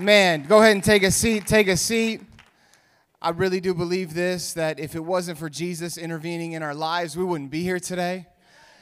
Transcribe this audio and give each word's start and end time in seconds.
Man, 0.00 0.44
go 0.44 0.60
ahead 0.62 0.72
and 0.72 0.82
take 0.82 1.02
a 1.02 1.10
seat. 1.10 1.46
Take 1.46 1.68
a 1.68 1.76
seat. 1.76 2.22
I 3.20 3.30
really 3.30 3.60
do 3.60 3.74
believe 3.74 4.14
this 4.14 4.54
that 4.54 4.80
if 4.80 4.94
it 4.94 5.04
wasn't 5.04 5.36
for 5.36 5.50
Jesus 5.50 5.98
intervening 5.98 6.52
in 6.52 6.62
our 6.62 6.74
lives, 6.74 7.18
we 7.18 7.22
wouldn't 7.22 7.50
be 7.50 7.62
here 7.62 7.78
today. 7.78 8.26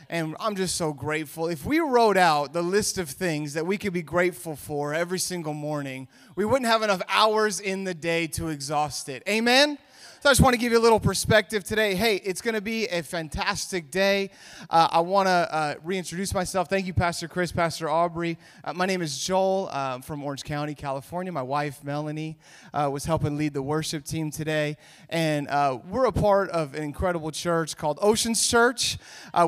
And 0.08 0.36
I'm 0.38 0.54
just 0.54 0.76
so 0.76 0.92
grateful. 0.92 1.48
If 1.48 1.66
we 1.66 1.80
wrote 1.80 2.16
out 2.16 2.52
the 2.52 2.62
list 2.62 2.98
of 2.98 3.10
things 3.10 3.54
that 3.54 3.66
we 3.66 3.78
could 3.78 3.92
be 3.92 4.00
grateful 4.00 4.54
for 4.54 4.94
every 4.94 5.18
single 5.18 5.54
morning, 5.54 6.06
we 6.36 6.44
wouldn't 6.44 6.70
have 6.70 6.82
enough 6.82 7.02
hours 7.08 7.58
in 7.58 7.82
the 7.82 7.94
day 7.94 8.28
to 8.28 8.46
exhaust 8.46 9.08
it. 9.08 9.24
Amen? 9.28 9.76
So 10.20 10.28
I 10.28 10.32
just 10.32 10.40
want 10.40 10.54
to 10.54 10.58
give 10.58 10.72
you 10.72 10.78
a 10.78 10.82
little 10.82 10.98
perspective 10.98 11.62
today. 11.62 11.94
Hey, 11.94 12.16
it's 12.16 12.40
going 12.40 12.56
to 12.56 12.60
be 12.60 12.86
a 12.88 13.04
fantastic 13.04 13.88
day. 13.88 14.30
Uh, 14.68 14.88
I 14.90 14.98
want 14.98 15.28
to 15.28 15.30
uh, 15.30 15.74
reintroduce 15.84 16.34
myself. 16.34 16.68
Thank 16.68 16.88
you, 16.88 16.92
Pastor 16.92 17.28
Chris, 17.28 17.52
Pastor 17.52 17.88
Aubrey. 17.88 18.36
Uh, 18.64 18.72
my 18.72 18.84
name 18.84 19.00
is 19.00 19.16
Joel 19.16 19.68
uh, 19.70 20.00
from 20.00 20.24
Orange 20.24 20.42
County, 20.42 20.74
California. 20.74 21.30
My 21.30 21.42
wife, 21.42 21.84
Melanie, 21.84 22.36
uh, 22.74 22.90
was 22.92 23.04
helping 23.04 23.36
lead 23.36 23.54
the 23.54 23.62
worship 23.62 24.04
team 24.04 24.32
today. 24.32 24.76
And 25.08 25.46
uh, 25.46 25.78
we're 25.88 26.06
a 26.06 26.12
part 26.12 26.50
of 26.50 26.74
an 26.74 26.82
incredible 26.82 27.30
church 27.30 27.76
called 27.76 28.00
Oceans 28.02 28.44
Church. 28.44 28.98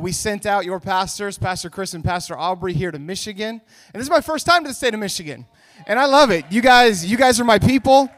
we 0.00 0.12
sent 0.12 0.46
out 0.46 0.64
your 0.64 0.78
pastors, 0.78 1.36
Pastor 1.36 1.68
Chris 1.68 1.94
and 1.94 2.04
Pastor 2.04 2.38
Aubrey, 2.38 2.74
here 2.74 2.92
to 2.92 2.98
Michigan. 3.00 3.60
And 3.92 4.00
this 4.00 4.04
is 4.04 4.10
my 4.10 4.20
first 4.20 4.46
time 4.46 4.62
to 4.62 4.68
the 4.68 4.74
state 4.74 4.94
of 4.94 5.00
Michigan. 5.00 5.46
And 5.88 5.98
I 5.98 6.04
love 6.04 6.30
it. 6.30 6.44
You 6.48 6.60
guys, 6.60 7.04
you 7.04 7.16
guys 7.16 7.40
are 7.40 7.44
my 7.44 7.58
people. 7.58 8.08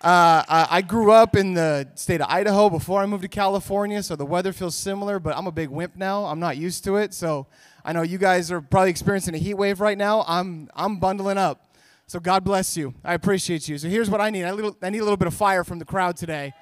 Uh, 0.00 0.44
I 0.70 0.82
grew 0.82 1.10
up 1.10 1.34
in 1.34 1.54
the 1.54 1.88
state 1.96 2.20
of 2.20 2.28
Idaho 2.30 2.70
before 2.70 3.02
I 3.02 3.06
moved 3.06 3.22
to 3.22 3.28
California, 3.28 4.00
so 4.02 4.14
the 4.14 4.24
weather 4.24 4.52
feels 4.52 4.76
similar, 4.76 5.18
but 5.18 5.36
I'm 5.36 5.48
a 5.48 5.52
big 5.52 5.70
wimp 5.70 5.96
now. 5.96 6.24
I'm 6.26 6.38
not 6.38 6.56
used 6.56 6.84
to 6.84 6.96
it. 6.96 7.12
So 7.12 7.48
I 7.84 7.92
know 7.92 8.02
you 8.02 8.16
guys 8.16 8.52
are 8.52 8.60
probably 8.60 8.90
experiencing 8.90 9.34
a 9.34 9.38
heat 9.38 9.54
wave 9.54 9.80
right 9.80 9.98
now. 9.98 10.24
I'm, 10.28 10.70
I'm 10.74 11.00
bundling 11.00 11.36
up. 11.36 11.74
So 12.06 12.20
God 12.20 12.44
bless 12.44 12.76
you. 12.76 12.94
I 13.04 13.14
appreciate 13.14 13.68
you. 13.68 13.76
So 13.76 13.88
here's 13.88 14.08
what 14.08 14.20
I 14.20 14.30
need 14.30 14.44
I, 14.44 14.52
little, 14.52 14.76
I 14.82 14.90
need 14.90 15.00
a 15.00 15.04
little 15.04 15.16
bit 15.16 15.26
of 15.26 15.34
fire 15.34 15.64
from 15.64 15.80
the 15.80 15.84
crowd 15.84 16.16
today 16.16 16.54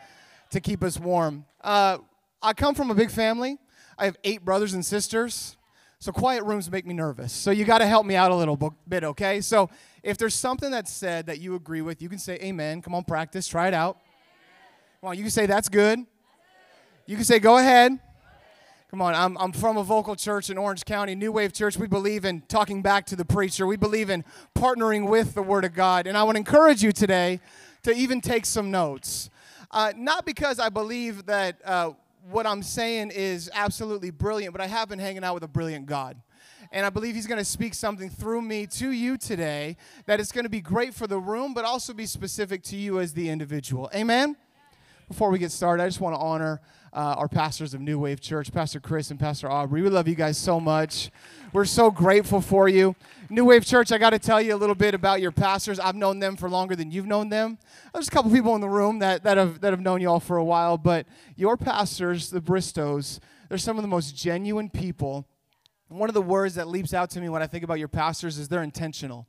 to 0.50 0.60
keep 0.60 0.82
us 0.82 0.98
warm. 0.98 1.44
Uh, 1.60 1.98
I 2.40 2.54
come 2.54 2.74
from 2.74 2.90
a 2.90 2.94
big 2.94 3.10
family, 3.10 3.58
I 3.98 4.06
have 4.06 4.16
eight 4.24 4.44
brothers 4.44 4.72
and 4.72 4.84
sisters. 4.84 5.55
So 6.06 6.12
quiet 6.12 6.44
rooms 6.44 6.70
make 6.70 6.86
me 6.86 6.94
nervous. 6.94 7.32
So 7.32 7.50
you 7.50 7.64
got 7.64 7.78
to 7.78 7.86
help 7.88 8.06
me 8.06 8.14
out 8.14 8.30
a 8.30 8.34
little 8.36 8.76
bit, 8.88 9.02
okay? 9.02 9.40
So 9.40 9.68
if 10.04 10.16
there's 10.16 10.36
something 10.36 10.70
that's 10.70 10.92
said 10.92 11.26
that 11.26 11.40
you 11.40 11.56
agree 11.56 11.82
with, 11.82 12.00
you 12.00 12.08
can 12.08 12.20
say 12.20 12.36
amen. 12.36 12.80
Come 12.80 12.94
on, 12.94 13.02
practice, 13.02 13.48
try 13.48 13.66
it 13.66 13.74
out. 13.74 13.98
Come 15.00 15.08
on, 15.08 15.16
you 15.16 15.24
can 15.24 15.32
say 15.32 15.46
that's 15.46 15.68
good. 15.68 15.98
You 17.06 17.16
can 17.16 17.24
say 17.24 17.40
go 17.40 17.58
ahead. 17.58 17.98
Come 18.88 19.02
on, 19.02 19.16
I'm, 19.16 19.36
I'm 19.38 19.50
from 19.50 19.78
a 19.78 19.82
vocal 19.82 20.14
church 20.14 20.48
in 20.48 20.56
Orange 20.58 20.84
County, 20.84 21.16
New 21.16 21.32
Wave 21.32 21.52
Church. 21.52 21.76
We 21.76 21.88
believe 21.88 22.24
in 22.24 22.42
talking 22.42 22.82
back 22.82 23.06
to 23.06 23.16
the 23.16 23.24
preacher. 23.24 23.66
We 23.66 23.76
believe 23.76 24.08
in 24.08 24.24
partnering 24.56 25.08
with 25.08 25.34
the 25.34 25.42
Word 25.42 25.64
of 25.64 25.74
God. 25.74 26.06
And 26.06 26.16
I 26.16 26.22
want 26.22 26.36
to 26.36 26.38
encourage 26.38 26.84
you 26.84 26.92
today 26.92 27.40
to 27.82 27.92
even 27.92 28.20
take 28.20 28.46
some 28.46 28.70
notes. 28.70 29.28
Uh, 29.72 29.92
not 29.96 30.24
because 30.24 30.60
I 30.60 30.68
believe 30.68 31.26
that 31.26 31.56
uh, 31.64 31.94
what 32.30 32.46
I'm 32.46 32.62
saying 32.62 33.12
is 33.14 33.50
absolutely 33.54 34.10
brilliant, 34.10 34.52
but 34.52 34.60
I 34.60 34.66
have 34.66 34.88
been 34.88 34.98
hanging 34.98 35.24
out 35.24 35.34
with 35.34 35.42
a 35.42 35.48
brilliant 35.48 35.86
God. 35.86 36.20
And 36.72 36.84
I 36.84 36.90
believe 36.90 37.14
He's 37.14 37.26
going 37.26 37.38
to 37.38 37.44
speak 37.44 37.74
something 37.74 38.10
through 38.10 38.42
me 38.42 38.66
to 38.66 38.90
you 38.90 39.16
today 39.16 39.76
that 40.06 40.18
is 40.18 40.32
going 40.32 40.44
to 40.44 40.50
be 40.50 40.60
great 40.60 40.94
for 40.94 41.06
the 41.06 41.18
room, 41.18 41.54
but 41.54 41.64
also 41.64 41.94
be 41.94 42.06
specific 42.06 42.62
to 42.64 42.76
you 42.76 42.98
as 42.98 43.12
the 43.12 43.28
individual. 43.28 43.88
Amen? 43.94 44.36
Before 45.08 45.30
we 45.30 45.38
get 45.38 45.52
started, 45.52 45.84
I 45.84 45.86
just 45.86 46.00
want 46.00 46.16
to 46.16 46.20
honor 46.20 46.60
uh, 46.96 47.14
our 47.18 47.28
pastors 47.28 47.74
of 47.74 47.80
New 47.82 47.98
Wave 47.98 48.22
Church, 48.22 48.50
Pastor 48.50 48.80
Chris 48.80 49.10
and 49.10 49.20
Pastor 49.20 49.50
Aubrey. 49.50 49.82
We 49.82 49.90
love 49.90 50.08
you 50.08 50.14
guys 50.14 50.38
so 50.38 50.58
much. 50.58 51.10
We're 51.52 51.66
so 51.66 51.90
grateful 51.90 52.40
for 52.40 52.70
you. 52.70 52.96
New 53.28 53.44
Wave 53.44 53.66
Church, 53.66 53.92
I 53.92 53.98
got 53.98 54.10
to 54.10 54.18
tell 54.18 54.40
you 54.40 54.54
a 54.54 54.56
little 54.56 54.74
bit 54.74 54.94
about 54.94 55.20
your 55.20 55.30
pastors. 55.30 55.78
I've 55.78 55.94
known 55.94 56.20
them 56.20 56.36
for 56.36 56.48
longer 56.48 56.74
than 56.74 56.90
you've 56.90 57.06
known 57.06 57.28
them. 57.28 57.58
There's 57.92 58.08
a 58.08 58.10
couple 58.10 58.30
people 58.30 58.54
in 58.54 58.62
the 58.62 58.68
room 58.68 59.00
that, 59.00 59.24
that, 59.24 59.36
have, 59.36 59.60
that 59.60 59.74
have 59.74 59.80
known 59.80 60.00
you 60.00 60.08
all 60.08 60.20
for 60.20 60.38
a 60.38 60.44
while, 60.44 60.78
but 60.78 61.06
your 61.36 61.58
pastors, 61.58 62.30
the 62.30 62.40
Bristows, 62.40 63.20
they're 63.50 63.58
some 63.58 63.76
of 63.76 63.82
the 63.82 63.88
most 63.88 64.16
genuine 64.16 64.70
people. 64.70 65.28
One 65.88 66.08
of 66.08 66.14
the 66.14 66.22
words 66.22 66.54
that 66.54 66.66
leaps 66.66 66.94
out 66.94 67.10
to 67.10 67.20
me 67.20 67.28
when 67.28 67.42
I 67.42 67.46
think 67.46 67.62
about 67.62 67.78
your 67.78 67.88
pastors 67.88 68.38
is 68.38 68.48
they're 68.48 68.62
intentional 68.62 69.26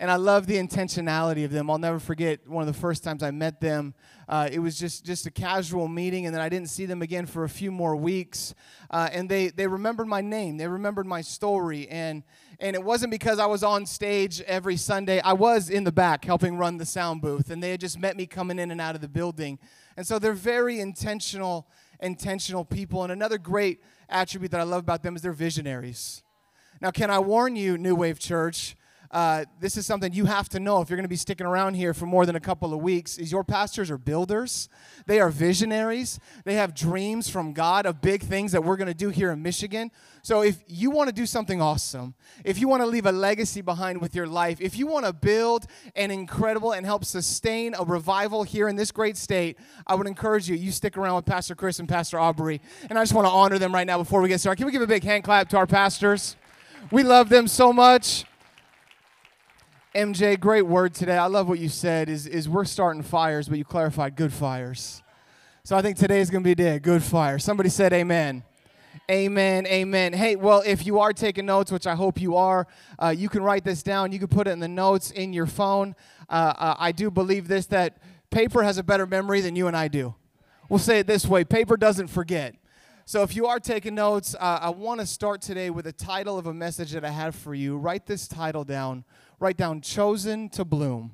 and 0.00 0.10
I 0.10 0.16
love 0.16 0.46
the 0.46 0.56
intentionality 0.56 1.44
of 1.44 1.52
them. 1.52 1.70
I'll 1.70 1.76
never 1.76 1.98
forget 1.98 2.48
one 2.48 2.66
of 2.66 2.74
the 2.74 2.80
first 2.80 3.04
times 3.04 3.22
I 3.22 3.30
met 3.32 3.60
them. 3.60 3.92
Uh, 4.26 4.48
it 4.50 4.58
was 4.58 4.78
just 4.78 5.04
just 5.04 5.26
a 5.26 5.30
casual 5.30 5.88
meeting, 5.88 6.24
and 6.24 6.34
then 6.34 6.40
I 6.40 6.48
didn't 6.48 6.70
see 6.70 6.86
them 6.86 7.02
again 7.02 7.26
for 7.26 7.44
a 7.44 7.50
few 7.50 7.70
more 7.70 7.94
weeks. 7.94 8.54
Uh, 8.90 9.10
and 9.12 9.28
they 9.28 9.48
they 9.48 9.66
remembered 9.66 10.08
my 10.08 10.22
name, 10.22 10.56
they 10.56 10.66
remembered 10.66 11.04
my 11.04 11.20
story, 11.20 11.86
and 11.88 12.22
and 12.58 12.74
it 12.74 12.82
wasn't 12.82 13.10
because 13.10 13.38
I 13.38 13.44
was 13.44 13.62
on 13.62 13.84
stage 13.84 14.40
every 14.42 14.78
Sunday. 14.78 15.20
I 15.20 15.34
was 15.34 15.68
in 15.68 15.84
the 15.84 15.92
back 15.92 16.24
helping 16.24 16.56
run 16.56 16.78
the 16.78 16.86
sound 16.86 17.20
booth, 17.20 17.50
and 17.50 17.62
they 17.62 17.70
had 17.70 17.80
just 17.80 17.98
met 17.98 18.16
me 18.16 18.24
coming 18.24 18.58
in 18.58 18.70
and 18.70 18.80
out 18.80 18.94
of 18.94 19.02
the 19.02 19.08
building. 19.08 19.58
And 19.98 20.06
so 20.06 20.18
they're 20.18 20.32
very 20.32 20.80
intentional, 20.80 21.68
intentional 22.00 22.64
people. 22.64 23.02
And 23.02 23.12
another 23.12 23.36
great 23.36 23.82
attribute 24.08 24.50
that 24.52 24.60
I 24.60 24.64
love 24.64 24.80
about 24.80 25.02
them 25.02 25.14
is 25.14 25.20
they're 25.20 25.32
visionaries. 25.32 26.22
Now, 26.80 26.90
can 26.90 27.10
I 27.10 27.18
warn 27.18 27.54
you, 27.54 27.76
New 27.76 27.94
Wave 27.94 28.18
Church? 28.18 28.76
Uh, 29.10 29.44
this 29.58 29.76
is 29.76 29.86
something 29.86 30.12
you 30.12 30.24
have 30.26 30.48
to 30.48 30.60
know 30.60 30.80
if 30.80 30.88
you're 30.88 30.96
going 30.96 31.04
to 31.04 31.08
be 31.08 31.16
sticking 31.16 31.46
around 31.46 31.74
here 31.74 31.92
for 31.92 32.06
more 32.06 32.24
than 32.24 32.36
a 32.36 32.40
couple 32.40 32.72
of 32.72 32.80
weeks 32.80 33.18
is 33.18 33.32
your 33.32 33.42
pastors 33.42 33.90
are 33.90 33.98
builders. 33.98 34.68
They 35.06 35.18
are 35.18 35.30
visionaries. 35.30 36.20
They 36.44 36.54
have 36.54 36.76
dreams 36.76 37.28
from 37.28 37.52
god 37.52 37.86
of 37.86 38.00
big 38.00 38.22
things 38.22 38.52
that 38.52 38.62
we're 38.62 38.76
going 38.76 38.86
to 38.86 38.94
do 38.94 39.08
here 39.08 39.32
in 39.32 39.42
michigan. 39.42 39.90
So 40.22 40.42
if 40.42 40.62
you 40.68 40.90
want 40.90 41.08
to 41.08 41.14
do 41.14 41.26
something 41.26 41.60
awesome 41.60 42.14
if 42.44 42.60
you 42.60 42.68
want 42.68 42.82
to 42.82 42.86
leave 42.86 43.06
a 43.06 43.12
legacy 43.12 43.62
behind 43.62 44.00
with 44.00 44.14
your 44.14 44.28
life 44.28 44.60
if 44.60 44.78
you 44.78 44.86
want 44.86 45.06
to 45.06 45.12
build 45.12 45.66
an 45.96 46.12
incredible 46.12 46.72
and 46.72 46.86
help 46.86 47.04
sustain 47.04 47.74
a 47.76 47.84
revival 47.84 48.44
here 48.44 48.68
in 48.68 48.76
this 48.76 48.92
great 48.92 49.16
state 49.16 49.58
i 49.86 49.94
would 49.94 50.06
encourage 50.06 50.48
you 50.48 50.54
you 50.54 50.70
stick 50.70 50.96
around 50.96 51.16
with 51.16 51.26
pastor 51.26 51.54
chris 51.54 51.80
and 51.80 51.88
pastor 51.88 52.20
aubrey. 52.20 52.60
And 52.88 52.98
i 52.98 53.02
just 53.02 53.14
want 53.14 53.26
to 53.26 53.32
honor 53.32 53.58
them 53.58 53.74
right 53.74 53.86
now 53.86 53.98
before 53.98 54.20
we 54.20 54.28
get 54.28 54.40
started. 54.40 54.58
Can 54.58 54.66
we 54.66 54.72
give 54.72 54.82
a 54.82 54.86
big 54.86 55.02
hand 55.02 55.24
clap 55.24 55.48
to 55.48 55.56
our 55.56 55.66
pastors? 55.66 56.36
We 56.92 57.02
love 57.02 57.28
them 57.28 57.48
so 57.48 57.72
much 57.72 58.24
MJ, 59.94 60.38
great 60.38 60.62
word 60.62 60.94
today. 60.94 61.16
I 61.16 61.26
love 61.26 61.48
what 61.48 61.58
you 61.58 61.68
said. 61.68 62.08
Is 62.08 62.24
is 62.28 62.48
we're 62.48 62.64
starting 62.64 63.02
fires, 63.02 63.48
but 63.48 63.58
you 63.58 63.64
clarified 63.64 64.14
good 64.14 64.32
fires. 64.32 65.02
So 65.64 65.76
I 65.76 65.82
think 65.82 65.96
today 65.96 66.20
is 66.20 66.30
going 66.30 66.44
to 66.44 66.46
be 66.46 66.52
a 66.52 66.54
day 66.54 66.78
good 66.78 67.02
fire. 67.02 67.40
Somebody 67.40 67.70
said 67.70 67.92
amen. 67.92 68.44
Amen, 69.10 69.66
amen. 69.66 70.12
Hey, 70.12 70.36
well, 70.36 70.62
if 70.64 70.86
you 70.86 71.00
are 71.00 71.12
taking 71.12 71.44
notes, 71.44 71.72
which 71.72 71.88
I 71.88 71.96
hope 71.96 72.20
you 72.20 72.36
are, 72.36 72.68
uh, 73.00 73.08
you 73.08 73.28
can 73.28 73.42
write 73.42 73.64
this 73.64 73.82
down. 73.82 74.12
You 74.12 74.20
can 74.20 74.28
put 74.28 74.46
it 74.46 74.50
in 74.50 74.60
the 74.60 74.68
notes 74.68 75.10
in 75.10 75.32
your 75.32 75.46
phone. 75.46 75.96
Uh, 76.28 76.54
uh, 76.56 76.74
I 76.78 76.92
do 76.92 77.10
believe 77.10 77.48
this 77.48 77.66
that 77.66 77.98
paper 78.30 78.62
has 78.62 78.78
a 78.78 78.84
better 78.84 79.08
memory 79.08 79.40
than 79.40 79.56
you 79.56 79.66
and 79.66 79.76
I 79.76 79.88
do. 79.88 80.14
We'll 80.68 80.78
say 80.78 81.00
it 81.00 81.08
this 81.08 81.26
way 81.26 81.42
paper 81.42 81.76
doesn't 81.76 82.06
forget. 82.06 82.54
So 83.06 83.24
if 83.24 83.34
you 83.34 83.48
are 83.48 83.58
taking 83.58 83.96
notes, 83.96 84.36
uh, 84.38 84.60
I 84.62 84.70
want 84.70 85.00
to 85.00 85.06
start 85.06 85.42
today 85.42 85.68
with 85.70 85.88
a 85.88 85.92
title 85.92 86.38
of 86.38 86.46
a 86.46 86.54
message 86.54 86.92
that 86.92 87.04
I 87.04 87.10
have 87.10 87.34
for 87.34 87.56
you. 87.56 87.76
Write 87.76 88.06
this 88.06 88.28
title 88.28 88.62
down 88.62 89.04
write 89.40 89.56
down 89.56 89.80
chosen 89.80 90.50
to 90.50 90.64
bloom. 90.64 91.12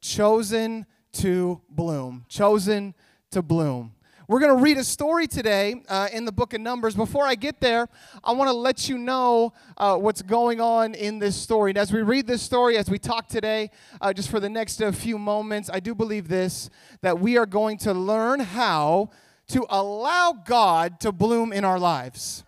Chosen 0.00 0.86
to 1.12 1.60
bloom. 1.68 2.24
Chosen 2.28 2.94
to 3.30 3.42
bloom. 3.42 3.92
We're 4.28 4.40
going 4.40 4.56
to 4.56 4.62
read 4.62 4.76
a 4.76 4.82
story 4.82 5.28
today 5.28 5.82
uh, 5.88 6.08
in 6.12 6.24
the 6.24 6.32
book 6.32 6.52
of 6.52 6.60
Numbers. 6.60 6.96
Before 6.96 7.24
I 7.24 7.36
get 7.36 7.60
there, 7.60 7.88
I 8.24 8.32
want 8.32 8.48
to 8.48 8.56
let 8.56 8.88
you 8.88 8.98
know 8.98 9.52
uh, 9.76 9.96
what's 9.96 10.22
going 10.22 10.60
on 10.60 10.94
in 10.94 11.20
this 11.20 11.36
story. 11.36 11.70
And 11.70 11.78
as 11.78 11.92
we 11.92 12.02
read 12.02 12.26
this 12.26 12.42
story, 12.42 12.76
as 12.76 12.90
we 12.90 12.98
talk 12.98 13.28
today, 13.28 13.70
uh, 14.00 14.12
just 14.12 14.28
for 14.28 14.40
the 14.40 14.48
next 14.48 14.82
uh, 14.82 14.90
few 14.90 15.16
moments, 15.16 15.70
I 15.72 15.78
do 15.78 15.94
believe 15.94 16.26
this 16.26 16.70
that 17.02 17.20
we 17.20 17.36
are 17.36 17.46
going 17.46 17.78
to 17.78 17.92
learn 17.92 18.40
how 18.40 19.10
to 19.48 19.64
allow 19.68 20.32
God 20.32 20.98
to 21.00 21.12
bloom 21.12 21.52
in 21.52 21.64
our 21.64 21.78
lives. 21.78 22.45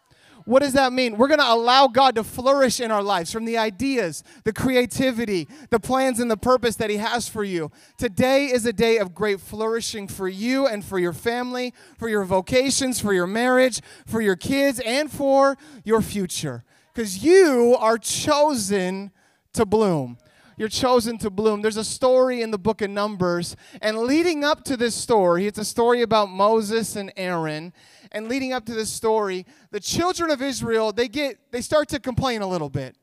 What 0.49 0.63
does 0.63 0.73
that 0.73 0.95
mean? 0.95 1.19
We're 1.19 1.29
going 1.29 1.41
to 1.41 1.53
allow 1.53 1.89
God 1.89 2.15
to 2.15 2.25
flourish 2.25 2.81
in 2.81 2.91
our 2.91 3.03
lives 3.03 3.31
from 3.31 3.45
the 3.45 3.59
ideas, 3.59 4.25
the 4.45 4.53
creativity, 4.55 5.47
the 5.69 5.79
plans, 5.79 6.21
and 6.21 6.31
the 6.31 6.39
purpose 6.39 6.77
that 6.77 6.89
He 6.89 6.97
has 6.97 7.29
for 7.29 7.45
you. 7.45 7.71
Today 7.99 8.47
is 8.47 8.65
a 8.65 8.73
day 8.73 8.97
of 8.97 9.15
great 9.15 9.41
flourishing 9.41 10.09
for 10.09 10.27
you 10.27 10.67
and 10.67 10.83
for 10.83 10.99
your 10.99 11.13
family, 11.13 11.75
for 11.99 12.09
your 12.09 12.25
vocations, 12.25 12.99
for 12.99 13.13
your 13.13 13.27
marriage, 13.27 13.83
for 14.07 14.23
your 14.23 14.37
kids, 14.37 14.81
and 14.87 15.13
for 15.13 15.59
your 15.85 16.01
future. 16.01 16.65
Because 16.95 17.23
you 17.23 17.77
are 17.79 17.99
chosen 17.99 19.11
to 19.53 19.67
bloom 19.67 20.17
you're 20.59 20.69
chosen 20.69 21.17
to 21.19 21.31
bloom. 21.31 21.63
There's 21.63 21.77
a 21.77 21.85
story 21.85 22.43
in 22.43 22.51
the 22.51 22.59
book 22.59 22.83
of 22.83 22.91
Numbers, 22.91 23.57
and 23.81 23.99
leading 23.99 24.45
up 24.45 24.65
to 24.65 24.77
this 24.77 24.95
story, 24.95 25.47
it's 25.47 25.59
a 25.59 25.65
story 25.65 26.03
about 26.03 26.29
Moses 26.29 26.97
and 26.97 27.13
Aaron 27.17 27.73
and 28.13 28.29
leading 28.29 28.53
up 28.53 28.65
to 28.67 28.75
this 28.75 28.93
story, 28.93 29.47
the 29.71 29.81
children 29.81 30.31
of 30.31 30.43
Israel, 30.43 30.93
they 30.93 31.09
get 31.09 31.39
they 31.53 31.61
start 31.61 31.89
to 31.91 32.01
complain 32.01 32.43
a 32.43 32.47
little 32.47 32.71
bit 32.71 32.97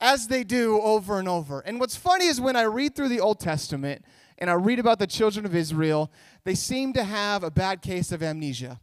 as 0.00 0.28
they 0.28 0.44
do 0.44 0.80
over 0.80 1.18
and 1.18 1.28
over. 1.28 1.60
And 1.60 1.80
what's 1.80 1.96
funny 1.96 2.26
is 2.26 2.40
when 2.40 2.56
I 2.56 2.62
read 2.62 2.94
through 2.94 3.08
the 3.08 3.20
Old 3.20 3.40
Testament 3.40 4.04
and 4.38 4.50
I 4.50 4.54
read 4.54 4.78
about 4.78 4.98
the 4.98 5.06
children 5.06 5.46
of 5.46 5.54
Israel, 5.54 6.10
they 6.44 6.54
seem 6.54 6.92
to 6.92 7.04
have 7.04 7.42
a 7.42 7.50
bad 7.50 7.82
case 7.82 8.12
of 8.12 8.22
amnesia. 8.22 8.80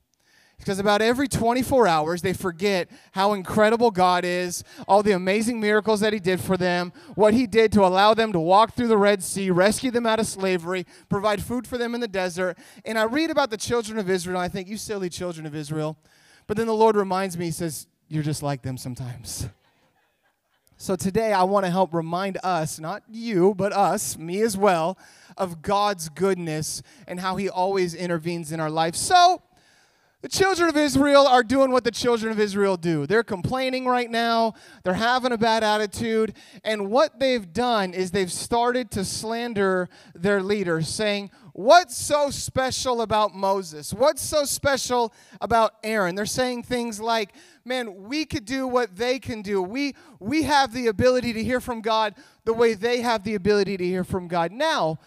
Because 0.63 0.79
about 0.79 1.01
every 1.01 1.27
24 1.27 1.87
hours, 1.87 2.21
they 2.21 2.33
forget 2.33 2.89
how 3.11 3.33
incredible 3.33 3.91
God 3.91 4.23
is, 4.23 4.63
all 4.87 5.03
the 5.03 5.11
amazing 5.11 5.59
miracles 5.59 5.99
that 5.99 6.13
He 6.13 6.19
did 6.19 6.39
for 6.39 6.55
them, 6.55 6.93
what 7.15 7.33
He 7.33 7.45
did 7.45 7.71
to 7.73 7.83
allow 7.83 8.13
them 8.13 8.31
to 8.31 8.39
walk 8.39 8.73
through 8.73 8.87
the 8.87 8.97
Red 8.97 9.21
Sea, 9.21 9.51
rescue 9.51 9.91
them 9.91 10.05
out 10.05 10.19
of 10.19 10.27
slavery, 10.27 10.85
provide 11.09 11.41
food 11.41 11.67
for 11.67 11.77
them 11.77 11.93
in 11.93 12.01
the 12.01 12.07
desert. 12.07 12.57
And 12.85 12.97
I 12.97 13.03
read 13.03 13.29
about 13.29 13.49
the 13.49 13.57
children 13.57 13.97
of 13.97 14.09
Israel, 14.09 14.37
and 14.37 14.45
I 14.45 14.47
think, 14.47 14.69
you 14.69 14.77
silly 14.77 15.09
children 15.09 15.45
of 15.45 15.53
Israel. 15.53 15.97
But 16.47 16.57
then 16.57 16.67
the 16.67 16.73
Lord 16.73 16.95
reminds 16.95 17.37
me, 17.37 17.45
He 17.45 17.51
says, 17.51 17.87
You're 18.07 18.23
just 18.23 18.41
like 18.41 18.61
them 18.61 18.77
sometimes. 18.77 19.47
So 20.77 20.95
today, 20.95 21.31
I 21.33 21.43
want 21.43 21.65
to 21.65 21.71
help 21.71 21.93
remind 21.93 22.37
us, 22.43 22.79
not 22.79 23.03
you, 23.09 23.53
but 23.55 23.71
us, 23.73 24.17
me 24.17 24.41
as 24.41 24.57
well, 24.57 24.97
of 25.37 25.61
God's 25.61 26.09
goodness 26.09 26.81
and 27.07 27.19
how 27.19 27.35
He 27.35 27.49
always 27.49 27.93
intervenes 27.93 28.51
in 28.51 28.59
our 28.59 28.69
life. 28.69 28.95
So, 28.95 29.41
the 30.23 30.29
children 30.29 30.69
of 30.69 30.77
Israel 30.77 31.27
are 31.27 31.43
doing 31.43 31.69
what 31.69 31.83
the 31.83 31.91
children 31.91 32.31
of 32.31 32.39
Israel 32.39 32.77
do. 32.77 33.05
They're 33.05 33.25
complaining 33.25 33.85
right 33.85 34.09
now, 34.09 34.53
they're 34.83 34.93
having 34.93 35.33
a 35.33 35.37
bad 35.37 35.65
attitude, 35.65 36.37
and 36.63 36.89
what 36.89 37.19
they've 37.19 37.51
done 37.51 37.93
is 37.93 38.11
they've 38.11 38.31
started 38.31 38.89
to 38.91 39.03
slander 39.03 39.89
their 40.15 40.41
leader, 40.41 40.81
saying, 40.81 41.29
What's 41.51 41.97
so 41.97 42.29
special 42.29 43.01
about 43.01 43.35
Moses? 43.35 43.93
What's 43.93 44.21
so 44.21 44.45
special 44.45 45.13
about 45.41 45.73
Aaron? 45.83 46.15
They're 46.15 46.25
saying 46.25 46.63
things 46.63 47.01
like, 47.01 47.33
Man, 47.65 48.07
we 48.07 48.23
could 48.23 48.45
do 48.45 48.65
what 48.65 48.95
they 48.95 49.19
can 49.19 49.41
do. 49.41 49.61
We, 49.61 49.93
we 50.21 50.43
have 50.43 50.73
the 50.73 50.87
ability 50.87 51.33
to 51.33 51.43
hear 51.43 51.59
from 51.59 51.81
God 51.81 52.15
the 52.45 52.53
way 52.53 52.75
they 52.75 53.01
have 53.01 53.25
the 53.25 53.35
ability 53.35 53.75
to 53.75 53.85
hear 53.85 54.05
from 54.05 54.29
God. 54.29 54.53
Now, 54.53 54.99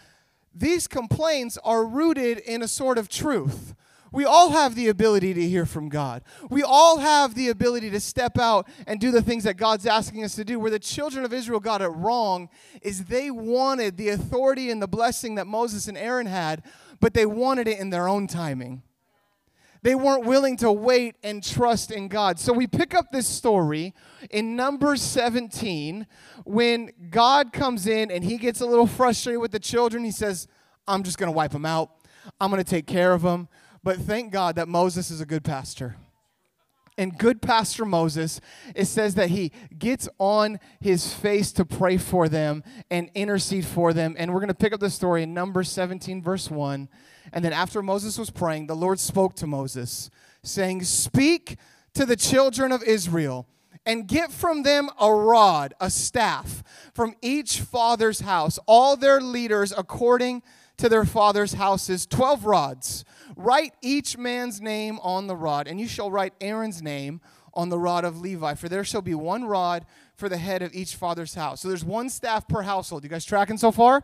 these 0.55 0.87
complaints 0.87 1.57
are 1.65 1.87
rooted 1.87 2.37
in 2.37 2.61
a 2.61 2.69
sort 2.69 2.99
of 2.99 3.09
truth 3.09 3.75
we 4.13 4.25
all 4.25 4.51
have 4.51 4.75
the 4.75 4.89
ability 4.89 5.35
to 5.35 5.49
hear 5.49 5.67
from 5.67 5.89
God. 5.89 6.23
We 6.49 6.63
all 6.63 6.99
have 6.99 7.35
the 7.35 7.49
ability 7.49 7.91
to 7.91 8.01
step 8.01 8.39
out 8.39 8.69
and 8.87 9.01
do 9.01 9.11
the 9.11 9.23
things 9.23 9.45
that 9.45 9.57
God's 9.57 9.87
asking 9.87 10.25
us 10.25 10.35
to 10.37 10.45
do. 10.45 10.59
Where 10.59 10.71
the 10.71 10.79
children 10.79 11.25
of 11.25 11.33
Israel 11.33 11.61
got 11.61 11.83
it 11.83 11.89
wrong 11.89 12.49
is 12.83 13.05
they 13.05 13.31
wanted 13.31 13.97
the 13.97 14.11
authority 14.11 14.71
and 14.71 14.81
the 14.81 14.89
blessing 14.89 15.35
that 15.37 15.47
Moses 15.47 15.89
and 15.89 15.99
Aaron 15.99 16.27
had, 16.27 16.63
but 17.01 17.15
they 17.15 17.27
wanted 17.27 17.69
it 17.69 17.79
in 17.79 17.91
their 17.91 18.09
own 18.09 18.27
timing. 18.27 18.83
They 19.83 19.95
weren't 19.95 20.25
willing 20.25 20.57
to 20.59 20.73
wait 20.73 21.15
and 21.23 21.45
trust 21.45 21.93
in 21.93 22.09
God. 22.09 22.41
So 22.41 22.53
we 22.53 22.67
pick 22.67 22.95
up 22.95 23.13
this 23.13 23.29
story 23.29 23.95
in 24.31 24.57
Numbers 24.57 25.01
17 25.01 26.07
when 26.45 26.91
God 27.11 27.53
comes 27.53 27.87
in 27.87 28.11
and 28.11 28.25
he 28.25 28.37
gets 28.37 28.61
a 28.61 28.67
little 28.67 28.89
frustrated 28.89 29.41
with 29.41 29.53
the 29.53 29.61
children. 29.61 30.03
He 30.03 30.11
says, 30.11 30.49
I'm 30.89 31.03
just 31.03 31.19
going 31.19 31.31
to 31.31 31.37
wipe 31.37 31.53
them 31.53 31.65
out. 31.67 31.91
I'm 32.41 32.51
going 32.51 32.63
to 32.63 32.69
take 32.69 32.87
care 32.87 33.13
of 33.13 33.23
them. 33.23 33.49
But 33.87 33.99
thank 33.99 34.33
God 34.33 34.57
that 34.57 34.67
Moses 34.67 35.13
is 35.13 35.21
a 35.21 35.25
good 35.25 35.45
pastor. 35.45 35.95
And 36.99 37.17
good 37.17 37.41
pastor 37.41 37.85
Moses, 37.85 38.41
it 38.75 38.87
says 38.87 39.15
that 39.15 39.31
he 39.31 39.53
gets 39.79 40.09
on 40.19 40.59
his 40.81 41.15
face 41.15 41.53
to 41.53 41.65
pray 41.65 41.97
for 41.97 42.29
them 42.29 42.65
and 42.91 43.13
intercede 43.15 43.65
for 43.65 43.93
them. 43.93 44.17
And 44.19 44.35
we're 44.35 44.41
going 44.41 44.49
to 44.49 44.55
pick 44.55 44.73
up 44.73 44.81
the 44.81 44.91
story 44.91 45.23
in 45.23 45.35
Numbers 45.35 45.71
17, 45.71 46.21
verse 46.21 46.51
1. 46.51 46.89
And 47.33 47.45
then 47.45 47.53
after 47.53 47.81
Moses 47.81 48.19
was 48.19 48.31
praying, 48.31 48.67
the 48.67 48.75
Lord 48.75 48.99
spoke 48.99 49.37
to 49.37 49.47
Moses, 49.47 50.11
saying, 50.43 50.83
Speak 50.83 51.57
to 51.95 52.05
the 52.05 52.17
children 52.17 52.73
of 52.73 52.83
Israel 52.83 53.47
and 53.87 54.09
get 54.09 54.33
from 54.33 54.65
them 54.65 54.91
a 55.01 55.15
rod, 55.15 55.75
a 55.81 55.91
staff, 55.91 56.65
from 56.93 57.15
each 57.23 57.61
father's 57.61 58.19
house, 58.19 58.59
all 58.67 58.97
their 58.97 59.21
leaders 59.21 59.73
according 59.79 60.43
to 60.79 60.89
their 60.89 61.05
father's 61.05 61.55
houses, 61.55 62.07
12 62.07 62.45
rods 62.45 63.05
Write 63.37 63.75
each 63.83 64.17
man's 64.17 64.63
name 64.63 64.99
on 65.03 65.27
the 65.27 65.37
rod, 65.37 65.69
and 65.69 65.79
you 65.79 65.87
shall 65.87 66.11
write 66.11 66.33
Aaron's 66.41 66.81
name 66.81 67.21
on 67.53 67.69
the 67.69 67.79
rod 67.79 68.05
of 68.05 68.19
Levi, 68.21 68.55
for 68.55 68.69
there 68.69 68.83
shall 68.83 69.03
be 69.03 69.15
one 69.15 69.45
rod 69.45 69.85
for 70.15 70.31
the 70.31 70.39
head 70.39 70.63
of 70.63 70.75
each 70.75 70.97
father's 70.97 71.35
house. 71.35 71.61
So 71.61 71.69
there's 71.69 71.85
one 71.85 72.09
staff 72.09 72.49
per 72.49 72.63
household. 72.63 73.05
You 73.05 73.11
guys 73.11 73.27
tracking 73.27 73.59
so 73.59 73.71
far? 73.71 74.03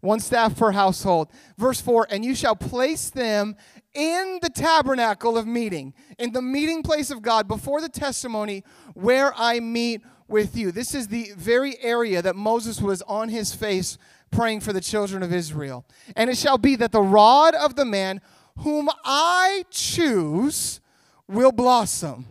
One 0.00 0.18
staff 0.18 0.56
per 0.56 0.72
household. 0.72 1.28
Verse 1.58 1.80
4 1.80 2.08
And 2.10 2.24
you 2.24 2.34
shall 2.34 2.56
place 2.56 3.10
them 3.10 3.54
in 3.94 4.40
the 4.42 4.50
tabernacle 4.50 5.38
of 5.38 5.46
meeting, 5.46 5.94
in 6.18 6.32
the 6.32 6.42
meeting 6.42 6.82
place 6.82 7.10
of 7.10 7.22
God, 7.22 7.46
before 7.46 7.80
the 7.80 7.88
testimony 7.88 8.64
where 8.94 9.32
I 9.36 9.60
meet 9.60 10.02
with 10.26 10.56
you. 10.56 10.72
This 10.72 10.94
is 10.94 11.08
the 11.08 11.32
very 11.36 11.76
area 11.82 12.20
that 12.22 12.34
Moses 12.34 12.80
was 12.80 13.02
on 13.02 13.28
his 13.28 13.54
face 13.54 13.96
praying 14.30 14.60
for 14.60 14.72
the 14.72 14.80
children 14.80 15.22
of 15.22 15.32
Israel. 15.32 15.84
And 16.16 16.30
it 16.30 16.38
shall 16.38 16.58
be 16.58 16.76
that 16.76 16.92
the 16.92 17.02
rod 17.02 17.54
of 17.54 17.76
the 17.76 17.84
man 17.84 18.20
whom 18.58 18.88
I 19.04 19.64
choose 19.70 20.80
will 21.28 21.52
blossom. 21.52 22.26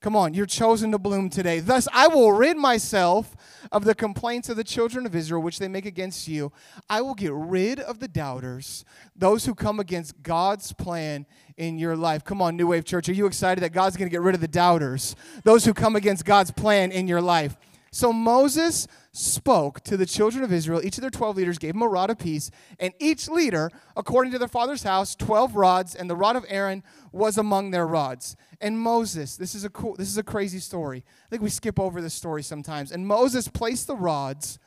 Come 0.00 0.16
on, 0.16 0.34
you're 0.34 0.44
chosen 0.44 0.92
to 0.92 0.98
bloom 0.98 1.30
today. 1.30 1.60
Thus, 1.60 1.88
I 1.90 2.08
will 2.08 2.30
rid 2.30 2.58
myself 2.58 3.34
of 3.72 3.86
the 3.86 3.94
complaints 3.94 4.50
of 4.50 4.56
the 4.56 4.62
children 4.62 5.06
of 5.06 5.16
Israel, 5.16 5.40
which 5.40 5.58
they 5.58 5.66
make 5.66 5.86
against 5.86 6.28
you. 6.28 6.52
I 6.90 7.00
will 7.00 7.14
get 7.14 7.32
rid 7.32 7.80
of 7.80 8.00
the 8.00 8.08
doubters, 8.08 8.84
those 9.16 9.46
who 9.46 9.54
come 9.54 9.80
against 9.80 10.22
God's 10.22 10.74
plan 10.74 11.24
in 11.56 11.78
your 11.78 11.96
life. 11.96 12.22
Come 12.22 12.42
on, 12.42 12.54
New 12.54 12.66
Wave 12.66 12.84
Church. 12.84 13.08
Are 13.08 13.14
you 13.14 13.24
excited 13.24 13.64
that 13.64 13.72
God's 13.72 13.96
going 13.96 14.10
to 14.10 14.12
get 14.12 14.20
rid 14.20 14.34
of 14.34 14.42
the 14.42 14.48
doubters, 14.48 15.16
those 15.42 15.64
who 15.64 15.72
come 15.72 15.96
against 15.96 16.26
God's 16.26 16.50
plan 16.50 16.92
in 16.92 17.08
your 17.08 17.22
life? 17.22 17.56
So 17.94 18.12
Moses 18.12 18.88
spoke 19.12 19.80
to 19.82 19.96
the 19.96 20.04
children 20.04 20.42
of 20.42 20.52
Israel. 20.52 20.84
Each 20.84 20.98
of 20.98 21.02
their 21.02 21.10
12 21.10 21.36
leaders 21.36 21.58
gave 21.58 21.74
them 21.74 21.82
a 21.82 21.86
rod 21.86 22.10
apiece, 22.10 22.50
and 22.80 22.92
each 22.98 23.28
leader, 23.28 23.70
according 23.96 24.32
to 24.32 24.38
their 24.40 24.48
father's 24.48 24.82
house, 24.82 25.14
12 25.14 25.54
rods, 25.54 25.94
and 25.94 26.10
the 26.10 26.16
rod 26.16 26.34
of 26.34 26.44
Aaron 26.48 26.82
was 27.12 27.38
among 27.38 27.70
their 27.70 27.86
rods. 27.86 28.34
And 28.60 28.80
Moses, 28.80 29.36
this 29.36 29.54
is 29.54 29.64
a 29.64 29.70
cool, 29.70 29.94
this 29.94 30.08
is 30.08 30.18
a 30.18 30.24
crazy 30.24 30.58
story. 30.58 31.04
I 31.06 31.28
think 31.30 31.40
we 31.40 31.50
skip 31.50 31.78
over 31.78 32.02
this 32.02 32.14
story 32.14 32.42
sometimes. 32.42 32.90
And 32.90 33.06
Moses 33.06 33.46
placed 33.46 33.86
the 33.86 33.94
rods 33.94 34.58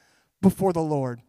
before 0.41 0.71
the 0.71 0.79
Lord 0.79 1.21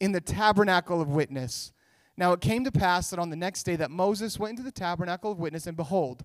in 0.00 0.12
the 0.12 0.22
tabernacle 0.22 1.02
of 1.02 1.10
witness. 1.10 1.74
Now 2.16 2.32
it 2.32 2.40
came 2.40 2.64
to 2.64 2.72
pass 2.72 3.10
that 3.10 3.18
on 3.18 3.28
the 3.28 3.36
next 3.36 3.64
day 3.64 3.76
that 3.76 3.90
Moses 3.90 4.38
went 4.38 4.52
into 4.52 4.62
the 4.62 4.72
tabernacle 4.72 5.30
of 5.30 5.38
witness, 5.38 5.66
and 5.66 5.76
behold, 5.76 6.24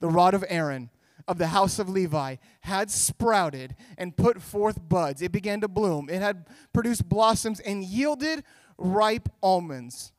the 0.00 0.10
rod 0.10 0.34
of 0.34 0.44
Aaron 0.50 0.90
of 1.28 1.38
the 1.38 1.48
house 1.48 1.78
of 1.78 1.88
Levi 1.88 2.36
had 2.60 2.90
sprouted 2.90 3.74
and 3.98 4.16
put 4.16 4.40
forth 4.40 4.78
buds. 4.88 5.22
It 5.22 5.32
began 5.32 5.60
to 5.60 5.68
bloom. 5.68 6.08
It 6.08 6.22
had 6.22 6.46
produced 6.72 7.08
blossoms 7.08 7.60
and 7.60 7.82
yielded 7.82 8.44
ripe 8.78 9.28
almonds. 9.42 10.12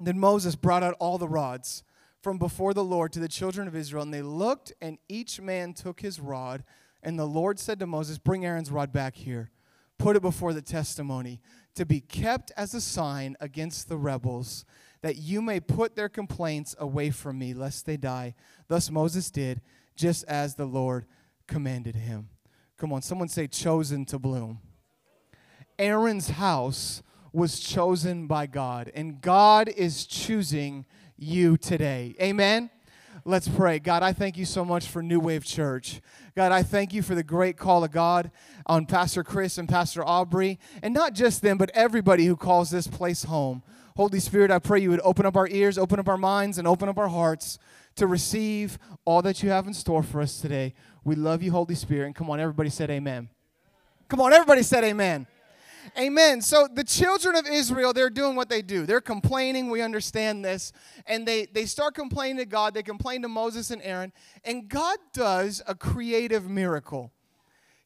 Then 0.00 0.18
Moses 0.18 0.56
brought 0.56 0.82
out 0.82 0.96
all 0.98 1.18
the 1.18 1.28
rods 1.28 1.82
from 2.20 2.38
before 2.38 2.74
the 2.74 2.84
Lord 2.84 3.12
to 3.12 3.20
the 3.20 3.28
children 3.28 3.68
of 3.68 3.76
Israel, 3.76 4.02
and 4.02 4.12
they 4.12 4.22
looked, 4.22 4.72
and 4.80 4.98
each 5.08 5.40
man 5.40 5.74
took 5.74 6.00
his 6.00 6.18
rod. 6.18 6.64
And 7.02 7.18
the 7.18 7.26
Lord 7.26 7.58
said 7.58 7.78
to 7.80 7.86
Moses, 7.86 8.18
Bring 8.18 8.46
Aaron's 8.46 8.70
rod 8.70 8.92
back 8.92 9.14
here, 9.14 9.50
put 9.98 10.16
it 10.16 10.22
before 10.22 10.54
the 10.54 10.62
testimony, 10.62 11.40
to 11.74 11.84
be 11.84 12.00
kept 12.00 12.50
as 12.56 12.72
a 12.72 12.80
sign 12.80 13.36
against 13.40 13.88
the 13.88 13.98
rebels, 13.98 14.64
that 15.02 15.16
you 15.16 15.42
may 15.42 15.60
put 15.60 15.96
their 15.96 16.08
complaints 16.08 16.74
away 16.78 17.10
from 17.10 17.38
me, 17.38 17.52
lest 17.52 17.84
they 17.84 17.98
die. 17.98 18.34
Thus 18.68 18.90
Moses 18.90 19.30
did 19.30 19.60
just 19.94 20.24
as 20.24 20.54
the 20.54 20.66
Lord 20.66 21.06
commanded 21.46 21.96
him. 21.96 22.28
Come 22.76 22.92
on, 22.92 23.02
someone 23.02 23.28
say, 23.28 23.46
chosen 23.46 24.04
to 24.06 24.18
bloom. 24.18 24.60
Aaron's 25.78 26.30
house 26.30 27.02
was 27.32 27.58
chosen 27.58 28.26
by 28.26 28.46
God, 28.46 28.90
and 28.94 29.20
God 29.20 29.68
is 29.68 30.06
choosing 30.06 30.86
you 31.16 31.56
today. 31.56 32.14
Amen. 32.20 32.70
Let's 33.24 33.48
pray. 33.48 33.78
God, 33.78 34.02
I 34.02 34.12
thank 34.12 34.36
you 34.36 34.44
so 34.44 34.64
much 34.64 34.88
for 34.88 35.02
New 35.02 35.18
Wave 35.18 35.44
Church. 35.44 36.00
God, 36.36 36.52
I 36.52 36.62
thank 36.62 36.92
you 36.92 37.00
for 37.00 37.14
the 37.14 37.22
great 37.22 37.56
call 37.56 37.82
of 37.82 37.90
God 37.90 38.30
on 38.66 38.86
Pastor 38.86 39.24
Chris 39.24 39.56
and 39.56 39.68
Pastor 39.68 40.04
Aubrey, 40.04 40.58
and 40.82 40.92
not 40.92 41.14
just 41.14 41.40
them, 41.40 41.56
but 41.56 41.70
everybody 41.74 42.26
who 42.26 42.36
calls 42.36 42.70
this 42.70 42.86
place 42.86 43.24
home. 43.24 43.62
Holy 43.96 44.18
Spirit, 44.18 44.50
I 44.50 44.58
pray 44.58 44.80
you 44.80 44.90
would 44.90 45.00
open 45.04 45.24
up 45.24 45.36
our 45.36 45.46
ears, 45.46 45.78
open 45.78 46.00
up 46.00 46.08
our 46.08 46.18
minds, 46.18 46.58
and 46.58 46.66
open 46.66 46.88
up 46.88 46.98
our 46.98 47.06
hearts 47.06 47.60
to 47.94 48.08
receive 48.08 48.76
all 49.04 49.22
that 49.22 49.40
you 49.40 49.50
have 49.50 49.68
in 49.68 49.74
store 49.74 50.02
for 50.02 50.20
us 50.20 50.40
today. 50.40 50.74
We 51.04 51.14
love 51.14 51.44
you, 51.44 51.52
Holy 51.52 51.76
Spirit. 51.76 52.06
And 52.06 52.14
come 52.14 52.28
on, 52.28 52.40
everybody 52.40 52.70
said 52.70 52.90
amen. 52.90 53.28
Come 54.08 54.20
on, 54.20 54.32
everybody 54.32 54.64
said 54.64 54.82
amen. 54.82 55.28
Amen. 55.96 56.42
So 56.42 56.66
the 56.66 56.82
children 56.82 57.36
of 57.36 57.46
Israel, 57.46 57.92
they're 57.92 58.10
doing 58.10 58.34
what 58.34 58.48
they 58.48 58.62
do. 58.62 58.84
They're 58.84 59.00
complaining. 59.00 59.70
We 59.70 59.80
understand 59.80 60.44
this. 60.44 60.72
And 61.06 61.24
they, 61.24 61.46
they 61.46 61.64
start 61.64 61.94
complaining 61.94 62.38
to 62.38 62.46
God. 62.46 62.74
They 62.74 62.82
complain 62.82 63.22
to 63.22 63.28
Moses 63.28 63.70
and 63.70 63.80
Aaron. 63.80 64.12
And 64.44 64.68
God 64.68 64.98
does 65.12 65.62
a 65.68 65.74
creative 65.76 66.50
miracle. 66.50 67.12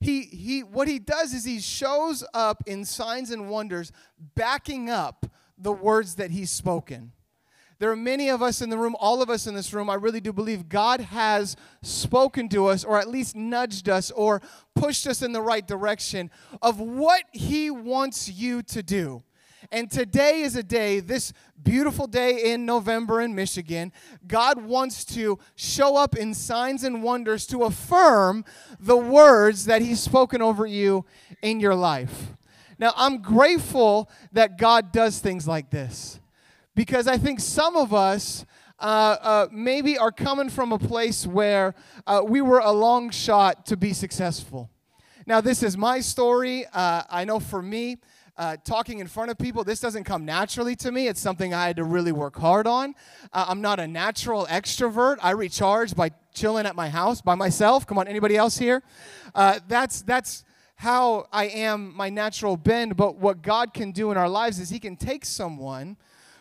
He, 0.01 0.23
he, 0.23 0.63
what 0.63 0.89
he 0.89 1.01
does 1.01 1.35
is 1.35 1.45
he 1.45 1.61
shows 1.61 2.25
up 2.33 2.63
in 2.67 2.87
signs 2.87 3.31
and 3.31 3.51
wonders, 3.51 3.93
backing 4.35 4.89
up 4.89 5.27
the 5.59 5.73
words 5.73 6.15
that 6.17 6.31
he's 6.31 6.51
spoken. 6.51 7.13
There 7.79 7.91
are 7.93 7.97
many 7.97 8.29
of 8.29 8.43
us 8.43 8.61
in 8.61 8.71
the 8.71 8.79
room, 8.79 8.97
all 8.99 9.23
of 9.23 9.31
us 9.31 9.47
in 9.47 9.55
this 9.55 9.73
room, 9.73 9.89
I 9.89 9.95
really 9.95 10.21
do 10.21 10.33
believe 10.33 10.69
God 10.69 11.01
has 11.01 11.55
spoken 11.83 12.49
to 12.49 12.67
us, 12.67 12.83
or 12.83 12.99
at 12.99 13.09
least 13.09 13.37
nudged 13.37 13.89
us, 13.89 14.11
or 14.11 14.43
pushed 14.75 15.07
us 15.07 15.23
in 15.23 15.33
the 15.33 15.43
right 15.43 15.65
direction 15.65 16.31
of 16.61 16.81
what 16.81 17.23
He 17.33 17.71
wants 17.71 18.29
you 18.29 18.63
to 18.65 18.83
do. 18.83 19.23
And 19.71 19.91
today 19.91 20.41
is 20.41 20.57
a 20.57 20.63
day, 20.63 20.99
this 20.99 21.33
beautiful 21.63 22.07
day 22.09 22.53
in 22.53 22.65
November 22.67 23.21
in 23.21 23.35
Michigan, 23.35 23.93
God 24.27 24.65
wants 24.65 25.05
to 25.07 25.39
show 25.55 25.97
up 25.97 26.17
in 26.17 26.35
signs 26.35 26.83
and 26.83 27.03
wonders 27.03 27.47
to 27.49 27.65
affirm 27.65 28.45
the 28.81 28.97
words 28.97 29.67
that 29.67 29.83
He's 29.83 30.01
spoken 30.01 30.43
over 30.43 30.67
you 30.67 31.05
in 31.43 31.61
your 31.61 31.75
life. 31.77 32.33
Now, 32.79 32.93
I'm 32.97 33.21
grateful 33.21 34.09
that 34.33 34.59
God 34.59 34.93
does 34.93 35.19
things 35.19 35.49
like 35.49 35.71
this 35.71 36.21
because 36.75 37.07
I 37.07 37.19
think 37.19 37.41
some 37.41 37.77
of 37.77 37.93
us. 37.93 38.45
Uh, 38.81 39.17
uh, 39.23 39.49
maybe 39.51 39.99
are 39.99 40.13
coming 40.13 40.49
from 40.49 40.71
a 40.71 40.79
place 40.79 41.27
where 41.27 41.75
uh, 42.07 42.23
we 42.25 42.41
were 42.41 42.61
a 42.61 42.71
long 42.71 43.11
shot 43.11 43.67
to 43.67 43.77
be 43.77 43.93
successful. 43.93 44.71
Now, 45.27 45.41
this 45.41 45.65
is 45.65 45.77
my 45.77 45.99
story. 45.99 46.65
Uh, 46.73 47.03
I 47.11 47.25
know 47.25 47.41
for 47.41 47.61
me, 47.61 47.97
uh, 48.39 48.57
talking 48.65 49.01
in 49.01 49.09
front 49.09 49.33
of 49.33 49.37
people, 49.37 49.65
this 49.65 49.81
doesn't 49.81 50.05
come 50.05 50.25
naturally 50.25 50.77
to 50.77 50.93
me. 50.93 51.09
It's 51.09 51.21
something 51.21 51.53
I 51.53 51.67
had 51.67 51.77
to 51.77 51.85
really 51.85 52.13
work 52.13 52.37
hard 52.37 52.69
on. 52.69 52.95
Uh, 53.33 53.47
I'm 53.49 53.61
not 53.61 53.81
a 53.81 53.89
natural 53.89 54.47
extrovert. 54.47 55.17
I 55.21 55.33
recharge 55.33 55.97
by 55.97 56.13
chilling 56.33 56.65
at 56.65 56.77
my 56.77 56.89
house 56.89 57.21
by 57.21 57.35
myself. 57.35 57.85
Come 57.85 57.99
on, 57.99 58.07
anybody 58.07 58.37
else 58.37 58.57
here? 58.57 58.83
Uh, 59.35 59.59
that's 59.67 60.03
that's 60.03 60.45
how 60.79 61.27
I 61.33 61.47
am, 61.47 61.95
my 61.97 62.09
natural 62.09 62.57
bend. 62.57 62.97
But 62.97 63.17
what 63.17 63.43
God 63.43 63.75
can 63.75 63.91
do 63.91 64.13
in 64.13 64.17
our 64.17 64.29
lives 64.29 64.61
is 64.61 64.71
He 64.71 64.79
can 64.79 64.97
take 64.97 65.25
someone 65.25 65.97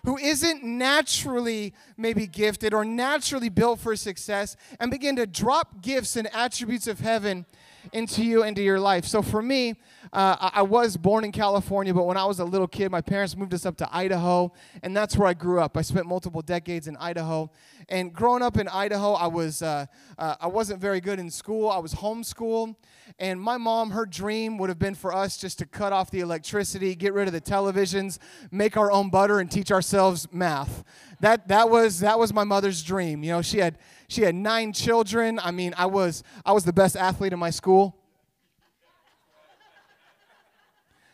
who 0.05 0.15
isn't 0.17 0.63
naturally 0.63 1.73
maybe 1.97 2.27
gifted 2.27 2.73
or 2.73 2.85
naturally 2.85 3.49
built 3.49 3.79
for 3.79 3.95
success 3.95 4.55
and 4.79 4.91
begin 4.91 5.15
to 5.15 5.25
drop 5.25 5.81
gifts 5.81 6.15
and 6.15 6.33
attributes 6.33 6.87
of 6.87 6.99
heaven 6.99 7.45
into 7.93 8.23
you, 8.23 8.43
into 8.43 8.61
your 8.61 8.79
life. 8.79 9.05
So 9.05 9.21
for 9.21 9.41
me, 9.41 9.75
uh, 10.13 10.51
I 10.53 10.61
was 10.61 10.97
born 10.97 11.23
in 11.23 11.31
California, 11.31 11.93
but 11.93 12.05
when 12.05 12.17
I 12.17 12.25
was 12.25 12.39
a 12.39 12.45
little 12.45 12.67
kid, 12.67 12.91
my 12.91 13.01
parents 13.01 13.35
moved 13.35 13.53
us 13.53 13.65
up 13.65 13.77
to 13.77 13.89
Idaho, 13.95 14.53
and 14.83 14.95
that's 14.95 15.17
where 15.17 15.27
I 15.27 15.33
grew 15.33 15.59
up. 15.59 15.75
I 15.75 15.81
spent 15.81 16.05
multiple 16.05 16.41
decades 16.41 16.87
in 16.87 16.95
Idaho, 16.97 17.51
and 17.89 18.13
growing 18.13 18.41
up 18.41 18.57
in 18.57 18.67
Idaho, 18.67 19.13
I 19.13 19.27
was 19.27 19.61
uh, 19.61 19.85
uh, 20.17 20.35
I 20.39 20.47
wasn't 20.47 20.79
very 20.79 21.01
good 21.01 21.19
in 21.19 21.29
school. 21.29 21.69
I 21.69 21.79
was 21.79 21.93
homeschooled, 21.93 22.75
and 23.19 23.41
my 23.41 23.57
mom, 23.57 23.91
her 23.91 24.05
dream 24.05 24.57
would 24.57 24.69
have 24.69 24.79
been 24.79 24.95
for 24.95 25.13
us 25.13 25.37
just 25.37 25.59
to 25.59 25.65
cut 25.65 25.93
off 25.93 26.09
the 26.11 26.21
electricity, 26.21 26.95
get 26.95 27.13
rid 27.13 27.27
of 27.27 27.33
the 27.33 27.41
televisions, 27.41 28.17
make 28.51 28.77
our 28.77 28.91
own 28.91 29.09
butter, 29.09 29.39
and 29.39 29.51
teach 29.51 29.71
ourselves 29.71 30.27
math. 30.31 30.83
That 31.19 31.47
that 31.47 31.69
was 31.69 31.99
that 31.99 32.17
was 32.19 32.33
my 32.33 32.43
mother's 32.43 32.81
dream. 32.83 33.23
You 33.23 33.31
know, 33.31 33.41
she 33.41 33.57
had 33.57 33.77
she 34.07 34.21
had 34.21 34.35
nine 34.35 34.73
children. 34.73 35.39
I 35.43 35.51
mean, 35.51 35.73
I 35.77 35.85
was 35.85 36.23
I 36.45 36.53
was 36.53 36.63
the 36.63 36.73
best 36.73 36.95
athlete 36.95 37.33
in 37.33 37.39
my 37.39 37.49
school. 37.49 37.97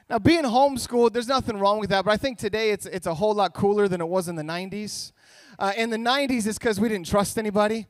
Now, 0.10 0.20
being 0.20 0.44
homeschooled, 0.44 1.14
there's 1.14 1.28
nothing 1.28 1.58
wrong 1.58 1.80
with 1.80 1.90
that, 1.90 2.06
but 2.06 2.12
I 2.12 2.18
think 2.18 2.38
today 2.38 2.70
it's, 2.70 2.86
it's 2.86 3.08
a 3.08 3.14
whole 3.16 3.34
lot 3.34 3.54
cooler 3.54 3.88
than 3.88 4.00
it 4.00 4.08
was 4.08 4.28
in 4.28 4.36
the 4.36 4.44
90s. 4.44 5.12
Uh, 5.58 5.72
in 5.76 5.90
the 5.90 5.98
90s, 5.98 6.46
it's 6.46 6.60
because 6.60 6.80
we 6.80 6.88
didn't 6.88 7.08
trust 7.08 7.38
anybody. 7.40 7.88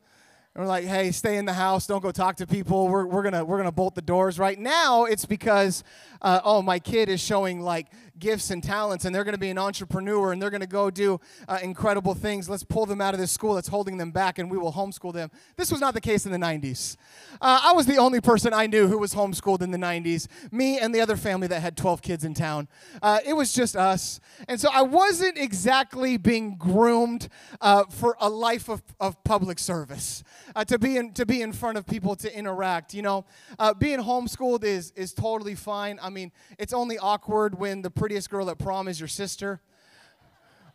And 0.56 0.64
we're 0.64 0.70
like, 0.70 0.86
hey, 0.86 1.12
stay 1.12 1.38
in 1.38 1.46
the 1.46 1.54
house, 1.54 1.88
don't 1.88 2.02
go 2.02 2.12
talk 2.12 2.36
to 2.38 2.46
people. 2.46 2.88
We're, 2.88 3.08
we're 3.08 3.24
gonna 3.24 3.44
we're 3.44 3.58
gonna 3.58 3.72
bolt 3.72 3.96
the 3.96 4.04
doors. 4.04 4.38
Right 4.38 4.60
now, 4.60 5.06
it's 5.06 5.26
because 5.26 5.84
uh, 6.22 6.42
oh, 6.44 6.62
my 6.62 6.78
kid 6.78 7.10
is 7.10 7.20
showing 7.20 7.60
like 7.60 7.88
gifts 8.20 8.52
and 8.52 8.64
talents, 8.64 9.06
and 9.06 9.14
they're 9.14 9.24
gonna 9.24 9.38
be 9.38 9.50
an 9.50 9.58
entrepreneur, 9.58 10.32
and 10.32 10.42
they're 10.42 10.50
gonna 10.50 10.68
go 10.68 10.90
do 10.90 11.20
uh, 11.48 11.60
incredible 11.62 12.14
things. 12.14 12.50
Let's 12.50 12.64
pull 12.64 12.86
them 12.86 13.02
out 13.02 13.14
of 13.14 13.20
this 13.20 13.32
school 13.32 13.56
that's 13.56 13.68
holding 13.68 13.98
them 13.98 14.12
back, 14.12 14.40
and 14.40 14.50
we 14.50 14.58
will 14.58 14.74
homeschool 14.74 15.14
them. 15.14 15.32
This 15.58 15.72
was 15.72 15.82
not 15.82 15.94
the 15.94 16.02
case 16.02 16.26
in 16.26 16.32
the 16.32 16.38
90s. 16.38 16.98
Uh, 17.42 17.62
I 17.64 17.74
was 17.74 17.86
the 17.86 17.98
only 17.98 18.22
person 18.22 18.54
I 18.54 18.68
knew 18.68 18.88
who 18.88 18.98
was 18.98 19.14
homeschooled 19.14 19.62
in 19.62 19.72
the 19.72 19.78
90s. 19.78 20.28
Me 20.52 20.80
and 20.80 20.94
the 20.94 21.02
other 21.02 21.18
family 21.18 21.48
that 21.48 21.62
had 21.62 21.76
12 21.76 22.02
kids 22.02 22.24
in 22.24 22.34
town. 22.34 22.68
Uh, 23.02 23.20
it 23.26 23.34
was 23.34 23.54
just 23.54 23.76
us, 23.76 24.20
and 24.48 24.60
so 24.60 24.70
I 24.72 24.82
wasn't 24.82 25.38
exactly 25.38 26.18
being 26.18 26.56
groomed 26.58 27.30
uh, 27.62 27.86
for 27.90 28.16
a 28.20 28.30
life 28.30 28.70
of, 28.70 28.84
of 29.00 29.24
public 29.24 29.60
service 29.60 30.24
uh, 30.56 30.64
to 30.66 30.78
be 30.80 30.98
in 30.98 31.14
to 31.14 31.26
be 31.26 31.42
in 31.42 31.52
front 31.52 31.78
of 31.78 31.86
people 31.86 32.16
to 32.18 32.38
interact. 32.38 32.94
You 32.94 33.02
know, 33.02 33.26
uh, 33.60 33.74
being 33.74 34.00
homeschooled 34.00 34.64
is 34.64 34.92
is 34.96 35.14
totally 35.14 35.56
fine. 35.56 36.00
I 36.02 36.10
mean, 36.10 36.32
it's 36.58 36.74
only 36.74 36.98
awkward 36.98 37.58
when 37.58 37.82
the 37.82 37.92
prettiest 38.04 38.30
girl 38.30 38.50
at 38.50 38.58
prom 38.58 38.90
is 38.90 39.00
your 39.00 39.08
sister. 39.08 39.62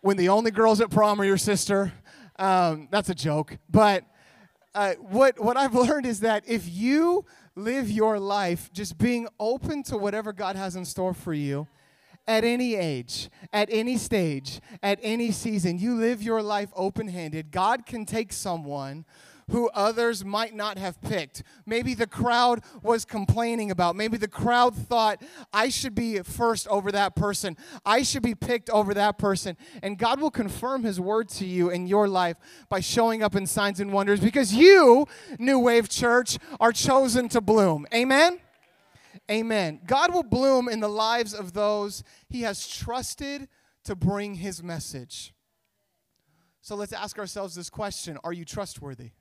When 0.00 0.16
the 0.16 0.30
only 0.30 0.50
girls 0.50 0.80
at 0.80 0.88
prom 0.88 1.20
are 1.20 1.26
your 1.26 1.37
sister. 1.37 1.92
Um, 2.38 2.88
that's 2.90 3.11
a 3.11 3.14
joke, 3.14 3.58
but. 3.68 4.04
Uh, 4.75 4.94
what 4.94 5.40
what 5.40 5.56
I've 5.56 5.75
learned 5.75 6.06
is 6.06 6.20
that 6.20 6.44
if 6.47 6.68
you 6.68 7.25
live 7.56 7.90
your 7.90 8.20
life 8.20 8.70
just 8.73 8.97
being 8.97 9.26
open 9.40 9.82
to 9.85 9.97
whatever 9.97 10.32
God 10.32 10.56
has 10.56 10.76
in 10.76 10.85
store 10.85 11.14
for 11.14 11.35
you, 11.35 11.66
at 12.26 12.44
any 12.44 12.76
age, 12.76 13.28
at 13.52 13.68
any 13.73 13.97
stage, 13.97 14.61
at 14.82 14.99
any 15.02 15.32
season, 15.32 15.78
you 15.78 15.97
live 15.97 16.23
your 16.23 16.42
life 16.42 16.70
open 16.76 17.08
handed, 17.08 17.50
God 17.50 17.87
can 17.87 18.06
take 18.06 18.32
someone 18.32 19.04
who 19.50 19.69
others 19.71 20.25
might 20.25 20.55
not 20.55 20.78
have 20.78 21.00
picked. 21.00 21.43
Maybe 21.67 21.95
the 21.95 22.07
crowd 22.07 22.62
was 22.83 23.05
complaining 23.05 23.71
about. 23.71 23.97
Maybe 23.97 24.17
the 24.17 24.28
crowd 24.28 24.75
thought, 24.75 25.23
I 25.52 25.69
should 25.69 25.95
be 25.95 26.21
first 26.21 26.69
over 26.69 26.93
that 26.93 27.17
person. 27.17 27.57
I 27.85 28.02
should 28.02 28.23
be 28.23 28.35
picked 28.35 28.71
over 28.71 28.95
that 28.95 29.19
person. 29.19 29.57
And 29.83 29.99
God 29.99 30.21
will 30.21 30.31
confirm 30.31 30.85
His 30.85 31.00
word 31.00 31.28
to 31.31 31.47
you 31.47 31.71
in 31.71 31.87
your 31.87 32.09
life 32.09 32.37
by 32.69 32.81
showing 32.81 33.23
up 33.23 33.35
in 33.35 33.47
signs 33.47 33.81
and 33.81 33.93
wonders 33.93 34.21
because 34.21 34.52
you, 34.52 35.07
New 35.38 35.59
Wave 35.59 35.88
Church, 35.88 36.38
are 36.61 36.73
chosen 36.73 37.28
to 37.31 37.40
bloom. 37.40 37.87
Amen? 37.95 38.40
Amen. 39.31 39.81
God 39.87 40.12
will 40.12 40.23
bloom 40.23 40.69
in 40.69 40.81
the 40.81 40.88
lives 40.88 41.35
of 41.35 41.52
those 41.52 42.02
He 42.28 42.43
has 42.43 42.67
trusted 42.67 43.49
to 43.85 43.95
bring 43.95 44.35
His 44.35 44.62
message. 44.62 45.35
So 46.61 46.75
let's 46.75 46.93
ask 46.93 47.19
ourselves 47.19 47.55
this 47.55 47.71
question 47.71 48.19
Are 48.25 48.33
you 48.33 48.45
trustworthy? 48.45 49.12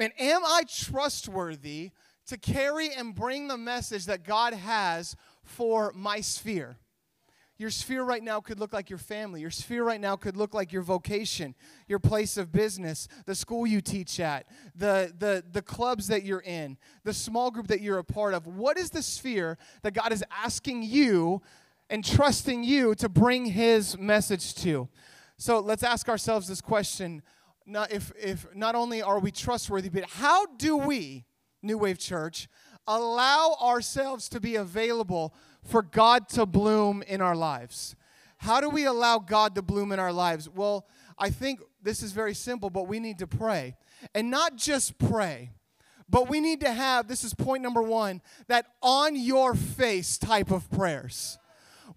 Man, 0.00 0.12
am 0.18 0.42
I 0.46 0.62
trustworthy 0.66 1.90
to 2.26 2.38
carry 2.38 2.90
and 2.90 3.14
bring 3.14 3.48
the 3.48 3.58
message 3.58 4.06
that 4.06 4.24
God 4.24 4.54
has 4.54 5.14
for 5.42 5.92
my 5.94 6.22
sphere? 6.22 6.78
Your 7.58 7.68
sphere 7.68 8.02
right 8.02 8.22
now 8.22 8.40
could 8.40 8.58
look 8.58 8.72
like 8.72 8.88
your 8.88 8.98
family. 8.98 9.42
Your 9.42 9.50
sphere 9.50 9.84
right 9.84 10.00
now 10.00 10.16
could 10.16 10.38
look 10.38 10.54
like 10.54 10.72
your 10.72 10.80
vocation, 10.80 11.54
your 11.86 11.98
place 11.98 12.38
of 12.38 12.50
business, 12.50 13.08
the 13.26 13.34
school 13.34 13.66
you 13.66 13.82
teach 13.82 14.18
at, 14.20 14.46
the, 14.74 15.12
the, 15.18 15.44
the 15.52 15.60
clubs 15.60 16.06
that 16.06 16.22
you're 16.22 16.40
in, 16.40 16.78
the 17.04 17.12
small 17.12 17.50
group 17.50 17.66
that 17.66 17.82
you're 17.82 17.98
a 17.98 18.02
part 18.04 18.32
of. 18.32 18.46
What 18.46 18.78
is 18.78 18.88
the 18.88 19.02
sphere 19.02 19.58
that 19.82 19.92
God 19.92 20.12
is 20.12 20.24
asking 20.30 20.82
you 20.84 21.42
and 21.90 22.02
trusting 22.02 22.64
you 22.64 22.94
to 22.94 23.10
bring 23.10 23.44
His 23.44 23.98
message 23.98 24.54
to? 24.62 24.88
So 25.36 25.60
let's 25.60 25.82
ask 25.82 26.08
ourselves 26.08 26.48
this 26.48 26.62
question 26.62 27.20
not 27.66 27.92
if, 27.92 28.12
if 28.20 28.46
not 28.54 28.74
only 28.74 29.02
are 29.02 29.18
we 29.18 29.30
trustworthy, 29.30 29.88
but 29.88 30.04
how 30.04 30.46
do 30.46 30.76
we, 30.76 31.24
New 31.62 31.78
Wave 31.78 31.98
Church, 31.98 32.48
allow 32.86 33.56
ourselves 33.60 34.28
to 34.30 34.40
be 34.40 34.56
available 34.56 35.34
for 35.62 35.82
God 35.82 36.28
to 36.30 36.46
bloom 36.46 37.02
in 37.06 37.20
our 37.20 37.36
lives? 37.36 37.94
How 38.38 38.60
do 38.60 38.70
we 38.70 38.86
allow 38.86 39.18
God 39.18 39.54
to 39.54 39.62
bloom 39.62 39.92
in 39.92 39.98
our 39.98 40.12
lives? 40.12 40.48
Well, 40.48 40.86
I 41.18 41.30
think 41.30 41.60
this 41.82 42.02
is 42.02 42.12
very 42.12 42.34
simple, 42.34 42.70
but 42.70 42.88
we 42.88 42.98
need 42.98 43.18
to 43.18 43.26
pray. 43.26 43.76
And 44.14 44.30
not 44.30 44.56
just 44.56 44.98
pray, 44.98 45.50
but 46.08 46.28
we 46.28 46.40
need 46.40 46.60
to 46.60 46.72
have 46.72 47.06
this 47.06 47.22
is 47.22 47.34
point 47.34 47.62
number 47.62 47.82
one 47.82 48.22
that 48.48 48.66
on 48.82 49.14
your 49.14 49.54
face 49.54 50.18
type 50.18 50.50
of 50.50 50.70
prayers 50.70 51.38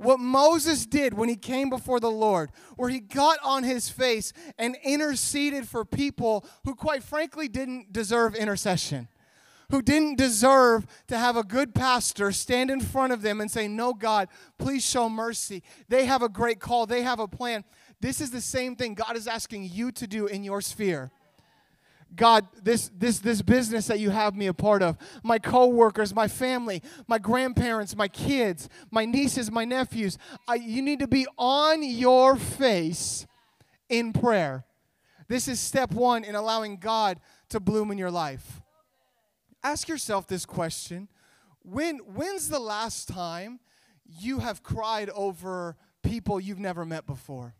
what 0.04 0.20
Moses 0.20 0.86
did 0.86 1.14
when 1.14 1.30
he 1.30 1.36
came 1.36 1.70
before 1.70 2.00
the 2.00 2.12
Lord, 2.12 2.52
where 2.76 2.90
he 2.90 3.00
got 3.00 3.38
on 3.44 3.64
his 3.64 3.90
face 3.90 4.34
and 4.58 4.78
interceded 4.84 5.68
for 5.68 5.86
people 5.86 6.46
who, 6.66 6.76
quite 6.76 7.04
frankly, 7.04 7.48
didn't 7.48 7.94
deserve 7.94 8.36
intercession, 8.36 9.08
who 9.72 9.82
didn't 9.82 10.18
deserve 10.18 10.86
to 11.08 11.18
have 11.18 11.38
a 11.38 11.44
good 11.44 11.74
pastor 11.74 12.32
stand 12.32 12.70
in 12.70 12.82
front 12.82 13.14
of 13.14 13.22
them 13.22 13.42
and 13.42 13.50
say, 13.50 13.68
No, 13.68 13.94
God, 13.94 14.28
please 14.58 14.86
show 14.86 15.10
mercy. 15.10 15.64
They 15.90 16.06
have 16.06 16.22
a 16.22 16.30
great 16.30 16.60
call, 16.60 16.86
they 16.86 17.04
have 17.04 17.20
a 17.20 17.28
plan. 17.28 17.64
This 18.00 18.20
is 18.20 18.32
the 18.32 18.42
same 18.42 18.76
thing 18.76 18.96
God 18.96 19.16
is 19.16 19.28
asking 19.28 19.70
you 19.72 19.92
to 19.94 20.06
do 20.06 20.28
in 20.28 20.44
your 20.44 20.62
sphere. 20.62 21.12
God, 22.16 22.48
this, 22.62 22.90
this, 22.96 23.20
this 23.20 23.42
business 23.42 23.88
that 23.88 24.00
you 24.00 24.10
have 24.10 24.36
me 24.36 24.48
a 24.48 24.54
part 24.54 24.82
of, 24.82 24.98
my 25.24 25.40
coworkers, 25.40 26.14
my 26.14 26.28
family, 26.28 26.82
my 27.08 27.18
grandparents, 27.18 27.96
my 27.96 28.08
kids, 28.08 28.70
my 28.92 29.06
nieces, 29.06 29.52
my 29.52 29.66
nephews, 29.66 30.18
I, 30.48 30.56
you 30.56 30.82
need 30.82 31.00
to 31.00 31.08
be 31.08 31.26
on 31.38 31.84
your 31.84 32.36
face 32.36 33.26
in 33.90 34.14
prayer. 34.14 34.66
This 35.28 35.48
is 35.48 35.60
step 35.60 35.92
one 35.92 36.24
in 36.24 36.36
allowing 36.36 36.78
God 36.78 37.20
to 37.50 37.60
bloom 37.60 37.92
in 37.92 37.98
your 37.98 38.12
life. 38.12 38.62
Ask 39.64 39.88
yourself 39.88 40.28
this 40.28 40.46
question 40.46 41.08
when, 41.62 42.00
When's 42.00 42.50
the 42.50 42.60
last 42.60 43.08
time 43.08 43.60
you 44.06 44.40
have 44.40 44.64
cried 44.64 45.10
over 45.12 45.78
people 46.02 46.40
you've 46.40 46.60
never 46.60 46.86
met 46.86 47.06
before? 47.06 47.56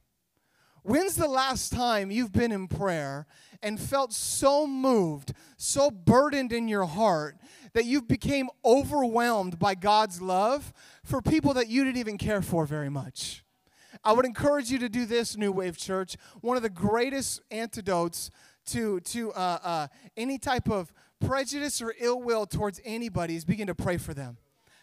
When's 0.84 1.16
the 1.16 1.30
last 1.30 1.72
time 1.72 2.12
you've 2.12 2.34
been 2.34 2.52
in 2.52 2.68
prayer 2.68 3.26
and 3.62 3.80
felt 3.80 4.12
so 4.12 4.68
moved, 4.68 5.34
so 5.56 5.90
burdened 5.90 6.52
in 6.52 6.68
your 6.68 6.84
heart 6.84 7.38
that 7.72 7.86
you 7.86 8.02
became 8.02 8.50
overwhelmed 8.66 9.58
by 9.58 9.76
God's 9.76 10.22
love 10.22 10.74
for 11.06 11.22
people 11.22 11.54
that 11.54 11.70
you 11.70 11.86
didn't 11.86 11.98
even 11.98 12.18
care 12.18 12.42
for 12.42 12.66
very 12.66 12.90
much? 12.90 13.46
I 14.04 14.12
would 14.12 14.26
encourage 14.26 14.72
you 14.72 14.80
to 14.80 14.90
do 14.90 15.06
this, 15.06 15.38
New 15.38 15.54
Wave 15.54 15.78
Church. 15.78 16.18
One 16.42 16.58
of 16.58 16.64
the 16.64 16.70
greatest 16.70 17.42
antidotes 17.50 18.30
to, 18.66 19.00
to 19.00 19.32
uh, 19.32 19.60
uh, 19.64 19.88
any 20.18 20.38
type 20.38 20.70
of 20.70 20.92
prejudice 21.26 21.82
or 21.82 21.94
ill 21.98 22.22
will 22.22 22.46
towards 22.46 22.82
anybody 22.84 23.38
is 23.38 23.46
begin 23.46 23.68
to 23.68 23.76
pray 23.76 23.96
for 23.96 24.14
them. 24.14 24.38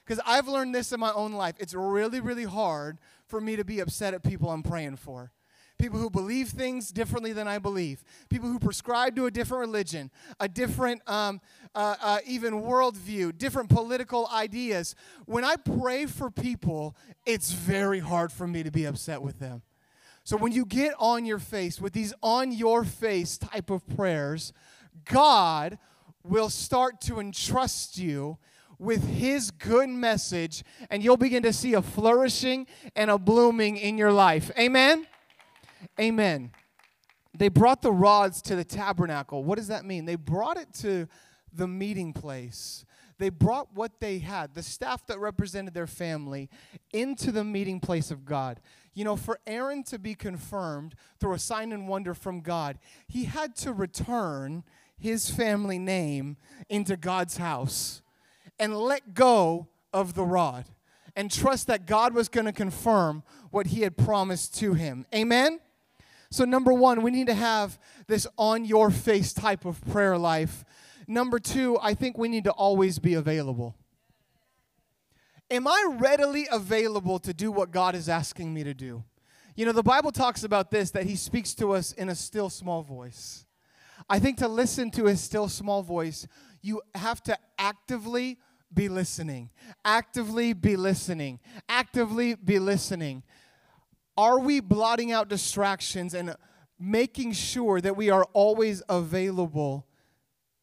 Because 0.06 0.22
I've 0.24 0.48
learned 0.48 0.74
this 0.74 0.92
in 0.92 1.00
my 1.00 1.12
own 1.12 1.34
life. 1.34 1.56
It's 1.58 1.74
really, 1.74 2.20
really 2.20 2.44
hard 2.44 2.98
for 3.26 3.38
me 3.38 3.56
to 3.56 3.64
be 3.64 3.80
upset 3.80 4.14
at 4.14 4.22
people 4.22 4.48
I'm 4.48 4.62
praying 4.62 4.96
for 4.96 5.32
people 5.80 5.98
who 5.98 6.10
believe 6.10 6.48
things 6.48 6.90
differently 6.90 7.32
than 7.32 7.48
I 7.48 7.58
believe, 7.58 8.04
people 8.28 8.48
who 8.48 8.58
prescribe 8.58 9.16
to 9.16 9.26
a 9.26 9.30
different 9.30 9.60
religion, 9.60 10.10
a 10.38 10.48
different 10.48 11.00
um, 11.08 11.40
uh, 11.74 11.96
uh, 12.00 12.18
even 12.26 12.62
worldview, 12.62 13.36
different 13.38 13.70
political 13.70 14.28
ideas. 14.32 14.94
When 15.26 15.44
I 15.44 15.56
pray 15.56 16.06
for 16.06 16.30
people, 16.30 16.94
it's 17.24 17.52
very 17.52 18.00
hard 18.00 18.30
for 18.30 18.46
me 18.46 18.62
to 18.62 18.70
be 18.70 18.84
upset 18.84 19.22
with 19.22 19.38
them. 19.38 19.62
So 20.22 20.36
when 20.36 20.52
you 20.52 20.66
get 20.66 20.94
on 20.98 21.24
your 21.24 21.38
face 21.38 21.80
with 21.80 21.94
these 21.94 22.12
on 22.22 22.52
your 22.52 22.84
face 22.84 23.38
type 23.38 23.70
of 23.70 23.86
prayers, 23.88 24.52
God 25.04 25.78
will 26.22 26.50
start 26.50 27.00
to 27.02 27.18
entrust 27.18 27.96
you 27.96 28.36
with 28.78 29.08
his 29.08 29.50
good 29.50 29.88
message 29.88 30.62
and 30.88 31.02
you'll 31.02 31.16
begin 31.16 31.42
to 31.42 31.52
see 31.52 31.74
a 31.74 31.82
flourishing 31.82 32.66
and 32.94 33.10
a 33.10 33.18
blooming 33.18 33.76
in 33.76 33.98
your 33.98 34.12
life. 34.12 34.50
Amen. 34.58 35.06
Amen. 35.98 36.52
They 37.36 37.48
brought 37.48 37.82
the 37.82 37.92
rods 37.92 38.42
to 38.42 38.56
the 38.56 38.64
tabernacle. 38.64 39.44
What 39.44 39.56
does 39.56 39.68
that 39.68 39.84
mean? 39.84 40.04
They 40.04 40.16
brought 40.16 40.56
it 40.56 40.72
to 40.80 41.06
the 41.52 41.68
meeting 41.68 42.12
place. 42.12 42.84
They 43.18 43.28
brought 43.28 43.68
what 43.74 44.00
they 44.00 44.18
had, 44.18 44.54
the 44.54 44.62
staff 44.62 45.06
that 45.06 45.18
represented 45.18 45.74
their 45.74 45.86
family, 45.86 46.48
into 46.92 47.30
the 47.30 47.44
meeting 47.44 47.78
place 47.78 48.10
of 48.10 48.24
God. 48.24 48.60
You 48.94 49.04
know, 49.04 49.14
for 49.14 49.38
Aaron 49.46 49.84
to 49.84 49.98
be 49.98 50.14
confirmed 50.14 50.94
through 51.18 51.34
a 51.34 51.38
sign 51.38 51.72
and 51.72 51.86
wonder 51.86 52.14
from 52.14 52.40
God, 52.40 52.78
he 53.06 53.24
had 53.24 53.54
to 53.56 53.72
return 53.72 54.64
his 54.98 55.30
family 55.30 55.78
name 55.78 56.36
into 56.68 56.96
God's 56.96 57.36
house 57.36 58.02
and 58.58 58.76
let 58.76 59.14
go 59.14 59.68
of 59.92 60.14
the 60.14 60.24
rod 60.24 60.64
and 61.14 61.30
trust 61.30 61.66
that 61.66 61.86
God 61.86 62.14
was 62.14 62.28
going 62.28 62.46
to 62.46 62.52
confirm 62.52 63.22
what 63.50 63.68
he 63.68 63.82
had 63.82 63.96
promised 63.96 64.56
to 64.58 64.74
him. 64.74 65.06
Amen? 65.14 65.60
So, 66.32 66.44
number 66.44 66.72
one, 66.72 67.02
we 67.02 67.10
need 67.10 67.26
to 67.26 67.34
have 67.34 67.78
this 68.06 68.26
on 68.38 68.64
your 68.64 68.90
face 68.90 69.32
type 69.32 69.64
of 69.64 69.84
prayer 69.90 70.16
life. 70.16 70.64
Number 71.08 71.40
two, 71.40 71.76
I 71.82 71.94
think 71.94 72.16
we 72.16 72.28
need 72.28 72.44
to 72.44 72.52
always 72.52 73.00
be 73.00 73.14
available. 73.14 73.74
Am 75.50 75.66
I 75.66 75.96
readily 75.98 76.46
available 76.50 77.18
to 77.18 77.34
do 77.34 77.50
what 77.50 77.72
God 77.72 77.96
is 77.96 78.08
asking 78.08 78.54
me 78.54 78.62
to 78.62 78.72
do? 78.72 79.02
You 79.56 79.66
know, 79.66 79.72
the 79.72 79.82
Bible 79.82 80.12
talks 80.12 80.44
about 80.44 80.70
this 80.70 80.92
that 80.92 81.04
He 81.04 81.16
speaks 81.16 81.52
to 81.54 81.72
us 81.72 81.92
in 81.92 82.08
a 82.08 82.14
still 82.14 82.48
small 82.48 82.82
voice. 82.82 83.44
I 84.08 84.20
think 84.20 84.38
to 84.38 84.46
listen 84.46 84.92
to 84.92 85.06
His 85.06 85.20
still 85.20 85.48
small 85.48 85.82
voice, 85.82 86.28
you 86.62 86.80
have 86.94 87.20
to 87.24 87.36
actively 87.58 88.38
be 88.72 88.88
listening. 88.88 89.50
Actively 89.84 90.52
be 90.52 90.76
listening. 90.76 91.40
Actively 91.68 92.36
be 92.36 92.60
listening. 92.60 93.24
Are 94.16 94.38
we 94.38 94.60
blotting 94.60 95.12
out 95.12 95.28
distractions 95.28 96.14
and 96.14 96.34
making 96.78 97.32
sure 97.32 97.80
that 97.80 97.96
we 97.96 98.10
are 98.10 98.24
always 98.32 98.82
available 98.88 99.86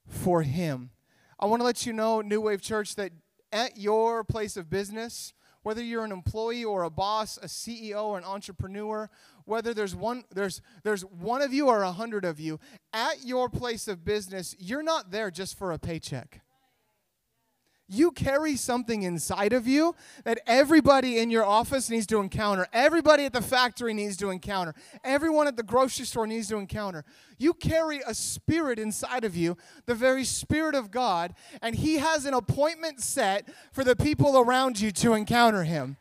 for 0.08 0.42
Him? 0.44 0.92
I 1.40 1.46
want 1.46 1.62
to 1.62 1.66
let 1.66 1.86
you 1.86 1.94
know, 1.94 2.22
New 2.22 2.42
Wave 2.42 2.62
Church, 2.62 2.96
that 2.96 3.12
at 3.52 3.78
your 3.78 4.24
place 4.24 4.58
of 4.58 4.70
business, 4.70 5.34
whether 5.64 5.84
you're 5.84 6.06
an 6.06 6.12
employee 6.12 6.64
or 6.64 6.84
a 6.84 6.90
boss, 6.90 7.38
a 7.38 7.48
CEO 7.48 8.06
or 8.06 8.18
an 8.18 8.24
entrepreneur, 8.24 9.10
whether 9.46 9.74
there's 9.74 9.96
one 9.96 10.24
there's 10.34 10.62
there's 10.84 11.04
one 11.04 11.42
of 11.42 11.54
you 11.54 11.68
or 11.68 11.84
a 11.84 11.92
hundred 11.92 12.26
of 12.26 12.40
you, 12.40 12.60
at 12.94 13.26
your 13.26 13.50
place 13.50 13.88
of 13.88 14.04
business, 14.04 14.56
you're 14.60 14.84
not 14.84 15.12
there 15.12 15.32
just 15.32 15.58
for 15.58 15.72
a 15.72 15.80
paycheck. 15.80 16.42
You 17.90 18.12
carry 18.12 18.58
something 18.58 19.04
inside 19.04 19.54
of 19.54 19.66
you 19.66 19.96
that 20.26 20.42
everybody 20.46 21.20
in 21.20 21.30
your 21.30 21.46
office 21.46 21.90
needs 21.90 22.06
to 22.08 22.20
encounter. 22.20 22.68
Everybody 22.74 23.24
at 23.24 23.32
the 23.32 23.42
factory 23.42 23.94
needs 23.94 24.18
to 24.18 24.30
encounter. 24.30 24.76
Everyone 25.06 25.48
at 25.48 25.56
the 25.56 25.64
grocery 25.64 26.06
store 26.06 26.28
needs 26.28 26.50
to 26.50 26.58
encounter. 26.58 27.06
You 27.38 27.54
carry 27.54 28.02
a 28.06 28.14
spirit 28.14 28.78
inside 28.78 29.24
of 29.24 29.38
you, 29.38 29.56
the 29.86 29.96
very 29.96 30.26
spirit 30.26 30.76
of 30.76 30.92
God, 30.92 31.34
and 31.62 31.76
He 31.76 31.96
has 31.96 32.26
an 32.26 32.34
appointment 32.34 33.00
set 33.00 33.48
for 33.72 33.86
the 33.86 33.96
people 33.96 34.38
around 34.38 34.82
you 34.82 34.92
to 34.92 35.14
encounter 35.14 35.64
Him. 35.64 35.96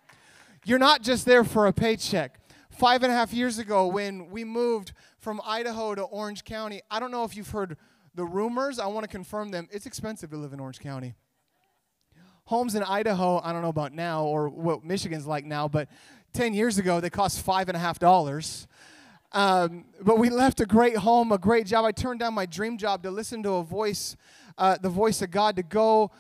You're 0.65 0.81
not 0.81 1.03
just 1.03 1.25
there 1.25 1.45
for 1.45 1.69
a 1.69 1.73
paycheck. 1.73 2.41
Five 2.71 3.05
and 3.05 3.13
a 3.13 3.15
half 3.15 3.33
years 3.33 3.61
ago, 3.61 3.87
when 3.87 4.29
we 4.29 4.43
moved 4.43 4.93
from 5.21 5.41
Idaho 5.47 5.95
to 5.95 6.03
Orange 6.03 6.43
County, 6.43 6.83
I 6.91 6.99
don't 6.99 7.13
know 7.13 7.23
if 7.23 7.37
you've 7.37 7.51
heard 7.51 7.77
the 8.17 8.25
rumors. 8.25 8.81
I 8.81 8.87
want 8.87 9.05
to 9.05 9.09
confirm 9.09 9.51
them. 9.51 9.69
It's 9.71 9.87
expensive 9.87 10.31
to 10.31 10.37
live 10.37 10.53
in 10.53 10.59
Orange 10.59 10.81
County 10.81 11.15
homes 12.47 12.75
in 12.75 12.83
Idaho, 12.83 13.41
I 13.43 13.53
don't 13.53 13.63
know 13.63 13.69
about 13.69 13.93
now 13.93 14.25
or 14.25 14.49
what 14.49 14.85
Michigan's 14.85 15.27
like 15.27 15.45
now, 15.45 15.69
but 15.69 15.89
10 16.33 16.55
years 16.55 16.79
ago, 16.79 17.01
they 17.01 17.11
cost 17.11 17.43
five 17.43 17.69
and 17.69 17.77
a 17.77 17.81
half 17.81 17.99
dollars. 17.99 18.67
Um, 19.33 19.87
but 20.01 20.19
we 20.19 20.31
left 20.31 20.61
a 20.61 20.67
great 20.67 20.97
home, 20.97 21.33
a 21.33 21.39
great 21.39 21.67
job. 21.67 21.85
I 21.85 21.93
turned 21.93 22.21
down 22.21 22.35
my 22.35 22.47
dream 22.47 22.79
job 22.79 23.03
to 23.03 23.11
listen 23.11 23.43
to 23.43 23.55
a 23.55 23.63
voice, 23.63 24.17
uh, 24.57 24.79
the 24.81 24.89
voice 24.89 25.21
of 25.23 25.31
God, 25.31 25.57
to 25.57 25.63
go 25.63 26.11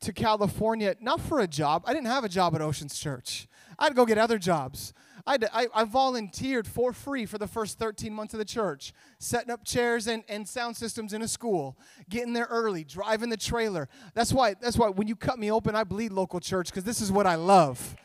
to 0.00 0.12
California, 0.12 0.96
not 1.00 1.20
for 1.20 1.40
a 1.40 1.46
job. 1.46 1.84
I 1.86 1.92
didn't 1.92 2.08
have 2.08 2.24
a 2.24 2.28
job 2.28 2.54
at 2.54 2.60
Oceans 2.60 2.98
Church. 2.98 3.46
I'd 3.78 3.94
go 3.94 4.06
get 4.06 4.18
other 4.18 4.38
jobs. 4.38 4.94
I, 5.26 5.38
I, 5.52 5.66
I, 5.74 5.84
volunteered 5.84 6.68
for 6.68 6.92
free 6.92 7.26
for 7.26 7.36
the 7.36 7.48
first 7.48 7.78
13 7.78 8.12
months 8.12 8.32
of 8.32 8.38
the 8.38 8.44
church, 8.44 8.92
setting 9.18 9.50
up 9.50 9.64
chairs 9.64 10.06
and, 10.06 10.22
and 10.28 10.46
sound 10.46 10.76
systems 10.76 11.12
in 11.12 11.22
a 11.22 11.28
school, 11.28 11.76
getting 12.08 12.32
there 12.32 12.46
early, 12.48 12.84
driving 12.84 13.30
the 13.30 13.36
trailer. 13.36 13.88
That's 14.14 14.32
why, 14.32 14.54
that's 14.54 14.78
why 14.78 14.88
when 14.88 15.08
you 15.08 15.16
cut 15.16 15.38
me 15.38 15.50
open, 15.50 15.74
I 15.74 15.82
bleed 15.84 16.12
local 16.12 16.38
church 16.38 16.70
because 16.70 16.84
this 16.84 17.00
is 17.00 17.10
what 17.10 17.26
I 17.26 17.34
love. 17.34 17.96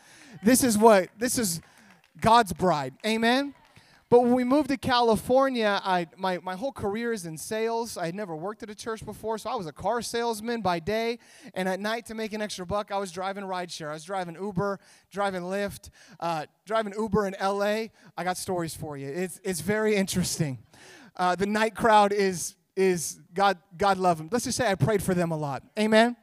This 0.41 0.63
is 0.63 0.77
what, 0.77 1.09
this 1.17 1.37
is 1.37 1.61
God's 2.19 2.53
bride. 2.53 2.95
Amen? 3.05 3.53
But 4.11 4.23
when 4.23 4.33
we 4.33 4.43
moved 4.43 4.67
to 4.67 4.77
California, 4.77 5.79
I, 5.85 6.05
my, 6.17 6.37
my 6.39 6.57
whole 6.57 6.73
career 6.73 7.13
is 7.13 7.25
in 7.25 7.37
sales. 7.37 7.97
I 7.97 8.07
had 8.07 8.13
never 8.13 8.35
worked 8.35 8.61
at 8.61 8.69
a 8.69 8.75
church 8.75 9.05
before, 9.05 9.37
so 9.37 9.49
I 9.49 9.55
was 9.55 9.67
a 9.67 9.71
car 9.71 10.01
salesman 10.01 10.59
by 10.59 10.79
day. 10.81 11.17
And 11.53 11.69
at 11.69 11.79
night, 11.79 12.07
to 12.07 12.13
make 12.13 12.33
an 12.33 12.41
extra 12.41 12.65
buck, 12.65 12.91
I 12.91 12.97
was 12.97 13.13
driving 13.13 13.45
rideshare. 13.45 13.87
I 13.87 13.93
was 13.93 14.03
driving 14.03 14.35
Uber, 14.35 14.81
driving 15.11 15.43
Lyft, 15.43 15.91
uh, 16.19 16.45
driving 16.65 16.93
Uber 16.99 17.25
in 17.25 17.35
LA. 17.41 17.85
I 18.17 18.25
got 18.25 18.35
stories 18.35 18.75
for 18.75 18.97
you. 18.97 19.07
It's, 19.07 19.39
it's 19.45 19.61
very 19.61 19.95
interesting. 19.95 20.59
Uh, 21.15 21.35
the 21.35 21.45
night 21.45 21.73
crowd 21.73 22.11
is, 22.11 22.55
is 22.75 23.17
God, 23.33 23.59
God 23.77 23.97
love 23.97 24.17
them. 24.17 24.27
Let's 24.29 24.43
just 24.43 24.57
say 24.57 24.69
I 24.69 24.75
prayed 24.75 25.01
for 25.01 25.13
them 25.13 25.31
a 25.31 25.37
lot. 25.37 25.63
Amen? 25.79 26.17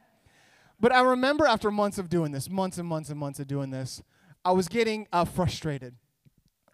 But 0.79 0.91
I 0.91 1.01
remember 1.01 1.47
after 1.47 1.71
months 1.71 1.97
of 1.97 2.07
doing 2.07 2.33
this, 2.33 2.51
months 2.51 2.77
and 2.77 2.87
months 2.87 3.09
and 3.09 3.19
months 3.19 3.39
of 3.39 3.47
doing 3.47 3.71
this, 3.71 4.03
I 4.45 4.51
was 4.51 4.67
getting 4.67 5.07
uh, 5.11 5.25
frustrated. 5.25 5.95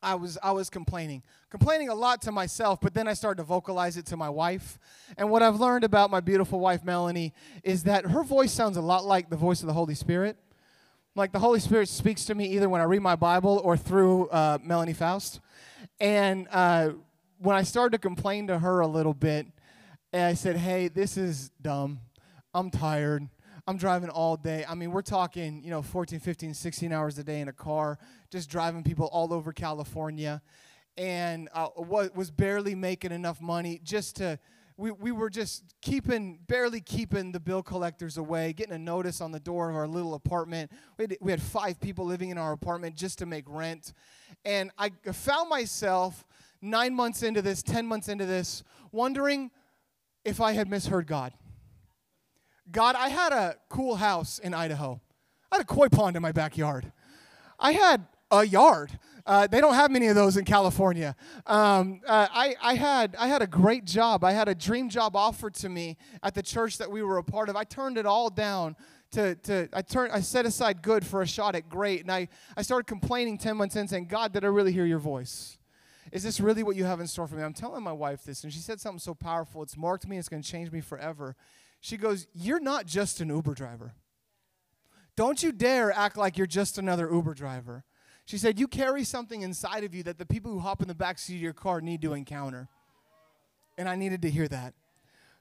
I 0.06 0.16
was 0.16 0.38
I 0.44 0.52
was 0.52 0.70
complaining, 0.70 1.24
complaining 1.50 1.90
a 1.90 1.96
lot 1.96 2.22
to 2.22 2.32
myself, 2.32 2.80
but 2.80 2.94
then 2.94 3.08
I 3.08 3.14
started 3.14 3.38
to 3.38 3.44
vocalize 3.44 3.98
it 3.98 4.06
to 4.08 4.18
my 4.18 4.30
wife. 4.30 4.78
And 5.18 5.32
what 5.32 5.42
I've 5.42 5.60
learned 5.60 5.84
about 5.84 6.12
my 6.12 6.20
beautiful 6.20 6.60
wife 6.60 6.84
Melanie 6.84 7.34
is 7.64 7.84
that 7.84 8.06
her 8.06 8.24
voice 8.24 8.54
sounds 8.54 8.78
a 8.78 8.82
lot 8.82 9.04
like 9.04 9.32
the 9.32 9.36
voice 9.36 9.62
of 9.62 9.68
the 9.68 9.74
Holy 9.74 9.96
Spirit. 9.96 10.38
Like 11.16 11.32
the 11.32 11.40
Holy 11.40 11.60
Spirit 11.60 11.90
speaks 11.90 12.26
to 12.26 12.36
me 12.36 12.46
either 12.50 12.70
when 12.70 12.82
I 12.82 12.84
read 12.84 13.02
my 13.02 13.16
Bible 13.16 13.60
or 13.64 13.76
through 13.76 14.28
uh, 14.28 14.60
Melanie 14.62 14.94
Foust. 14.94 15.40
And 16.00 16.48
uh, 16.52 16.92
when 17.40 17.56
I 17.56 17.64
started 17.64 17.94
to 17.94 17.98
complain 17.98 18.48
to 18.48 18.60
her 18.60 18.82
a 18.82 18.88
little 18.88 19.14
bit, 19.14 19.48
I 20.14 20.36
said, 20.36 20.56
"Hey, 20.56 20.88
this 20.88 21.18
is 21.18 21.50
dumb. 21.62 22.00
I'm 22.54 22.70
tired. 22.70 23.28
I'm 23.68 23.78
driving 23.78 24.10
all 24.10 24.38
day. 24.38 24.64
I 24.68 24.76
mean, 24.76 24.92
we're 24.92 25.02
talking, 25.02 25.64
you 25.64 25.72
know, 25.72 25.82
14, 25.82 26.20
15, 26.20 26.54
16 26.54 26.92
hours 26.92 27.18
a 27.18 27.24
day 27.24 27.40
in 27.40 27.48
a 27.48 27.54
car, 27.54 27.98
just 28.30 28.48
driving 28.48 28.84
people 28.84 29.08
all 29.08 29.34
over 29.34 29.52
California. 29.52 30.42
And 30.98 31.50
uh, 31.52 31.70
was 31.76 32.30
barely 32.30 32.76
making 32.76 33.12
enough 33.12 33.42
money 33.42 33.82
just 33.84 34.18
to, 34.18 34.40
we, 34.78 34.92
we 34.92 35.12
were 35.12 35.32
just 35.32 35.64
keeping, 35.82 36.40
barely 36.48 36.80
keeping 36.80 37.32
the 37.32 37.40
bill 37.40 37.64
collectors 37.64 38.18
away, 38.18 38.54
getting 38.54 38.76
a 38.76 38.80
notice 38.80 39.20
on 39.20 39.32
the 39.32 39.40
door 39.40 39.72
of 39.72 39.76
our 39.76 39.88
little 39.88 40.14
apartment. 40.14 40.72
We 40.98 41.04
had, 41.04 41.18
we 41.20 41.32
had 41.32 41.42
five 41.42 41.82
people 41.82 42.06
living 42.06 42.30
in 42.30 42.38
our 42.38 42.54
apartment 42.54 42.96
just 42.96 43.18
to 43.18 43.26
make 43.26 43.46
rent. 43.48 43.94
And 44.46 44.72
I 44.78 44.92
found 45.12 45.50
myself 45.50 46.24
nine 46.62 46.94
months 46.94 47.24
into 47.24 47.42
this, 47.42 47.64
10 47.64 47.88
months 47.88 48.10
into 48.10 48.28
this, 48.28 48.64
wondering 48.92 49.50
if 50.24 50.40
I 50.40 50.52
had 50.54 50.70
misheard 50.70 51.08
God. 51.08 51.34
God, 52.72 52.96
I 52.96 53.10
had 53.10 53.32
a 53.32 53.56
cool 53.70 53.96
house 53.96 54.40
in 54.40 54.54
Idaho. 54.54 55.00
I 55.52 55.58
had 55.58 55.62
a 55.62 55.68
koi 55.68 55.88
pond 55.88 56.16
in 56.16 56.22
my 56.22 56.32
backyard. 56.32 56.92
I 57.60 57.72
had 57.72 58.08
a 58.32 58.46
yard. 58.46 58.98
Uh, 59.26 59.48
they 59.48 59.60
don't 59.60 59.74
have 59.74 59.90
many 59.90 60.08
of 60.08 60.16
those 60.16 60.38
in 60.38 60.46
California. 60.46 61.16
Um, 61.48 62.02
uh, 62.08 62.28
I, 62.32 62.56
I, 62.62 62.76
had, 62.76 63.16
I 63.18 63.28
had 63.28 63.42
a 63.42 63.48
great 63.48 63.86
job. 63.86 64.24
I 64.24 64.34
had 64.34 64.48
a 64.48 64.56
dream 64.56 64.90
job 64.90 65.16
offered 65.16 65.56
to 65.56 65.70
me 65.70 65.98
at 66.22 66.36
the 66.36 66.44
church 66.44 66.78
that 66.78 66.92
we 66.92 67.02
were 67.02 67.18
a 67.18 67.24
part 67.24 67.50
of. 67.50 67.56
I 67.56 67.64
turned 67.64 67.98
it 67.98 68.06
all 68.06 68.30
down 68.30 68.76
to, 69.12 69.36
to 69.36 69.70
I 69.74 69.82
turned 69.82 70.12
I 70.12 70.20
set 70.20 70.46
aside 70.46 70.82
good 70.82 71.06
for 71.06 71.22
a 71.22 71.28
shot 71.28 71.56
at 71.56 71.70
great. 71.70 72.02
And 72.02 72.12
I, 72.12 72.28
I 72.56 72.62
started 72.62 72.86
complaining 72.86 73.38
10 73.38 73.58
months 73.58 73.76
in 73.76 73.88
saying, 73.88 74.08
God, 74.08 74.34
did 74.34 74.44
I 74.44 74.48
really 74.48 74.72
hear 74.72 74.86
your 74.86 75.00
voice? 75.00 75.58
Is 76.12 76.24
this 76.24 76.40
really 76.40 76.64
what 76.64 76.76
you 76.76 76.84
have 76.86 77.00
in 77.00 77.08
store 77.08 77.28
for 77.28 77.36
me? 77.36 77.44
I'm 77.44 77.54
telling 77.54 77.84
my 77.84 77.92
wife 77.92 78.24
this, 78.24 78.44
and 78.44 78.54
she 78.54 78.60
said 78.60 78.80
something 78.80 79.00
so 79.00 79.14
powerful. 79.14 79.64
It's 79.64 79.76
marked 79.76 80.08
me, 80.08 80.18
it's 80.18 80.30
gonna 80.30 80.44
change 80.44 80.72
me 80.72 80.80
forever. 80.80 81.36
She 81.86 81.98
goes, 81.98 82.26
You're 82.34 82.60
not 82.60 82.88
just 82.88 83.22
an 83.22 83.30
Uber 83.30 83.54
driver. 83.54 83.94
Don't 85.16 85.44
you 85.44 85.52
dare 85.52 85.92
act 85.92 86.18
like 86.18 86.36
you're 86.36 86.48
just 86.48 86.80
another 86.80 87.08
Uber 87.14 87.36
driver. 87.36 87.84
She 88.26 88.40
said, 88.40 88.60
You 88.60 88.68
carry 88.68 89.04
something 89.04 89.44
inside 89.44 89.84
of 89.84 89.94
you 89.94 90.02
that 90.02 90.18
the 90.18 90.26
people 90.26 90.52
who 90.52 90.58
hop 90.58 90.82
in 90.82 90.88
the 90.88 90.96
back 90.96 91.20
seat 91.20 91.36
of 91.36 91.42
your 91.42 91.54
car 91.54 91.82
need 91.82 92.02
to 92.02 92.14
encounter. 92.14 92.70
And 93.78 93.88
I 93.88 93.96
needed 93.96 94.24
to 94.24 94.32
hear 94.32 94.48
that. 94.48 94.74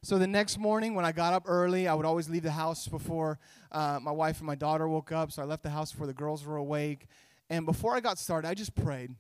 So 0.03 0.19
the 0.19 0.27
next 0.27 0.59
morning, 0.59 0.95
when 0.95 1.07
I 1.07 1.13
got 1.13 1.33
up 1.33 1.45
early, 1.47 1.89
I 1.89 1.95
would 1.95 2.05
always 2.05 2.29
leave 2.29 2.43
the 2.43 2.51
house 2.51 2.89
before 2.89 3.39
uh, 3.73 3.99
my 4.03 4.13
wife 4.13 4.37
and 4.37 4.47
my 4.47 4.55
daughter 4.55 4.87
woke 4.87 5.13
up. 5.13 5.33
So 5.33 5.41
I 5.41 5.47
left 5.47 5.63
the 5.63 5.71
house 5.71 5.93
before 5.93 6.07
the 6.07 6.13
girls 6.13 6.45
were 6.45 6.57
awake. 6.57 7.07
And 7.49 7.65
before 7.65 7.97
I 7.97 8.01
got 8.01 8.19
started, 8.19 8.47
I 8.49 8.53
just 8.53 8.75
prayed. 8.75 9.13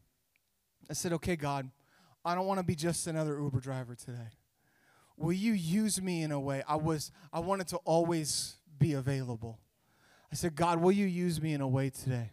I 0.90 0.92
said, 0.92 1.14
Okay, 1.14 1.36
God, 1.36 1.70
I 2.22 2.34
don't 2.34 2.46
want 2.46 2.60
to 2.60 2.66
be 2.66 2.74
just 2.74 3.06
another 3.06 3.40
Uber 3.40 3.60
driver 3.60 3.94
today. 3.94 4.28
Will 5.16 5.32
you 5.32 5.52
use 5.52 6.02
me 6.02 6.22
in 6.22 6.32
a 6.32 6.40
way? 6.40 6.62
I 6.68 6.76
was 6.76 7.12
I 7.32 7.40
wanted 7.40 7.68
to 7.68 7.76
always 7.78 8.56
be 8.78 8.94
available. 8.94 9.58
I 10.32 10.34
said, 10.34 10.56
God, 10.56 10.80
will 10.80 10.92
you 10.92 11.06
use 11.06 11.40
me 11.40 11.54
in 11.54 11.60
a 11.60 11.68
way 11.68 11.90
today? 11.90 12.32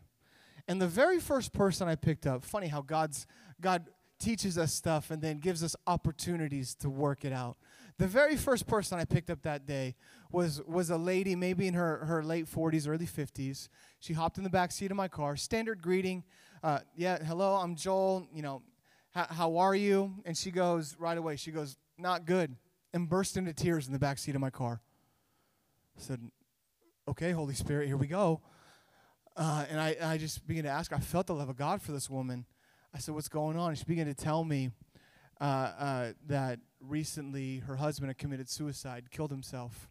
And 0.68 0.82
the 0.82 0.88
very 0.88 1.20
first 1.20 1.54
person 1.54 1.88
I 1.88 1.96
picked 1.96 2.26
up, 2.26 2.44
funny 2.44 2.68
how 2.68 2.82
God's 2.82 3.28
God 3.60 3.86
teaches 4.20 4.58
us 4.58 4.74
stuff 4.74 5.12
and 5.12 5.22
then 5.22 5.40
gives 5.40 5.64
us 5.64 5.76
opportunities 5.88 6.76
to 6.76 6.90
work 6.90 7.26
it 7.26 7.34
out. 7.34 7.58
The 7.98 8.08
very 8.08 8.36
first 8.36 8.68
person 8.68 9.00
I 9.00 9.06
picked 9.06 9.30
up 9.30 9.42
that 9.44 9.66
day 9.66 9.96
was 10.32 10.62
was 10.66 10.90
a 10.90 10.98
lady, 10.98 11.36
maybe 11.36 11.68
in 11.68 11.76
her, 11.76 12.06
her 12.06 12.24
late 12.24 12.46
40s, 12.46 12.88
early 12.88 13.06
50s. 13.06 13.70
She 14.00 14.14
hopped 14.14 14.38
in 14.38 14.44
the 14.44 14.50
back 14.50 14.72
seat 14.72 14.90
of 14.90 14.98
my 14.98 15.08
car, 15.08 15.36
standard 15.36 15.82
greeting. 15.82 16.24
Uh, 16.64 16.80
yeah, 16.96 17.24
hello, 17.24 17.56
I'm 17.56 17.76
Joel. 17.76 18.28
You 18.34 18.42
know, 18.42 18.62
how 19.12 19.58
are 19.58 19.76
you? 19.76 20.16
And 20.26 20.38
she 20.38 20.52
goes 20.52 20.96
right 20.98 21.18
away. 21.18 21.36
She 21.36 21.52
goes, 21.52 21.78
not 21.98 22.26
good, 22.26 22.56
and 22.94 23.10
burst 23.10 23.38
into 23.38 23.54
tears 23.54 23.88
in 23.88 23.94
the 23.94 24.00
back 24.00 24.18
seat 24.18 24.36
of 24.36 24.42
my 24.42 24.50
car. 24.50 24.82
I 25.98 26.02
said, 26.02 26.22
okay, 27.08 27.32
Holy 27.32 27.54
Spirit, 27.54 27.88
here 27.88 27.98
we 27.98 28.08
go. 28.08 28.42
Uh, 29.36 29.66
and 29.70 29.80
I, 29.80 29.96
I 30.02 30.18
just 30.18 30.46
began 30.46 30.64
to 30.64 30.70
ask. 30.70 30.92
I 30.92 31.00
felt 31.00 31.28
the 31.28 31.36
love 31.36 31.50
of 31.50 31.56
God 31.56 31.82
for 31.82 31.92
this 31.92 32.10
woman. 32.10 32.46
I 32.94 33.00
said, 33.00 33.16
What's 33.16 33.30
going 33.30 33.58
on? 33.58 33.70
And 33.70 33.78
she 33.78 33.86
began 33.86 34.08
to 34.08 34.14
tell 34.14 34.44
me 34.44 34.72
uh, 35.40 35.44
uh, 35.44 36.14
that 36.28 36.60
recently 36.82 37.60
her 37.60 37.78
husband 37.78 38.10
had 38.10 38.18
committed 38.18 38.50
suicide, 38.50 39.10
killed 39.12 39.32
himself. 39.32 39.90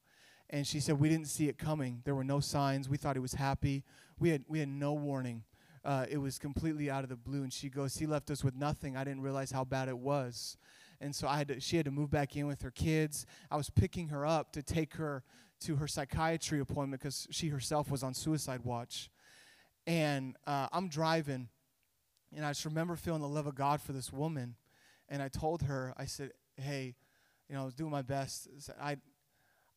And 0.51 0.67
she 0.67 0.81
said, 0.81 1.01
We 1.01 1.09
didn't 1.09 1.29
see 1.29 1.49
it 1.49 1.59
coming. 1.59 2.03
There 2.05 2.15
were 2.15 2.25
no 2.25 2.41
signs. 2.41 2.89
We 2.89 2.99
thought 2.99 3.17
he 3.17 3.21
was 3.21 3.35
happy. 3.35 3.85
We 4.19 4.31
had, 4.31 4.45
we 4.47 4.59
had 4.59 4.69
no 4.69 4.93
warning. 4.93 5.45
Uh, 5.83 6.05
it 6.11 6.19
was 6.19 6.39
completely 6.39 6.91
out 6.91 7.05
of 7.05 7.09
the 7.09 7.17
blue. 7.17 7.43
And 7.43 7.53
she 7.53 7.71
goes, 7.71 7.97
He 7.97 8.07
left 8.07 8.31
us 8.31 8.45
with 8.45 8.55
nothing. 8.55 8.97
I 8.97 9.05
didn't 9.05 9.23
realize 9.23 9.51
how 9.51 9.65
bad 9.65 9.89
it 9.89 9.99
was. 9.99 10.59
And 11.01 11.15
so 11.15 11.27
I 11.27 11.39
had 11.39 11.49
to, 11.49 11.61
she 11.61 11.77
had 11.77 11.87
to 11.87 11.91
move 11.91 12.11
back 12.11 12.37
in 12.37 12.47
with 12.47 12.63
her 12.63 12.71
kids. 12.71 13.27
I 13.51 13.57
was 13.57 13.71
picking 13.71 14.09
her 14.09 14.27
up 14.27 14.53
to 14.53 14.63
take 14.63 14.95
her 14.95 15.23
to 15.61 15.77
her 15.77 15.87
psychiatry 15.87 16.61
appointment 16.61 17.03
because 17.03 17.27
she 17.31 17.49
herself 17.49 17.91
was 17.91 18.03
on 18.03 18.15
suicide 18.15 18.61
watch. 18.65 19.11
And 19.87 20.37
uh, 20.47 20.69
I'm 20.73 20.89
driving, 20.89 21.49
and 22.37 22.45
I 22.45 22.51
just 22.51 22.65
remember 22.65 22.97
feeling 22.97 23.23
the 23.23 23.29
love 23.29 23.47
of 23.47 23.55
God 23.55 23.81
for 23.81 23.93
this 23.93 24.13
woman. 24.13 24.57
And 25.09 25.23
I 25.23 25.29
told 25.29 25.63
her, 25.63 25.95
I 25.97 26.05
said, 26.05 26.33
hey, 26.57 26.95
you 27.49 27.55
know, 27.55 27.63
I 27.63 27.65
was 27.65 27.75
doing 27.75 27.91
my 27.91 28.03
best. 28.03 28.49
I, 28.81 28.97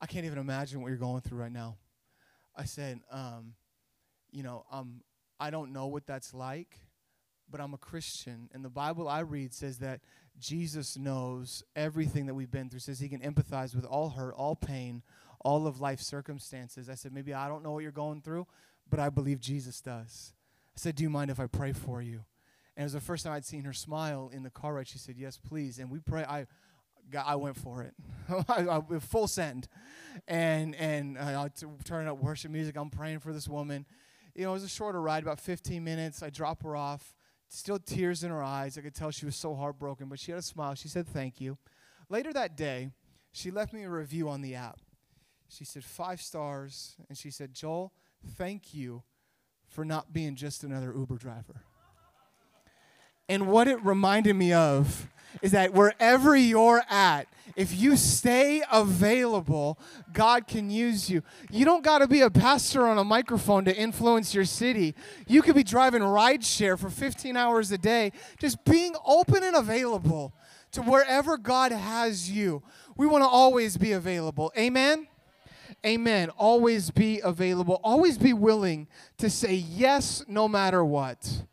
I 0.01 0.05
can't 0.05 0.25
even 0.25 0.37
imagine 0.37 0.81
what 0.81 0.89
you're 0.89 0.97
going 0.97 1.21
through 1.21 1.39
right 1.39 1.51
now. 1.51 1.77
I 2.55 2.65
said, 2.65 2.99
um, 3.11 3.53
you 4.31 4.43
know, 4.43 4.65
um, 4.71 5.01
I 5.39 5.49
don't 5.49 5.73
know 5.73 5.87
what 5.87 6.05
that's 6.05 6.33
like, 6.33 6.79
but 7.49 7.59
I'm 7.59 7.73
a 7.73 7.77
Christian. 7.77 8.49
And 8.53 8.63
the 8.63 8.69
Bible 8.69 9.07
I 9.07 9.21
read 9.21 9.53
says 9.53 9.79
that 9.79 10.01
Jesus 10.39 10.97
knows 10.97 11.63
everything 11.75 12.25
that 12.25 12.33
we've 12.33 12.51
been 12.51 12.69
through, 12.69 12.79
says 12.79 12.99
he 12.99 13.09
can 13.09 13.21
empathize 13.21 13.75
with 13.75 13.85
all 13.85 14.09
hurt, 14.09 14.33
all 14.35 14.55
pain, 14.55 15.03
all 15.39 15.67
of 15.67 15.79
life's 15.79 16.05
circumstances. 16.05 16.89
I 16.89 16.95
said, 16.95 17.13
maybe 17.13 17.33
I 17.33 17.47
don't 17.47 17.63
know 17.63 17.71
what 17.71 17.83
you're 17.83 17.91
going 17.91 18.21
through, 18.21 18.47
but 18.89 18.99
I 18.99 19.09
believe 19.09 19.39
Jesus 19.39 19.81
does. 19.81 20.33
I 20.75 20.79
said, 20.79 20.95
Do 20.95 21.03
you 21.03 21.09
mind 21.09 21.29
if 21.31 21.39
I 21.39 21.47
pray 21.47 21.71
for 21.71 22.01
you? 22.01 22.25
And 22.75 22.83
it 22.83 22.85
was 22.85 22.93
the 22.93 23.01
first 23.01 23.23
time 23.23 23.33
I'd 23.33 23.45
seen 23.45 23.63
her 23.63 23.73
smile 23.73 24.31
in 24.33 24.43
the 24.43 24.49
car 24.49 24.73
ride. 24.73 24.87
She 24.87 24.97
said, 24.97 25.15
Yes, 25.17 25.37
please. 25.37 25.77
And 25.77 25.91
we 25.91 25.99
pray. 25.99 26.23
I, 26.23 26.47
I 27.23 27.35
went 27.35 27.57
for 27.57 27.83
it, 28.29 29.03
full 29.03 29.27
send, 29.27 29.67
and 30.27 30.73
and 30.75 31.17
uh, 31.17 31.21
I 31.21 31.49
turn 31.83 32.07
up 32.07 32.17
worship 32.17 32.49
music. 32.49 32.75
I'm 32.77 32.89
praying 32.89 33.19
for 33.19 33.33
this 33.33 33.47
woman. 33.47 33.85
You 34.33 34.43
know, 34.43 34.51
it 34.51 34.53
was 34.53 34.63
a 34.63 34.69
shorter 34.69 35.01
ride, 35.01 35.21
about 35.21 35.39
15 35.39 35.83
minutes. 35.83 36.23
I 36.23 36.29
drop 36.29 36.63
her 36.63 36.75
off, 36.75 37.13
still 37.53 37.79
tears 37.79 38.23
in 38.23 38.31
her 38.31 38.43
eyes. 38.43 38.77
I 38.77 38.81
could 38.81 38.95
tell 38.95 39.11
she 39.11 39.25
was 39.25 39.35
so 39.35 39.55
heartbroken, 39.55 40.09
but 40.09 40.19
she 40.19 40.31
had 40.31 40.39
a 40.39 40.43
smile. 40.43 40.75
She 40.75 40.87
said, 40.87 41.07
"Thank 41.07 41.39
you." 41.39 41.57
Later 42.09 42.33
that 42.33 42.57
day, 42.57 42.91
she 43.31 43.51
left 43.51 43.73
me 43.73 43.83
a 43.83 43.89
review 43.89 44.29
on 44.29 44.41
the 44.41 44.55
app. 44.55 44.79
She 45.47 45.65
said 45.65 45.83
five 45.83 46.21
stars, 46.21 46.95
and 47.07 47.17
she 47.17 47.29
said, 47.29 47.53
"Joel, 47.53 47.93
thank 48.25 48.73
you 48.73 49.03
for 49.67 49.85
not 49.85 50.13
being 50.13 50.35
just 50.35 50.63
another 50.63 50.93
Uber 50.95 51.17
driver." 51.17 51.63
And 53.29 53.47
what 53.47 53.67
it 53.67 53.83
reminded 53.83 54.35
me 54.35 54.53
of 54.53 55.07
is 55.41 55.51
that 55.51 55.73
wherever 55.73 56.35
you're 56.35 56.83
at, 56.89 57.27
if 57.55 57.75
you 57.79 57.95
stay 57.95 58.63
available, 58.71 59.77
God 60.11 60.47
can 60.47 60.69
use 60.71 61.09
you. 61.09 61.21
You 61.51 61.65
don't 61.65 61.83
got 61.83 61.99
to 61.99 62.07
be 62.07 62.21
a 62.21 62.29
pastor 62.29 62.87
on 62.87 62.97
a 62.97 63.03
microphone 63.03 63.65
to 63.65 63.75
influence 63.75 64.33
your 64.33 64.45
city. 64.45 64.95
You 65.27 65.41
could 65.41 65.55
be 65.55 65.63
driving 65.63 66.01
rideshare 66.01 66.79
for 66.79 66.89
15 66.89 67.37
hours 67.37 67.71
a 67.71 67.77
day, 67.77 68.11
just 68.39 68.63
being 68.65 68.95
open 69.05 69.43
and 69.43 69.55
available 69.55 70.33
to 70.71 70.81
wherever 70.81 71.37
God 71.37 71.71
has 71.71 72.31
you. 72.31 72.63
We 72.97 73.05
want 73.05 73.23
to 73.23 73.27
always 73.27 73.77
be 73.77 73.91
available. 73.91 74.51
Amen. 74.57 75.07
Amen. 75.85 76.29
Always 76.31 76.89
be 76.89 77.19
available. 77.19 77.79
Always 77.83 78.17
be 78.17 78.33
willing 78.33 78.87
to 79.17 79.29
say 79.29 79.53
yes 79.53 80.23
no 80.27 80.47
matter 80.47 80.83
what. 80.83 81.43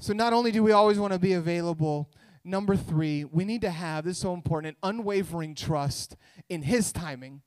So, 0.00 0.12
not 0.12 0.32
only 0.32 0.52
do 0.52 0.62
we 0.62 0.72
always 0.72 0.98
want 0.98 1.12
to 1.12 1.18
be 1.18 1.32
available, 1.32 2.08
number 2.44 2.76
three, 2.76 3.24
we 3.24 3.44
need 3.44 3.62
to 3.62 3.70
have 3.70 4.04
this 4.04 4.16
is 4.16 4.22
so 4.22 4.32
important 4.32 4.76
an 4.82 4.90
unwavering 4.90 5.54
trust 5.54 6.16
in 6.48 6.62
His 6.62 6.92
timing. 6.92 7.42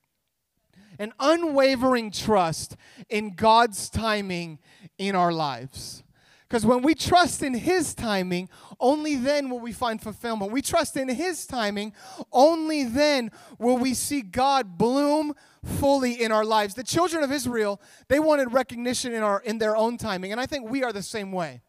An 1.00 1.14
unwavering 1.20 2.12
trust 2.12 2.76
in 3.10 3.32
God's 3.36 3.90
timing 3.90 4.60
in 4.98 5.16
our 5.16 5.32
lives. 5.32 6.04
Because 6.48 6.66
when 6.66 6.82
we 6.82 6.94
trust 6.94 7.42
in 7.42 7.54
His 7.54 7.96
timing, 7.96 8.50
only 8.82 9.16
then 9.16 9.50
will 9.50 9.62
we 9.62 9.72
find 9.72 10.02
fulfillment. 10.02 10.52
We 10.52 10.62
trust 10.62 10.98
in 10.98 11.08
His 11.08 11.48
timing, 11.48 11.94
only 12.34 12.84
then 12.84 13.32
will 13.58 13.78
we 13.78 13.94
see 13.94 14.22
God 14.22 14.78
bloom 14.78 15.34
fully 15.64 16.22
in 16.22 16.34
our 16.34 16.44
lives. 16.44 16.74
The 16.74 16.84
children 16.84 17.24
of 17.24 17.32
Israel, 17.32 17.82
they 18.10 18.20
wanted 18.20 18.52
recognition 18.52 19.14
in, 19.14 19.24
our, 19.24 19.40
in 19.40 19.60
their 19.60 19.78
own 19.78 19.98
timing, 19.98 20.34
and 20.34 20.42
I 20.42 20.46
think 20.46 20.70
we 20.70 20.84
are 20.84 20.92
the 20.92 21.02
same 21.02 21.32
way. 21.32 21.62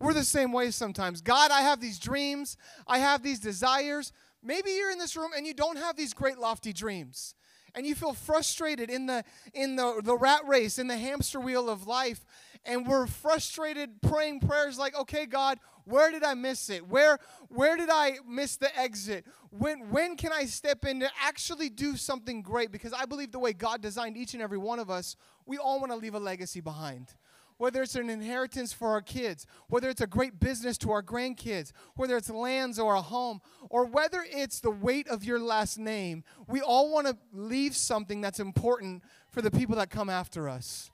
We're 0.00 0.14
the 0.14 0.24
same 0.24 0.52
way 0.52 0.70
sometimes. 0.70 1.20
God, 1.20 1.50
I 1.50 1.60
have 1.60 1.80
these 1.80 1.98
dreams, 1.98 2.56
I 2.86 2.98
have 2.98 3.22
these 3.22 3.38
desires. 3.38 4.12
Maybe 4.42 4.70
you're 4.70 4.90
in 4.90 4.98
this 4.98 5.16
room 5.16 5.32
and 5.36 5.46
you 5.46 5.52
don't 5.52 5.76
have 5.76 5.96
these 5.96 6.14
great 6.14 6.38
lofty 6.38 6.72
dreams. 6.72 7.34
And 7.74 7.86
you 7.86 7.94
feel 7.94 8.14
frustrated 8.14 8.90
in 8.90 9.06
the 9.06 9.22
in 9.54 9.76
the, 9.76 10.00
the 10.02 10.16
rat 10.16 10.40
race, 10.46 10.78
in 10.78 10.88
the 10.88 10.96
hamster 10.96 11.38
wheel 11.38 11.68
of 11.68 11.86
life. 11.86 12.24
And 12.64 12.86
we're 12.86 13.06
frustrated 13.06 14.02
praying 14.02 14.40
prayers 14.40 14.78
like, 14.78 14.98
okay, 14.98 15.24
God, 15.24 15.58
where 15.84 16.10
did 16.10 16.24
I 16.24 16.34
miss 16.34 16.68
it? 16.70 16.88
Where 16.88 17.18
where 17.48 17.76
did 17.76 17.90
I 17.90 18.16
miss 18.26 18.56
the 18.56 18.76
exit? 18.76 19.24
When 19.50 19.90
when 19.90 20.16
can 20.16 20.32
I 20.32 20.46
step 20.46 20.84
in 20.84 21.00
to 21.00 21.10
actually 21.22 21.68
do 21.68 21.96
something 21.96 22.42
great? 22.42 22.72
Because 22.72 22.92
I 22.92 23.04
believe 23.04 23.32
the 23.32 23.38
way 23.38 23.52
God 23.52 23.82
designed 23.82 24.16
each 24.16 24.32
and 24.32 24.42
every 24.42 24.58
one 24.58 24.78
of 24.78 24.90
us, 24.90 25.14
we 25.46 25.58
all 25.58 25.78
want 25.78 25.92
to 25.92 25.96
leave 25.96 26.14
a 26.14 26.20
legacy 26.20 26.60
behind 26.60 27.14
whether 27.60 27.82
it's 27.82 27.94
an 27.94 28.08
inheritance 28.08 28.72
for 28.72 28.88
our 28.88 29.02
kids, 29.02 29.46
whether 29.68 29.90
it's 29.90 30.00
a 30.00 30.06
great 30.06 30.40
business 30.40 30.78
to 30.78 30.90
our 30.90 31.02
grandkids, 31.02 31.72
whether 31.94 32.16
it's 32.16 32.30
lands 32.30 32.78
or 32.78 32.94
a 32.94 33.02
home, 33.02 33.38
or 33.68 33.84
whether 33.84 34.24
it's 34.30 34.60
the 34.60 34.70
weight 34.70 35.06
of 35.08 35.24
your 35.24 35.38
last 35.38 35.78
name, 35.78 36.24
we 36.48 36.62
all 36.62 36.90
want 36.90 37.06
to 37.06 37.18
leave 37.34 37.76
something 37.76 38.22
that's 38.22 38.40
important 38.40 39.02
for 39.28 39.42
the 39.42 39.50
people 39.50 39.76
that 39.76 39.90
come 39.90 40.08
after 40.08 40.48
us. 40.48 40.90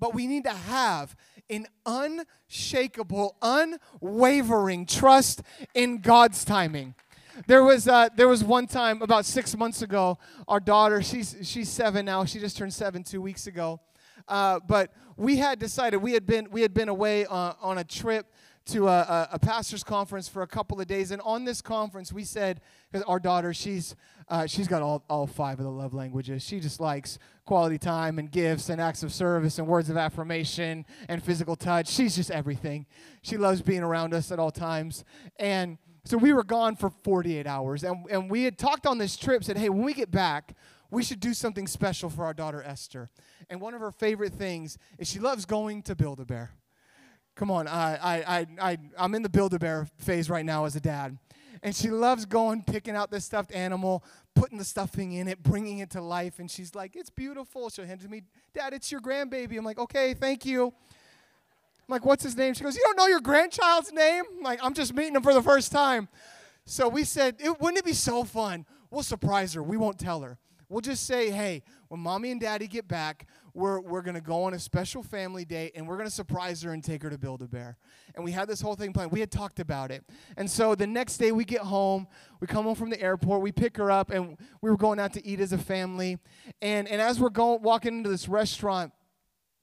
But 0.00 0.14
we 0.14 0.26
need 0.26 0.44
to 0.44 0.54
have 0.54 1.14
an 1.50 1.66
unshakable, 1.84 3.36
unwavering 3.42 4.86
trust 4.86 5.42
in 5.74 5.98
God's 5.98 6.46
timing. 6.46 6.94
There 7.46 7.62
was 7.62 7.86
uh, 7.86 8.08
there 8.16 8.28
was 8.28 8.42
one 8.42 8.66
time 8.66 9.02
about 9.02 9.26
six 9.26 9.54
months 9.54 9.82
ago. 9.82 10.16
Our 10.48 10.60
daughter, 10.60 11.02
she's 11.02 11.36
she's 11.42 11.68
seven 11.68 12.06
now. 12.06 12.24
She 12.24 12.38
just 12.38 12.56
turned 12.56 12.72
seven 12.72 13.04
two 13.04 13.20
weeks 13.20 13.46
ago. 13.46 13.80
Uh, 14.28 14.60
but 14.66 14.92
we 15.16 15.36
had 15.36 15.58
decided 15.58 15.98
we 15.98 16.12
had 16.12 16.26
been 16.26 16.48
we 16.50 16.62
had 16.62 16.74
been 16.74 16.88
away 16.88 17.26
uh, 17.26 17.54
on 17.60 17.78
a 17.78 17.84
trip 17.84 18.32
to 18.66 18.88
a, 18.88 19.28
a, 19.32 19.38
pastor's 19.38 19.84
conference 19.84 20.28
for 20.28 20.42
a 20.42 20.46
couple 20.46 20.80
of 20.80 20.88
days. 20.88 21.12
And 21.12 21.22
on 21.22 21.44
this 21.44 21.62
conference, 21.62 22.12
we 22.12 22.24
said, 22.24 22.60
because 22.90 23.04
our 23.06 23.20
daughter, 23.20 23.54
she's, 23.54 23.94
uh, 24.28 24.46
she's 24.46 24.66
got 24.66 24.82
all, 24.82 25.04
all 25.08 25.28
five 25.28 25.60
of 25.60 25.64
the 25.64 25.70
love 25.70 25.94
languages. 25.94 26.42
She 26.42 26.58
just 26.58 26.80
likes 26.80 27.20
quality 27.44 27.78
time 27.78 28.18
and 28.18 28.28
gifts 28.28 28.68
and 28.68 28.80
acts 28.80 29.04
of 29.04 29.12
service 29.12 29.60
and 29.60 29.68
words 29.68 29.88
of 29.88 29.96
affirmation 29.96 30.84
and 31.08 31.22
physical 31.22 31.54
touch. 31.54 31.88
She's 31.88 32.16
just 32.16 32.32
everything. 32.32 32.86
She 33.22 33.36
loves 33.36 33.62
being 33.62 33.84
around 33.84 34.12
us 34.12 34.32
at 34.32 34.40
all 34.40 34.50
times. 34.50 35.04
And 35.38 35.78
so 36.04 36.16
we 36.16 36.32
were 36.32 36.44
gone 36.44 36.74
for 36.74 36.90
48 36.90 37.46
hours. 37.46 37.84
And, 37.84 38.04
and 38.10 38.28
we 38.28 38.42
had 38.42 38.58
talked 38.58 38.84
on 38.84 38.98
this 38.98 39.16
trip, 39.16 39.44
said, 39.44 39.58
hey, 39.58 39.68
when 39.68 39.84
we 39.84 39.94
get 39.94 40.10
back, 40.10 40.54
we 40.96 41.02
should 41.02 41.20
do 41.20 41.34
something 41.34 41.66
special 41.66 42.08
for 42.08 42.24
our 42.24 42.32
daughter 42.32 42.62
Esther. 42.62 43.10
And 43.50 43.60
one 43.60 43.74
of 43.74 43.82
her 43.82 43.90
favorite 43.90 44.32
things 44.32 44.78
is 44.98 45.06
she 45.06 45.18
loves 45.18 45.44
going 45.44 45.82
to 45.82 45.94
Build 45.94 46.20
a 46.20 46.24
Bear. 46.24 46.52
Come 47.34 47.50
on, 47.50 47.68
I, 47.68 47.96
I, 47.96 48.16
I, 48.38 48.46
I, 48.62 48.78
I'm 48.96 49.14
in 49.14 49.20
the 49.20 49.28
Build 49.28 49.52
a 49.52 49.58
Bear 49.58 49.86
phase 49.98 50.30
right 50.30 50.46
now 50.46 50.64
as 50.64 50.74
a 50.74 50.80
dad. 50.80 51.18
And 51.62 51.76
she 51.76 51.90
loves 51.90 52.24
going, 52.24 52.62
picking 52.62 52.96
out 52.96 53.10
this 53.10 53.26
stuffed 53.26 53.52
animal, 53.52 54.04
putting 54.34 54.56
the 54.56 54.64
stuffing 54.64 55.12
in 55.12 55.28
it, 55.28 55.42
bringing 55.42 55.80
it 55.80 55.90
to 55.90 56.00
life. 56.00 56.38
And 56.38 56.50
she's 56.50 56.74
like, 56.74 56.96
it's 56.96 57.10
beautiful. 57.10 57.68
She'll 57.68 57.84
hand 57.84 58.00
it 58.00 58.04
to 58.04 58.10
me, 58.10 58.22
Dad, 58.54 58.72
it's 58.72 58.90
your 58.90 59.02
grandbaby. 59.02 59.58
I'm 59.58 59.66
like, 59.66 59.78
okay, 59.78 60.14
thank 60.14 60.46
you. 60.46 60.68
I'm 60.68 60.72
like, 61.90 62.06
what's 62.06 62.24
his 62.24 62.38
name? 62.38 62.54
She 62.54 62.64
goes, 62.64 62.74
You 62.74 62.82
don't 62.86 62.96
know 62.96 63.06
your 63.06 63.20
grandchild's 63.20 63.92
name? 63.92 64.24
I'm 64.38 64.42
like, 64.42 64.60
I'm 64.62 64.72
just 64.72 64.94
meeting 64.94 65.14
him 65.14 65.22
for 65.22 65.34
the 65.34 65.42
first 65.42 65.72
time. 65.72 66.08
So 66.64 66.88
we 66.88 67.04
said, 67.04 67.36
it, 67.38 67.60
Wouldn't 67.60 67.76
it 67.76 67.84
be 67.84 67.92
so 67.92 68.24
fun? 68.24 68.64
We'll 68.90 69.02
surprise 69.02 69.52
her. 69.52 69.62
We 69.62 69.76
won't 69.76 69.98
tell 69.98 70.22
her. 70.22 70.38
We'll 70.68 70.80
just 70.80 71.06
say, 71.06 71.30
hey, 71.30 71.62
when 71.88 72.00
mommy 72.00 72.32
and 72.32 72.40
daddy 72.40 72.66
get 72.66 72.88
back, 72.88 73.26
we're, 73.54 73.80
we're 73.80 74.02
going 74.02 74.16
to 74.16 74.20
go 74.20 74.42
on 74.42 74.54
a 74.54 74.58
special 74.58 75.02
family 75.02 75.44
date 75.44 75.72
and 75.74 75.86
we're 75.86 75.96
going 75.96 76.08
to 76.08 76.14
surprise 76.14 76.60
her 76.62 76.72
and 76.72 76.82
take 76.82 77.02
her 77.02 77.10
to 77.10 77.16
Build 77.16 77.40
a 77.40 77.46
Bear. 77.46 77.76
And 78.14 78.24
we 78.24 78.32
had 78.32 78.48
this 78.48 78.60
whole 78.60 78.74
thing 78.74 78.92
planned. 78.92 79.12
We 79.12 79.20
had 79.20 79.30
talked 79.30 79.60
about 79.60 79.90
it. 79.90 80.04
And 80.36 80.50
so 80.50 80.74
the 80.74 80.86
next 80.86 81.18
day 81.18 81.32
we 81.32 81.44
get 81.44 81.60
home, 81.60 82.06
we 82.40 82.46
come 82.46 82.64
home 82.64 82.74
from 82.74 82.90
the 82.90 83.00
airport, 83.00 83.42
we 83.42 83.52
pick 83.52 83.76
her 83.76 83.90
up, 83.90 84.10
and 84.10 84.36
we 84.60 84.70
were 84.70 84.76
going 84.76 84.98
out 84.98 85.12
to 85.14 85.24
eat 85.24 85.40
as 85.40 85.52
a 85.52 85.58
family. 85.58 86.18
And, 86.60 86.88
and 86.88 87.00
as 87.00 87.20
we're 87.20 87.30
going, 87.30 87.62
walking 87.62 87.98
into 87.98 88.10
this 88.10 88.28
restaurant, 88.28 88.92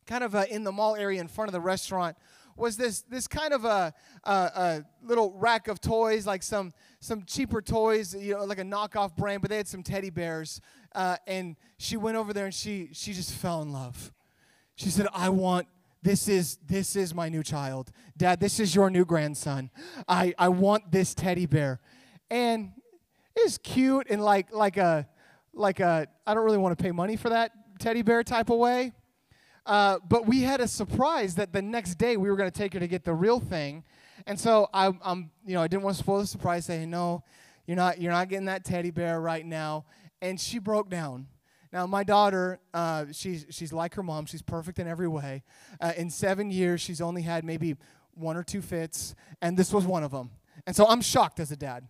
kind 0.05 0.23
of 0.23 0.35
uh, 0.35 0.45
in 0.49 0.63
the 0.63 0.71
mall 0.71 0.95
area 0.95 1.19
in 1.21 1.27
front 1.27 1.49
of 1.49 1.53
the 1.53 1.61
restaurant, 1.61 2.17
was 2.55 2.77
this 2.77 3.01
this 3.01 3.27
kind 3.27 3.53
of 3.53 3.65
a, 3.65 3.93
a, 4.23 4.31
a, 4.31 4.85
little 5.03 5.33
rack 5.33 5.67
of 5.67 5.79
toys, 5.79 6.25
like 6.27 6.43
some 6.43 6.73
some 6.99 7.23
cheaper 7.25 7.61
toys, 7.61 8.15
you 8.15 8.33
know, 8.33 8.45
like 8.45 8.59
a 8.59 8.63
knockoff 8.63 9.15
brand, 9.15 9.41
but 9.41 9.49
they 9.49 9.57
had 9.57 9.67
some 9.67 9.83
teddy 9.83 10.09
bears 10.09 10.61
uh, 10.95 11.17
and 11.27 11.55
she 11.77 11.97
went 11.97 12.17
over 12.17 12.33
there 12.33 12.45
and 12.45 12.53
she 12.53 12.89
she 12.93 13.13
just 13.13 13.33
fell 13.33 13.61
in 13.61 13.71
love. 13.71 14.11
She 14.75 14.89
said, 14.89 15.07
"I 15.13 15.29
want 15.29 15.67
this 16.01 16.27
is 16.27 16.57
this 16.67 16.95
is 16.95 17.13
my 17.13 17.29
new 17.29 17.43
child, 17.43 17.91
Dad. 18.17 18.39
This 18.39 18.59
is 18.59 18.75
your 18.75 18.89
new 18.89 19.05
grandson. 19.05 19.71
I 20.07 20.33
I 20.37 20.49
want 20.49 20.91
this 20.91 21.13
teddy 21.13 21.45
bear." 21.45 21.79
And 22.29 22.71
it's 23.35 23.57
cute 23.57 24.07
and 24.09 24.23
like 24.23 24.53
like 24.53 24.77
a 24.77 25.07
like 25.53 25.79
a 25.79 26.07
I 26.25 26.33
don't 26.33 26.43
really 26.43 26.57
want 26.57 26.77
to 26.77 26.83
pay 26.83 26.91
money 26.91 27.15
for 27.15 27.29
that 27.29 27.51
teddy 27.79 28.01
bear 28.01 28.23
type 28.23 28.49
of 28.49 28.57
way. 28.59 28.93
Uh, 29.65 29.97
but 30.07 30.25
we 30.25 30.41
had 30.41 30.59
a 30.61 30.67
surprise 30.67 31.35
that 31.35 31.53
the 31.53 31.61
next 31.61 31.95
day 31.95 32.17
we 32.17 32.29
were 32.29 32.35
going 32.35 32.51
to 32.51 32.57
take 32.57 32.73
her 32.73 32.79
to 32.79 32.87
get 32.87 33.03
the 33.05 33.13
real 33.13 33.39
thing, 33.39 33.83
and 34.27 34.39
so 34.39 34.67
I, 34.73 34.87
am 35.03 35.31
you 35.45 35.53
know 35.53 35.61
I 35.61 35.67
didn't 35.67 35.83
want 35.83 35.95
to 35.95 36.03
spoil 36.03 36.19
the 36.19 36.27
surprise. 36.27 36.65
Saying 36.65 36.89
no, 36.89 37.23
you're 37.65 37.77
not 37.77 38.01
you're 38.01 38.11
not 38.11 38.27
getting 38.29 38.45
that 38.45 38.65
teddy 38.65 38.91
bear 38.91 39.21
right 39.21 39.45
now 39.45 39.85
and 40.23 40.39
she 40.39 40.57
broke 40.57 40.89
down. 40.89 41.27
Now, 41.73 41.85
my 41.85 42.03
daughter, 42.03 42.59
uh, 42.73 43.05
she's, 43.11 43.45
she's 43.49 43.73
like 43.73 43.95
her 43.95 44.03
mom. 44.03 44.25
She's 44.25 44.41
perfect 44.41 44.79
in 44.79 44.87
every 44.87 45.07
way. 45.07 45.43
Uh, 45.81 45.91
in 45.97 46.09
seven 46.09 46.49
years, 46.49 46.79
she's 46.79 47.01
only 47.01 47.23
had 47.23 47.43
maybe 47.43 47.75
one 48.13 48.37
or 48.37 48.43
two 48.43 48.61
fits, 48.61 49.15
and 49.41 49.57
this 49.57 49.73
was 49.73 49.85
one 49.85 50.03
of 50.03 50.11
them. 50.11 50.29
And 50.65 50.75
so 50.75 50.87
I'm 50.87 51.01
shocked 51.01 51.39
as 51.41 51.51
a 51.51 51.57
dad. 51.57 51.87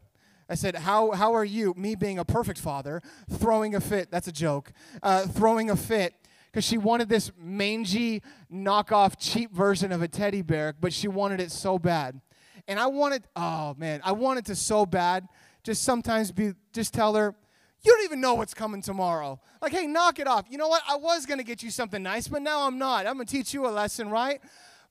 I 0.49 0.55
said, 0.55 0.75
How, 0.75 1.11
how 1.11 1.35
are 1.35 1.45
you, 1.45 1.75
me 1.77 1.95
being 1.95 2.17
a 2.17 2.25
perfect 2.25 2.59
father, 2.59 3.03
throwing 3.29 3.75
a 3.75 3.79
fit? 3.79 4.09
That's 4.09 4.27
a 4.27 4.31
joke. 4.31 4.71
Uh, 5.03 5.27
throwing 5.27 5.69
a 5.69 5.75
fit 5.75 6.15
because 6.53 6.63
she 6.63 6.77
wanted 6.77 7.09
this 7.09 7.31
mangy, 7.35 8.21
knockoff, 8.53 9.15
cheap 9.17 9.51
version 9.51 9.91
of 9.91 10.03
a 10.03 10.07
teddy 10.07 10.43
bear, 10.43 10.75
but 10.79 10.93
she 10.93 11.07
wanted 11.07 11.41
it 11.41 11.51
so 11.51 11.79
bad. 11.79 12.21
And 12.67 12.79
I 12.79 12.85
wanted, 12.85 13.23
oh 13.35 13.73
man, 13.75 14.01
I 14.03 14.11
wanted 14.11 14.45
to 14.45 14.55
so 14.55 14.85
bad 14.85 15.27
just 15.63 15.81
sometimes 15.81 16.31
be, 16.31 16.53
just 16.71 16.93
tell 16.93 17.15
her, 17.15 17.33
you 17.81 17.91
don't 17.91 18.03
even 18.05 18.21
know 18.21 18.35
what's 18.35 18.53
coming 18.53 18.83
tomorrow. 18.83 19.41
Like, 19.63 19.71
hey, 19.71 19.87
knock 19.87 20.19
it 20.19 20.27
off. 20.27 20.45
You 20.47 20.59
know 20.59 20.67
what? 20.67 20.83
I 20.87 20.95
was 20.95 21.25
going 21.25 21.39
to 21.39 21.43
get 21.43 21.63
you 21.63 21.71
something 21.71 22.03
nice, 22.03 22.27
but 22.27 22.43
now 22.43 22.67
I'm 22.67 22.77
not. 22.77 23.07
I'm 23.07 23.15
going 23.15 23.25
to 23.25 23.33
teach 23.33 23.53
you 23.53 23.67
a 23.67 23.69
lesson, 23.69 24.09
right? 24.09 24.39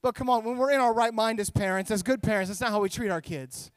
But 0.03 0.17
come 0.17 0.29
on, 0.29 0.45
when 0.45 0.57
we're 0.57 0.73
in 0.73 0.81
our 0.81 0.93
right 0.93 1.15
mind 1.15 1.39
as 1.39 1.49
parents, 1.49 1.93
as 1.93 2.03
good 2.03 2.23
parents, 2.23 2.51
that's 2.51 2.61
not 2.61 2.71
how 2.71 2.81
we 2.81 2.89
treat 2.89 3.11
our 3.11 3.21
kids. 3.21 3.71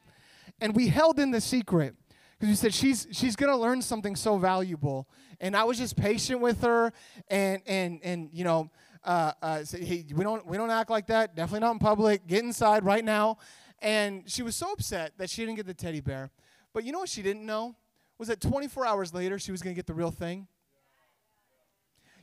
And 0.60 0.76
we 0.76 0.88
held 0.88 1.19
in 1.19 1.30
the 1.32 1.39
secret 1.39 1.95
because 2.38 2.50
we 2.50 2.56
said 2.56 2.74
she's 2.74 3.08
she's 3.12 3.36
to 3.36 3.56
learn 3.56 3.82
something 3.82 4.15
so 4.15 4.38
valuable. 4.38 5.08
And 5.39 5.56
I 5.56 5.63
was 5.63 5.78
just 5.78 5.95
patient 5.95 6.41
with 6.41 6.62
her, 6.62 6.93
and 7.30 7.62
and 7.65 8.00
and 8.04 8.30
you 8.34 8.43
know, 8.43 8.69
uh, 9.04 9.34
uh, 9.41 9.63
say, 9.63 9.84
hey, 9.84 10.06
we 10.13 10.24
don't 10.24 10.45
we 10.45 10.58
don't 10.58 10.71
act 10.71 10.89
like 10.89 11.08
that. 11.08 11.36
Definitely 11.36 11.62
not 11.62 11.71
in 11.71 11.80
public. 11.80 12.28
Get 12.28 12.43
inside 12.43 12.84
right 12.84 13.04
now. 13.04 13.38
And 13.82 14.24
she 14.30 14.41
was 14.41 14.56
so 14.56 14.71
upset 14.71 15.13
that 15.17 15.30
she 15.30 15.43
didn't 15.43 15.58
get 15.58 15.67
the 15.67 15.74
teddy 15.74 16.00
bear. 16.00 16.32
But 16.74 16.84
you 16.86 16.91
know 16.91 17.00
what 17.00 17.10
she 17.10 17.21
didn't 17.21 17.45
know? 17.45 17.76
was 18.17 18.28
that 18.30 18.41
24 18.41 18.86
hours 18.86 19.13
later 19.13 19.38
she 19.39 19.52
was 19.52 19.62
to 19.62 19.76
get 19.76 19.88
the 19.88 19.93
real 19.93 20.12
thing? 20.12 20.48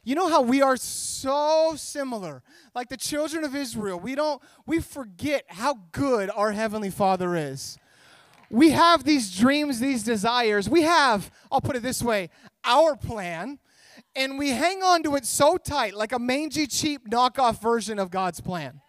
You 0.04 0.16
know 0.16 0.28
how 0.28 0.42
we 0.42 0.62
are 0.62 0.76
so 0.76 1.74
similar. 1.76 2.42
Like 2.74 2.88
the 2.88 2.96
children 2.96 3.44
of 3.44 3.54
Israel, 3.54 4.00
we 4.00 4.16
don't 4.16 4.42
we 4.66 4.80
forget 4.80 5.44
how 5.46 5.78
good 5.92 6.28
our 6.34 6.50
heavenly 6.50 6.90
Father 6.90 7.36
is. 7.36 7.78
We 8.52 8.70
have 8.70 9.04
these 9.04 9.34
dreams, 9.34 9.80
these 9.80 10.02
desires. 10.02 10.68
We 10.68 10.82
have, 10.82 11.30
I'll 11.50 11.62
put 11.62 11.74
it 11.74 11.82
this 11.82 12.02
way, 12.02 12.28
our 12.64 12.94
plan, 12.96 13.58
and 14.14 14.38
we 14.38 14.50
hang 14.50 14.82
on 14.82 15.02
to 15.04 15.16
it 15.16 15.24
so 15.24 15.56
tight 15.56 15.94
like 15.94 16.12
a 16.12 16.18
mangy 16.18 16.66
cheap 16.66 17.08
knockoff 17.08 17.62
version 17.62 17.98
of 17.98 18.10
God's 18.10 18.42
plan. 18.42 18.82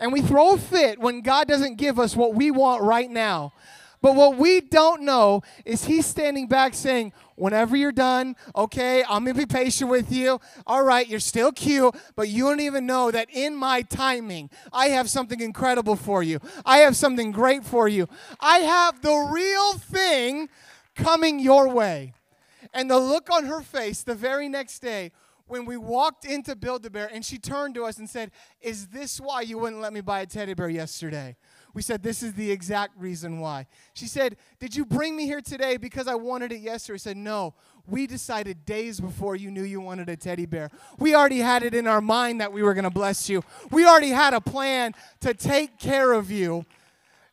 And 0.00 0.12
we 0.12 0.20
throw 0.20 0.54
a 0.54 0.58
fit 0.58 0.98
when 0.98 1.20
God 1.22 1.46
doesn't 1.46 1.76
give 1.76 2.00
us 2.00 2.16
what 2.16 2.34
we 2.34 2.50
want 2.50 2.82
right 2.82 3.08
now. 3.08 3.52
But 4.00 4.14
what 4.14 4.36
we 4.36 4.60
don't 4.60 5.02
know 5.02 5.42
is 5.64 5.84
he's 5.84 6.06
standing 6.06 6.46
back 6.46 6.74
saying, 6.74 7.12
Whenever 7.38 7.76
you're 7.76 7.92
done, 7.92 8.34
okay, 8.56 9.04
I'm 9.08 9.24
gonna 9.24 9.34
be 9.34 9.46
patient 9.46 9.88
with 9.88 10.10
you. 10.10 10.40
All 10.66 10.82
right, 10.82 11.06
you're 11.08 11.20
still 11.20 11.52
cute, 11.52 11.94
but 12.16 12.28
you 12.28 12.44
don't 12.44 12.60
even 12.60 12.84
know 12.84 13.12
that 13.12 13.28
in 13.32 13.54
my 13.54 13.82
timing, 13.82 14.50
I 14.72 14.88
have 14.88 15.08
something 15.08 15.40
incredible 15.40 15.94
for 15.94 16.22
you. 16.22 16.40
I 16.66 16.78
have 16.78 16.96
something 16.96 17.30
great 17.30 17.64
for 17.64 17.86
you. 17.86 18.08
I 18.40 18.58
have 18.58 19.02
the 19.02 19.30
real 19.32 19.74
thing 19.74 20.48
coming 20.96 21.38
your 21.38 21.68
way. 21.68 22.12
And 22.74 22.90
the 22.90 22.98
look 22.98 23.30
on 23.30 23.46
her 23.46 23.60
face 23.60 24.02
the 24.02 24.16
very 24.16 24.48
next 24.48 24.80
day 24.80 25.12
when 25.46 25.64
we 25.64 25.76
walked 25.76 26.24
into 26.24 26.54
Build 26.54 26.84
a 26.86 26.90
Bear 26.90 27.08
and 27.12 27.24
she 27.24 27.38
turned 27.38 27.74
to 27.76 27.84
us 27.84 27.98
and 27.98 28.08
said, 28.08 28.30
Is 28.60 28.88
this 28.88 29.20
why 29.20 29.42
you 29.42 29.58
wouldn't 29.58 29.80
let 29.80 29.92
me 29.92 30.00
buy 30.00 30.20
a 30.20 30.26
teddy 30.26 30.54
bear 30.54 30.68
yesterday? 30.68 31.36
We 31.74 31.82
said, 31.82 32.02
This 32.02 32.22
is 32.22 32.34
the 32.34 32.50
exact 32.50 32.98
reason 32.98 33.40
why. 33.40 33.66
She 33.94 34.06
said, 34.06 34.36
Did 34.58 34.74
you 34.74 34.84
bring 34.84 35.16
me 35.16 35.26
here 35.26 35.40
today 35.40 35.76
because 35.76 36.08
I 36.08 36.14
wanted 36.14 36.52
it 36.52 36.60
yesterday? 36.60 36.94
I 36.94 36.98
said, 36.98 37.16
No. 37.16 37.54
We 37.86 38.06
decided 38.06 38.66
days 38.66 39.00
before 39.00 39.34
you 39.34 39.50
knew 39.50 39.62
you 39.62 39.80
wanted 39.80 40.10
a 40.10 40.16
teddy 40.16 40.44
bear. 40.44 40.70
We 40.98 41.14
already 41.14 41.38
had 41.38 41.62
it 41.62 41.74
in 41.74 41.86
our 41.86 42.02
mind 42.02 42.40
that 42.42 42.52
we 42.52 42.62
were 42.62 42.74
going 42.74 42.84
to 42.84 42.90
bless 42.90 43.30
you. 43.30 43.42
We 43.70 43.86
already 43.86 44.10
had 44.10 44.34
a 44.34 44.42
plan 44.42 44.92
to 45.20 45.32
take 45.32 45.78
care 45.78 46.12
of 46.12 46.30
you. 46.30 46.66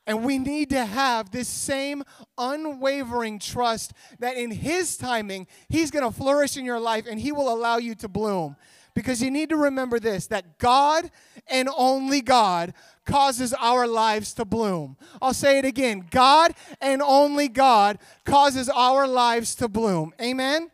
And 0.08 0.24
we 0.24 0.38
need 0.38 0.70
to 0.70 0.86
have 0.86 1.32
this 1.32 1.48
same 1.48 2.04
unwavering 2.38 3.40
trust 3.40 3.92
that 4.20 4.38
in 4.38 4.52
His 4.52 4.98
timing, 4.98 5.48
He's 5.68 5.92
going 5.92 6.06
to 6.06 6.16
flourish 6.16 6.58
in 6.58 6.64
your 6.64 6.80
life 6.80 7.06
and 7.10 7.20
He 7.20 7.32
will 7.32 7.52
allow 7.54 7.78
you 7.78 7.96
to 7.96 8.08
bloom. 8.08 8.56
Because 8.94 9.22
you 9.22 9.30
need 9.30 9.50
to 9.50 9.58
remember 9.58 10.00
this 10.00 10.28
that 10.28 10.58
God 10.58 11.12
and 11.48 11.70
only 11.76 12.22
God 12.22 12.74
causes 13.06 13.54
our 13.54 13.88
lives 13.88 14.34
to 14.34 14.46
bloom. 14.46 14.98
I'll 15.22 15.34
say 15.34 15.60
it 15.60 15.66
again 15.66 16.08
God 16.10 16.54
and 16.82 17.02
only 17.02 17.48
God 17.48 18.00
causes 18.26 18.70
our 18.70 19.08
lives 19.08 19.56
to 19.56 19.68
bloom. 19.68 20.14
Amen? 20.22 20.72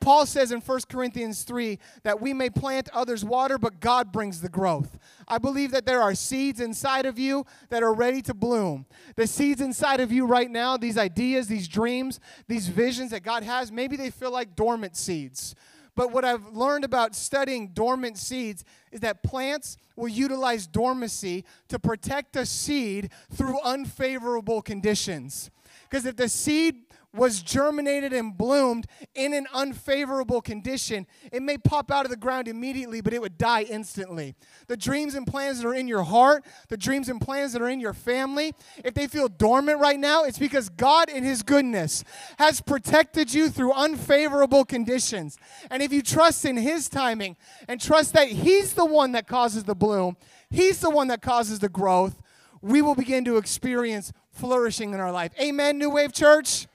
Paul 0.00 0.26
says 0.26 0.52
in 0.52 0.60
1 0.60 0.80
Corinthians 0.88 1.42
3 1.42 1.78
that 2.02 2.20
we 2.20 2.32
may 2.32 2.50
plant 2.50 2.88
others 2.92 3.24
water, 3.24 3.58
but 3.58 3.80
God 3.80 4.12
brings 4.12 4.40
the 4.40 4.48
growth. 4.48 4.98
I 5.26 5.38
believe 5.38 5.70
that 5.72 5.86
there 5.86 6.02
are 6.02 6.14
seeds 6.14 6.60
inside 6.60 7.06
of 7.06 7.18
you 7.18 7.46
that 7.70 7.82
are 7.82 7.94
ready 7.94 8.22
to 8.22 8.34
bloom. 8.34 8.86
The 9.16 9.26
seeds 9.26 9.60
inside 9.60 10.00
of 10.00 10.12
you 10.12 10.26
right 10.26 10.50
now, 10.50 10.76
these 10.76 10.98
ideas, 10.98 11.48
these 11.48 11.66
dreams, 11.66 12.20
these 12.46 12.68
visions 12.68 13.10
that 13.10 13.22
God 13.22 13.42
has, 13.42 13.72
maybe 13.72 13.96
they 13.96 14.10
feel 14.10 14.30
like 14.30 14.54
dormant 14.54 14.96
seeds. 14.96 15.54
But 15.96 16.12
what 16.12 16.24
I've 16.24 16.48
learned 16.48 16.84
about 16.84 17.16
studying 17.16 17.68
dormant 17.68 18.18
seeds 18.18 18.64
is 18.92 19.00
that 19.00 19.22
plants 19.22 19.78
will 19.96 20.08
utilize 20.08 20.66
dormancy 20.66 21.44
to 21.68 21.78
protect 21.78 22.36
a 22.36 22.44
seed 22.46 23.10
through 23.32 23.58
unfavorable 23.62 24.60
conditions. 24.62 25.50
Because 25.88 26.04
if 26.04 26.16
the 26.16 26.28
seed 26.28 26.84
was 27.16 27.42
germinated 27.42 28.12
and 28.12 28.36
bloomed 28.36 28.86
in 29.14 29.32
an 29.32 29.46
unfavorable 29.52 30.40
condition, 30.40 31.06
it 31.32 31.42
may 31.42 31.58
pop 31.58 31.90
out 31.90 32.04
of 32.04 32.10
the 32.10 32.16
ground 32.16 32.48
immediately, 32.48 33.00
but 33.00 33.12
it 33.12 33.20
would 33.20 33.38
die 33.38 33.62
instantly. 33.62 34.34
The 34.68 34.76
dreams 34.76 35.14
and 35.14 35.26
plans 35.26 35.60
that 35.60 35.68
are 35.68 35.74
in 35.74 35.88
your 35.88 36.02
heart, 36.02 36.44
the 36.68 36.76
dreams 36.76 37.08
and 37.08 37.20
plans 37.20 37.52
that 37.52 37.62
are 37.62 37.68
in 37.68 37.80
your 37.80 37.94
family, 37.94 38.54
if 38.84 38.94
they 38.94 39.06
feel 39.06 39.28
dormant 39.28 39.80
right 39.80 39.98
now, 39.98 40.24
it's 40.24 40.38
because 40.38 40.68
God, 40.68 41.08
in 41.08 41.24
His 41.24 41.42
goodness, 41.42 42.04
has 42.38 42.60
protected 42.60 43.32
you 43.32 43.48
through 43.48 43.72
unfavorable 43.72 44.64
conditions. 44.64 45.38
And 45.70 45.82
if 45.82 45.92
you 45.92 46.02
trust 46.02 46.44
in 46.44 46.56
His 46.56 46.88
timing 46.88 47.36
and 47.68 47.80
trust 47.80 48.12
that 48.12 48.28
He's 48.28 48.74
the 48.74 48.86
one 48.86 49.12
that 49.12 49.26
causes 49.26 49.64
the 49.64 49.74
bloom, 49.74 50.16
He's 50.50 50.80
the 50.80 50.90
one 50.90 51.08
that 51.08 51.22
causes 51.22 51.58
the 51.58 51.68
growth, 51.68 52.20
we 52.62 52.82
will 52.82 52.94
begin 52.94 53.24
to 53.24 53.36
experience 53.36 54.12
flourishing 54.30 54.92
in 54.92 55.00
our 55.00 55.12
life. 55.12 55.32
Amen, 55.40 55.78
New 55.78 55.90
Wave 55.90 56.12
Church? 56.12 56.66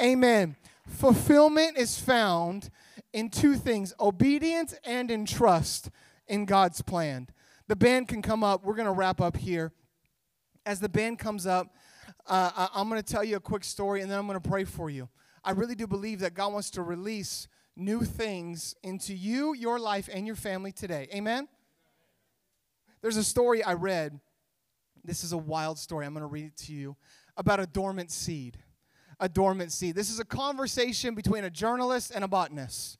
Amen. 0.00 0.56
Fulfillment 0.86 1.76
is 1.76 1.98
found 1.98 2.70
in 3.12 3.30
two 3.30 3.54
things 3.54 3.94
obedience 4.00 4.74
and 4.84 5.10
in 5.10 5.24
trust 5.24 5.90
in 6.26 6.44
God's 6.44 6.82
plan. 6.82 7.28
The 7.68 7.76
band 7.76 8.08
can 8.08 8.22
come 8.22 8.42
up. 8.42 8.64
We're 8.64 8.74
going 8.74 8.86
to 8.86 8.92
wrap 8.92 9.20
up 9.20 9.36
here. 9.36 9.72
As 10.64 10.80
the 10.80 10.88
band 10.88 11.18
comes 11.18 11.46
up, 11.46 11.74
uh, 12.26 12.68
I'm 12.74 12.88
going 12.88 13.00
to 13.02 13.12
tell 13.12 13.24
you 13.24 13.36
a 13.36 13.40
quick 13.40 13.64
story 13.64 14.00
and 14.00 14.10
then 14.10 14.18
I'm 14.18 14.26
going 14.26 14.40
to 14.40 14.48
pray 14.48 14.64
for 14.64 14.90
you. 14.90 15.08
I 15.44 15.52
really 15.52 15.74
do 15.74 15.86
believe 15.86 16.20
that 16.20 16.34
God 16.34 16.52
wants 16.52 16.70
to 16.72 16.82
release 16.82 17.48
new 17.76 18.02
things 18.02 18.74
into 18.82 19.14
you, 19.14 19.54
your 19.54 19.78
life, 19.78 20.08
and 20.12 20.26
your 20.26 20.36
family 20.36 20.72
today. 20.72 21.08
Amen? 21.14 21.48
There's 23.00 23.16
a 23.16 23.24
story 23.24 23.62
I 23.62 23.74
read. 23.74 24.18
This 25.04 25.22
is 25.22 25.32
a 25.32 25.38
wild 25.38 25.78
story. 25.78 26.04
I'm 26.04 26.12
going 26.12 26.22
to 26.22 26.26
read 26.26 26.46
it 26.46 26.56
to 26.64 26.72
you 26.72 26.96
about 27.36 27.60
a 27.60 27.66
dormant 27.66 28.10
seed 28.10 28.58
a 29.20 29.28
dormant 29.28 29.72
seed. 29.72 29.94
This 29.94 30.10
is 30.10 30.20
a 30.20 30.24
conversation 30.24 31.14
between 31.14 31.44
a 31.44 31.50
journalist 31.50 32.12
and 32.14 32.24
a 32.24 32.28
botanist. 32.28 32.98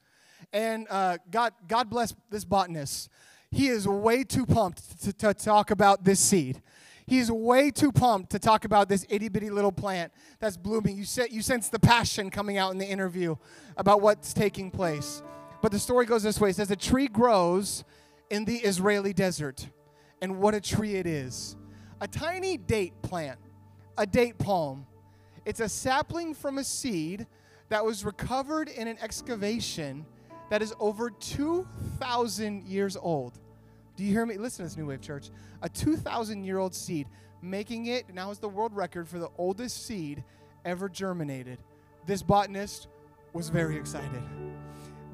And 0.53 0.87
uh, 0.91 1.19
God, 1.31 1.53
God 1.67 1.91
bless 1.91 2.15
this 2.31 2.45
botanist. 2.45 3.09
He 3.51 3.69
is 3.69 3.87
way 3.87 4.25
too 4.25 4.47
pumped 4.47 5.03
to, 5.03 5.13
to 5.13 5.35
talk 5.35 5.71
about 5.71 6.05
this 6.05 6.21
seed. 6.21 6.63
He's 7.07 7.31
way 7.31 7.71
too 7.71 7.91
pumped 7.91 8.31
to 8.31 8.39
talk 8.39 8.67
about 8.67 8.89
this 8.91 9.07
itty 9.09 9.29
bitty 9.29 9.49
little 9.49 9.73
plant 9.73 10.13
that's 10.41 10.59
blooming. 10.59 10.97
You, 10.99 11.05
se- 11.05 11.29
you 11.31 11.41
sense 11.41 11.71
the 11.71 11.79
passion 11.79 12.29
coming 12.29 12.59
out 12.59 12.73
in 12.73 12.79
the 12.79 12.87
interview 12.87 13.37
about 13.79 14.03
what's 14.03 14.35
taking 14.35 14.71
place. 14.71 15.23
But 15.63 15.73
the 15.73 15.79
story 15.79 16.05
goes 16.05 16.23
this 16.23 16.39
way 16.39 16.51
it 16.51 16.57
says, 16.57 16.71
A 16.71 16.77
tree 16.77 17.09
grows 17.09 17.85
in 18.29 18.45
the 18.45 18.57
Israeli 18.57 19.15
desert. 19.15 19.69
And 20.21 20.39
what 20.39 20.55
a 20.55 20.61
tree 20.61 20.97
it 20.97 21.07
is! 21.07 21.57
A 22.01 22.09
tiny 22.09 22.57
date 22.57 23.01
plant, 23.03 23.39
a 23.97 24.07
date 24.07 24.37
palm 24.37 24.87
it's 25.49 25.61
a 25.61 25.69
sapling 25.69 26.35
from 26.35 26.59
a 26.59 26.63
seed 26.63 27.27
that 27.71 27.83
was 27.83 28.05
recovered 28.05 28.69
in 28.69 28.87
an 28.87 28.99
excavation 29.01 30.05
that 30.51 30.61
is 30.61 30.75
over 30.79 31.09
2,000 31.09 32.67
years 32.67 32.99
old. 32.99 33.39
Do 33.97 34.05
you 34.05 34.13
hear 34.13 34.27
me? 34.27 34.37
Listen 34.37 34.59
to 34.59 34.69
this, 34.69 34.77
New 34.77 34.85
Wave 34.85 35.01
Church. 35.01 35.31
A 35.63 35.69
2,000 35.71 36.45
year 36.45 36.59
old 36.59 36.75
seed, 36.75 37.07
making 37.41 37.87
it 37.87 38.13
now 38.13 38.31
is 38.31 38.39
the 38.39 38.49
world 38.49 38.77
record 38.77 39.09
for 39.09 39.19
the 39.19 39.31
oldest 39.39 39.87
seed 39.87 40.23
ever 40.67 40.87
germinated. 40.87 41.59
This 42.05 42.23
botanist 42.23 42.89
was 43.33 43.49
very 43.49 43.79
excited. 43.79 44.23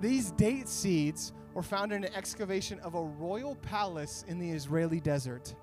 These 0.00 0.32
date 0.32 0.68
seeds 0.68 1.32
were 1.52 1.62
found 1.62 1.92
in 1.92 2.02
an 2.02 2.12
excavation 2.12 2.80
of 2.80 2.96
a 2.96 3.02
royal 3.02 3.54
palace 3.54 4.24
in 4.26 4.40
the 4.40 4.50
Israeli 4.50 4.98
desert, 4.98 5.54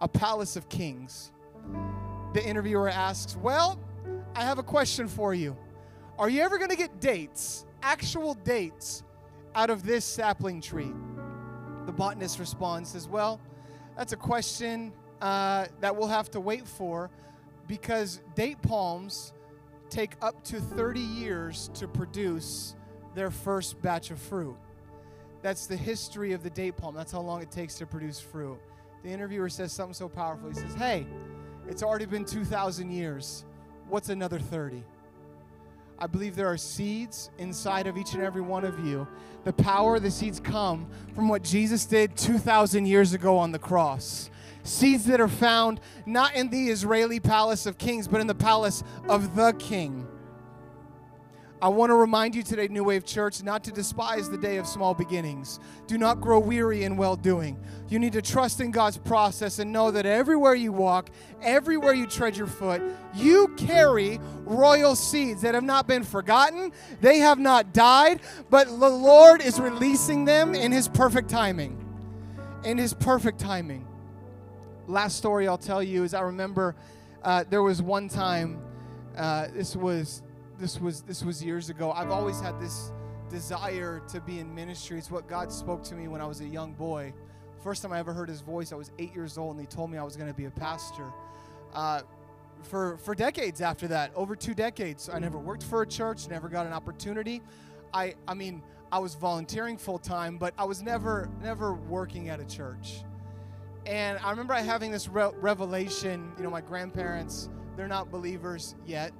a 0.00 0.08
palace 0.08 0.56
of 0.56 0.70
kings. 0.70 1.30
The 2.32 2.42
interviewer 2.42 2.88
asks, 2.88 3.36
Well, 3.36 3.78
I 4.36 4.42
have 4.42 4.58
a 4.58 4.64
question 4.64 5.06
for 5.06 5.32
you. 5.32 5.56
Are 6.18 6.28
you 6.28 6.42
ever 6.42 6.58
going 6.58 6.70
to 6.70 6.76
get 6.76 7.00
dates, 7.00 7.64
actual 7.82 8.34
dates, 8.34 9.04
out 9.54 9.70
of 9.70 9.84
this 9.84 10.04
sapling 10.04 10.60
tree? 10.60 10.92
The 11.86 11.92
botanist 11.92 12.40
responds, 12.40 12.90
says, 12.90 13.08
Well, 13.08 13.40
that's 13.96 14.12
a 14.12 14.16
question 14.16 14.92
uh, 15.20 15.66
that 15.80 15.94
we'll 15.94 16.08
have 16.08 16.32
to 16.32 16.40
wait 16.40 16.66
for 16.66 17.10
because 17.68 18.20
date 18.34 18.60
palms 18.60 19.32
take 19.88 20.16
up 20.20 20.42
to 20.44 20.60
30 20.60 20.98
years 20.98 21.70
to 21.74 21.86
produce 21.86 22.74
their 23.14 23.30
first 23.30 23.80
batch 23.80 24.10
of 24.10 24.18
fruit. 24.18 24.56
That's 25.42 25.68
the 25.68 25.76
history 25.76 26.32
of 26.32 26.42
the 26.42 26.50
date 26.50 26.76
palm. 26.76 26.96
That's 26.96 27.12
how 27.12 27.20
long 27.20 27.40
it 27.40 27.52
takes 27.52 27.76
to 27.76 27.86
produce 27.86 28.18
fruit. 28.18 28.58
The 29.04 29.10
interviewer 29.10 29.48
says 29.48 29.72
something 29.72 29.94
so 29.94 30.08
powerful. 30.08 30.48
He 30.48 30.54
says, 30.54 30.74
Hey, 30.74 31.06
it's 31.68 31.84
already 31.84 32.06
been 32.06 32.24
2,000 32.24 32.90
years 32.90 33.44
what's 33.88 34.08
another 34.08 34.38
30? 34.38 34.82
I 35.98 36.06
believe 36.06 36.34
there 36.34 36.48
are 36.48 36.56
seeds 36.56 37.30
inside 37.38 37.86
of 37.86 37.96
each 37.96 38.14
and 38.14 38.22
every 38.22 38.42
one 38.42 38.64
of 38.64 38.84
you. 38.84 39.06
The 39.44 39.52
power 39.52 39.96
of 39.96 40.02
the 40.02 40.10
seeds 40.10 40.40
come 40.40 40.88
from 41.14 41.28
what 41.28 41.42
Jesus 41.42 41.86
did 41.86 42.16
2,000 42.16 42.86
years 42.86 43.12
ago 43.12 43.38
on 43.38 43.52
the 43.52 43.58
cross. 43.58 44.30
Seeds 44.64 45.04
that 45.06 45.20
are 45.20 45.28
found 45.28 45.80
not 46.06 46.34
in 46.34 46.48
the 46.48 46.68
Israeli 46.68 47.20
palace 47.20 47.66
of 47.66 47.78
kings, 47.78 48.08
but 48.08 48.20
in 48.20 48.26
the 48.26 48.34
palace 48.34 48.82
of 49.08 49.36
the 49.36 49.52
king. 49.58 50.06
I 51.64 51.68
want 51.68 51.88
to 51.88 51.94
remind 51.94 52.34
you 52.34 52.42
today, 52.42 52.68
New 52.68 52.84
Wave 52.84 53.06
Church, 53.06 53.42
not 53.42 53.64
to 53.64 53.72
despise 53.72 54.28
the 54.28 54.36
day 54.36 54.58
of 54.58 54.66
small 54.66 54.92
beginnings. 54.92 55.60
Do 55.86 55.96
not 55.96 56.20
grow 56.20 56.38
weary 56.38 56.84
in 56.84 56.98
well 56.98 57.16
doing. 57.16 57.58
You 57.88 57.98
need 57.98 58.12
to 58.12 58.20
trust 58.20 58.60
in 58.60 58.70
God's 58.70 58.98
process 58.98 59.58
and 59.58 59.72
know 59.72 59.90
that 59.90 60.04
everywhere 60.04 60.54
you 60.54 60.72
walk, 60.72 61.08
everywhere 61.40 61.94
you 61.94 62.06
tread 62.06 62.36
your 62.36 62.48
foot, 62.48 62.82
you 63.14 63.48
carry 63.56 64.20
royal 64.44 64.94
seeds 64.94 65.40
that 65.40 65.54
have 65.54 65.64
not 65.64 65.88
been 65.88 66.04
forgotten, 66.04 66.70
they 67.00 67.16
have 67.20 67.38
not 67.38 67.72
died, 67.72 68.20
but 68.50 68.66
the 68.66 68.90
Lord 68.90 69.40
is 69.40 69.58
releasing 69.58 70.26
them 70.26 70.54
in 70.54 70.70
His 70.70 70.86
perfect 70.86 71.30
timing. 71.30 71.82
In 72.64 72.76
His 72.76 72.92
perfect 72.92 73.38
timing. 73.38 73.86
Last 74.86 75.16
story 75.16 75.48
I'll 75.48 75.56
tell 75.56 75.82
you 75.82 76.04
is 76.04 76.12
I 76.12 76.20
remember 76.20 76.76
uh, 77.22 77.44
there 77.48 77.62
was 77.62 77.80
one 77.80 78.10
time, 78.10 78.60
uh, 79.16 79.46
this 79.54 79.74
was 79.74 80.22
this 80.58 80.80
was 80.80 81.02
this 81.02 81.24
was 81.24 81.42
years 81.42 81.70
ago. 81.70 81.92
I've 81.92 82.10
always 82.10 82.40
had 82.40 82.60
this 82.60 82.92
desire 83.30 84.02
to 84.08 84.20
be 84.20 84.38
in 84.38 84.54
ministry. 84.54 84.98
It's 84.98 85.10
what 85.10 85.28
God 85.28 85.50
spoke 85.50 85.82
to 85.84 85.94
me 85.94 86.08
when 86.08 86.20
I 86.20 86.26
was 86.26 86.40
a 86.40 86.46
young 86.46 86.72
boy. 86.72 87.12
First 87.62 87.82
time 87.82 87.92
I 87.92 87.98
ever 87.98 88.12
heard 88.12 88.28
His 88.28 88.40
voice, 88.40 88.72
I 88.72 88.76
was 88.76 88.92
eight 88.98 89.14
years 89.14 89.38
old, 89.38 89.56
and 89.56 89.60
He 89.60 89.66
told 89.66 89.90
me 89.90 89.98
I 89.98 90.02
was 90.02 90.16
going 90.16 90.28
to 90.28 90.34
be 90.36 90.44
a 90.44 90.50
pastor. 90.50 91.06
Uh, 91.74 92.02
for 92.62 92.96
for 92.98 93.14
decades 93.14 93.60
after 93.60 93.88
that, 93.88 94.12
over 94.14 94.36
two 94.36 94.54
decades, 94.54 95.10
I 95.12 95.18
never 95.18 95.38
worked 95.38 95.64
for 95.64 95.82
a 95.82 95.86
church, 95.86 96.28
never 96.28 96.48
got 96.48 96.66
an 96.66 96.72
opportunity. 96.72 97.42
I 97.92 98.14
I 98.28 98.34
mean, 98.34 98.62
I 98.92 98.98
was 98.98 99.14
volunteering 99.14 99.76
full 99.76 99.98
time, 99.98 100.38
but 100.38 100.54
I 100.56 100.64
was 100.64 100.82
never 100.82 101.28
never 101.42 101.74
working 101.74 102.28
at 102.28 102.40
a 102.40 102.44
church. 102.44 103.02
And 103.86 104.18
I 104.20 104.30
remember 104.30 104.54
having 104.54 104.90
this 104.90 105.08
re- 105.08 105.32
revelation. 105.40 106.32
You 106.38 106.44
know, 106.44 106.50
my 106.50 106.62
grandparents, 106.62 107.50
they're 107.76 107.88
not 107.88 108.10
believers 108.10 108.76
yet 108.86 109.12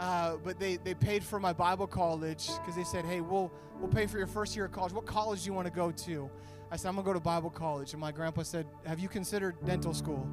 uh, 0.00 0.38
but 0.42 0.58
they, 0.58 0.76
they 0.78 0.94
paid 0.94 1.22
for 1.22 1.38
my 1.38 1.52
Bible 1.52 1.86
college 1.86 2.48
because 2.58 2.74
they 2.74 2.84
said, 2.84 3.04
hey, 3.04 3.20
we'll, 3.20 3.52
we'll 3.78 3.90
pay 3.90 4.06
for 4.06 4.16
your 4.16 4.26
first 4.26 4.56
year 4.56 4.64
of 4.64 4.72
college. 4.72 4.92
What 4.92 5.04
college 5.04 5.42
do 5.42 5.46
you 5.46 5.52
want 5.52 5.66
to 5.66 5.72
go 5.72 5.92
to? 5.92 6.30
I 6.70 6.76
said, 6.76 6.88
I'm 6.88 6.94
going 6.94 7.04
to 7.04 7.08
go 7.10 7.12
to 7.12 7.20
Bible 7.20 7.50
college. 7.50 7.92
And 7.92 8.00
my 8.00 8.10
grandpa 8.10 8.42
said, 8.42 8.66
have 8.86 8.98
you 8.98 9.08
considered 9.08 9.56
dental 9.66 9.92
school? 9.92 10.26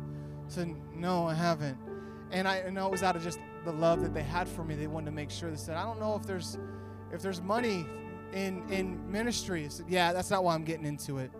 I 0.47 0.49
said, 0.49 0.73
no, 0.95 1.27
I 1.27 1.33
haven't. 1.33 1.77
And 2.31 2.47
I 2.47 2.69
know 2.69 2.85
it 2.85 2.91
was 2.91 3.03
out 3.03 3.17
of 3.17 3.23
just 3.23 3.39
the 3.65 3.73
love 3.73 4.01
that 4.01 4.13
they 4.13 4.23
had 4.23 4.47
for 4.47 4.63
me. 4.63 4.75
They 4.75 4.87
wanted 4.87 5.07
to 5.07 5.11
make 5.11 5.29
sure. 5.29 5.49
They 5.51 5.57
said, 5.57 5.75
I 5.75 5.83
don't 5.83 5.99
know 5.99 6.15
if 6.15 6.25
there's 6.25 6.57
if 7.11 7.21
there's 7.21 7.41
money 7.41 7.85
in 8.33 8.63
in 8.69 9.11
ministry. 9.11 9.65
I 9.65 9.67
said, 9.69 9.87
yeah, 9.89 10.13
that's 10.13 10.29
not 10.29 10.43
why 10.43 10.53
I'm 10.53 10.63
getting 10.63 10.85
into 10.85 11.17
it. 11.17 11.31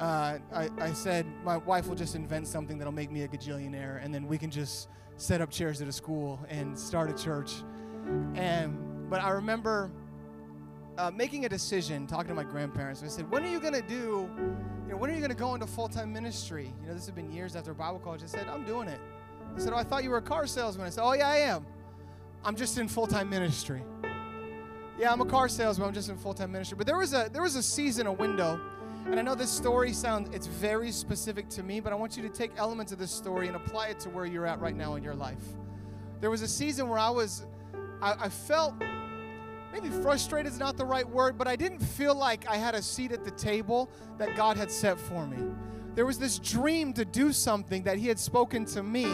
Uh, 0.00 0.38
I, 0.52 0.70
I 0.78 0.92
said, 0.92 1.26
my 1.44 1.56
wife 1.56 1.86
will 1.86 1.94
just 1.94 2.14
invent 2.14 2.48
something 2.48 2.78
that'll 2.78 2.92
make 2.92 3.10
me 3.10 3.22
a 3.22 3.28
gajillionaire, 3.28 4.04
and 4.04 4.12
then 4.12 4.26
we 4.26 4.38
can 4.38 4.50
just 4.50 4.88
set 5.16 5.40
up 5.40 5.50
chairs 5.50 5.80
at 5.80 5.88
a 5.88 5.92
school 5.92 6.40
and 6.48 6.78
start 6.78 7.10
a 7.10 7.14
church. 7.14 7.52
And 8.34 9.08
but 9.08 9.22
I 9.22 9.30
remember 9.30 9.90
uh, 10.98 11.10
making 11.10 11.44
a 11.44 11.48
decision, 11.48 12.06
talking 12.06 12.28
to 12.28 12.34
my 12.34 12.44
grandparents. 12.44 13.02
I 13.02 13.08
said, 13.08 13.30
"When 13.30 13.44
are 13.44 13.50
you 13.50 13.60
to 13.74 13.82
do? 13.82 14.28
You 14.86 14.90
know, 14.90 14.96
when 14.96 15.10
are 15.10 15.14
you 15.14 15.20
to 15.30 15.36
go 15.36 15.54
into 15.54 15.66
full-time 15.66 16.12
ministry? 16.12 16.72
You 16.82 16.88
know, 16.88 16.94
this 16.94 17.06
has 17.06 17.14
been 17.14 17.32
years 17.32 17.56
after 17.56 17.74
Bible 17.74 17.98
college." 17.98 18.22
I 18.22 18.26
said, 18.26 18.46
"I'm 18.48 18.64
doing 18.64 18.88
it." 18.88 19.00
I 19.56 19.58
said, 19.58 19.72
"Oh, 19.72 19.76
I 19.76 19.84
thought 19.84 20.04
you 20.04 20.10
were 20.10 20.18
a 20.18 20.22
car 20.22 20.46
salesman." 20.46 20.86
I 20.86 20.90
said, 20.90 21.04
"Oh 21.04 21.12
yeah, 21.12 21.28
I 21.28 21.38
am. 21.38 21.66
I'm 22.44 22.56
just 22.56 22.78
in 22.78 22.88
full-time 22.88 23.30
ministry." 23.30 23.82
Yeah, 24.98 25.12
I'm 25.12 25.20
a 25.20 25.26
car 25.26 25.48
salesman. 25.48 25.88
I'm 25.88 25.94
just 25.94 26.08
in 26.08 26.16
full-time 26.16 26.52
ministry. 26.52 26.76
But 26.76 26.86
there 26.86 26.98
was 26.98 27.12
a 27.14 27.28
there 27.32 27.42
was 27.42 27.56
a 27.56 27.62
season, 27.62 28.06
a 28.06 28.12
window 28.12 28.60
and 29.06 29.18
I 29.18 29.22
know 29.22 29.34
this 29.34 29.50
story 29.50 29.92
sounds, 29.92 30.34
it's 30.34 30.46
very 30.46 30.90
specific 30.90 31.48
to 31.50 31.62
me, 31.62 31.80
but 31.80 31.92
I 31.92 31.96
want 31.96 32.16
you 32.16 32.22
to 32.22 32.28
take 32.28 32.52
elements 32.56 32.92
of 32.92 32.98
this 32.98 33.10
story 33.10 33.46
and 33.46 33.56
apply 33.56 33.88
it 33.88 34.00
to 34.00 34.10
where 34.10 34.26
you're 34.26 34.46
at 34.46 34.60
right 34.60 34.74
now 34.74 34.94
in 34.94 35.02
your 35.02 35.14
life. 35.14 35.42
There 36.20 36.30
was 36.30 36.42
a 36.42 36.48
season 36.48 36.88
where 36.88 36.98
I 36.98 37.10
was, 37.10 37.44
I, 38.00 38.14
I 38.18 38.28
felt, 38.28 38.74
maybe 39.72 39.90
frustrated 39.90 40.50
is 40.50 40.58
not 40.58 40.76
the 40.76 40.86
right 40.86 41.08
word, 41.08 41.36
but 41.36 41.46
I 41.46 41.56
didn't 41.56 41.80
feel 41.80 42.14
like 42.14 42.48
I 42.48 42.56
had 42.56 42.74
a 42.74 42.82
seat 42.82 43.12
at 43.12 43.24
the 43.24 43.30
table 43.32 43.90
that 44.18 44.34
God 44.36 44.56
had 44.56 44.70
set 44.70 44.98
for 44.98 45.26
me. 45.26 45.52
There 45.94 46.06
was 46.06 46.18
this 46.18 46.38
dream 46.38 46.92
to 46.94 47.04
do 47.04 47.32
something 47.32 47.82
that 47.84 47.98
He 47.98 48.08
had 48.08 48.18
spoken 48.18 48.64
to 48.66 48.82
me, 48.82 49.06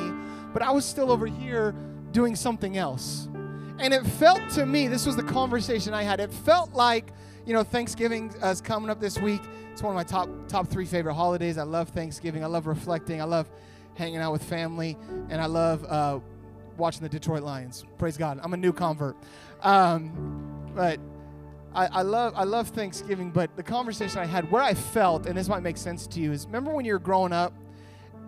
but 0.53 0.63
I 0.63 0.71
was 0.71 0.85
still 0.85 1.11
over 1.11 1.27
here 1.27 1.75
doing 2.13 2.37
something 2.37 2.77
else. 2.77 3.29
And 3.79 3.95
it 3.95 4.07
felt 4.07 4.49
to 4.51 4.67
me, 4.67 4.89
this 4.89 5.07
was 5.07 5.17
the 5.17 5.23
conversation 5.23 5.95
I 5.95 6.03
had. 6.03 6.21
It 6.21 6.33
felt 6.33 6.73
like, 6.75 7.13
you 7.47 7.53
know, 7.55 7.63
Thanksgiving 7.63 8.33
is 8.43 8.61
coming 8.61 8.91
up 8.91 9.01
this 9.01 9.19
week. 9.19 9.41
It's 9.73 9.83
one 9.83 9.93
of 9.93 9.97
my 9.97 10.05
top 10.05 10.29
top 10.49 10.69
three 10.69 10.85
favorite 10.85 11.15
holidays. 11.15 11.59
I 11.59 11.63
love 11.63 11.89
Thanksgiving. 11.91 12.45
I 12.45 12.47
love 12.47 12.67
reflecting. 12.67 13.21
I 13.21 13.25
love 13.25 13.51
hanging 13.95 14.19
out 14.19 14.33
with 14.33 14.43
family, 14.43 14.97
and 15.29 15.41
I 15.41 15.47
love 15.47 15.85
uh, 15.85 16.21
watching 16.77 17.03
the 17.03 17.09
Detroit 17.09 17.43
Lions. 17.43 17.85
Praise 17.99 18.17
God. 18.17 18.41
I'm 18.43 18.53
a 18.53 18.57
new 18.57 18.73
convert, 18.73 19.17
um, 19.63 20.73
but 20.75 21.01
I, 21.75 21.87
I, 21.87 22.03
love 22.03 22.33
I 22.37 22.45
love 22.45 22.69
Thanksgiving. 22.69 23.31
But 23.31 23.57
the 23.57 23.63
conversation 23.63 24.19
I 24.19 24.27
had, 24.27 24.51
where 24.51 24.63
I 24.63 24.75
felt, 24.75 25.27
and 25.27 25.37
this 25.37 25.49
might 25.49 25.63
make 25.63 25.77
sense 25.77 26.07
to 26.09 26.21
you, 26.21 26.33
is 26.33 26.47
remember 26.47 26.73
when 26.73 26.85
you 26.85 26.93
were 26.93 26.99
growing 26.99 27.33
up, 27.33 27.55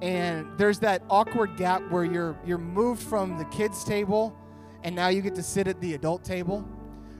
and 0.00 0.46
there's 0.58 0.78
that 0.80 1.02
awkward 1.10 1.56
gap 1.56 1.82
where 1.90 2.04
you're 2.04 2.36
you're 2.46 2.58
moved 2.58 3.02
from 3.02 3.38
the 3.38 3.44
kids' 3.46 3.84
table 3.84 4.36
and 4.84 4.94
now 4.94 5.08
you 5.08 5.22
get 5.22 5.34
to 5.36 5.42
sit 5.42 5.68
at 5.68 5.80
the 5.80 5.94
adult 5.94 6.24
table. 6.24 6.66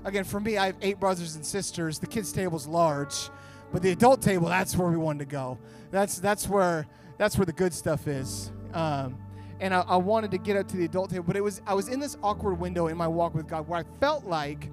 Again, 0.04 0.24
for 0.24 0.40
me, 0.40 0.56
I 0.58 0.66
have 0.66 0.76
eight 0.82 0.98
brothers 0.98 1.36
and 1.36 1.44
sisters. 1.44 1.98
The 1.98 2.06
kids' 2.06 2.32
table's 2.32 2.66
large, 2.66 3.30
but 3.72 3.82
the 3.82 3.92
adult 3.92 4.20
table, 4.20 4.48
that's 4.48 4.76
where 4.76 4.88
we 4.88 4.96
wanted 4.96 5.20
to 5.20 5.24
go. 5.26 5.58
That's 5.90 6.18
that's 6.18 6.48
where 6.48 6.86
that's 7.18 7.38
where 7.38 7.46
the 7.46 7.52
good 7.52 7.72
stuff 7.72 8.06
is. 8.08 8.50
Um, 8.74 9.18
and 9.60 9.72
I, 9.72 9.82
I 9.82 9.96
wanted 9.96 10.32
to 10.32 10.38
get 10.38 10.56
up 10.56 10.66
to 10.68 10.76
the 10.76 10.84
adult 10.84 11.10
table, 11.10 11.24
but 11.24 11.36
it 11.36 11.40
was 11.40 11.62
I 11.66 11.74
was 11.74 11.88
in 11.88 12.00
this 12.00 12.16
awkward 12.22 12.54
window 12.54 12.88
in 12.88 12.96
my 12.96 13.06
walk 13.06 13.34
with 13.34 13.46
God 13.46 13.68
where 13.68 13.78
I 13.80 13.84
felt 14.00 14.24
like 14.24 14.70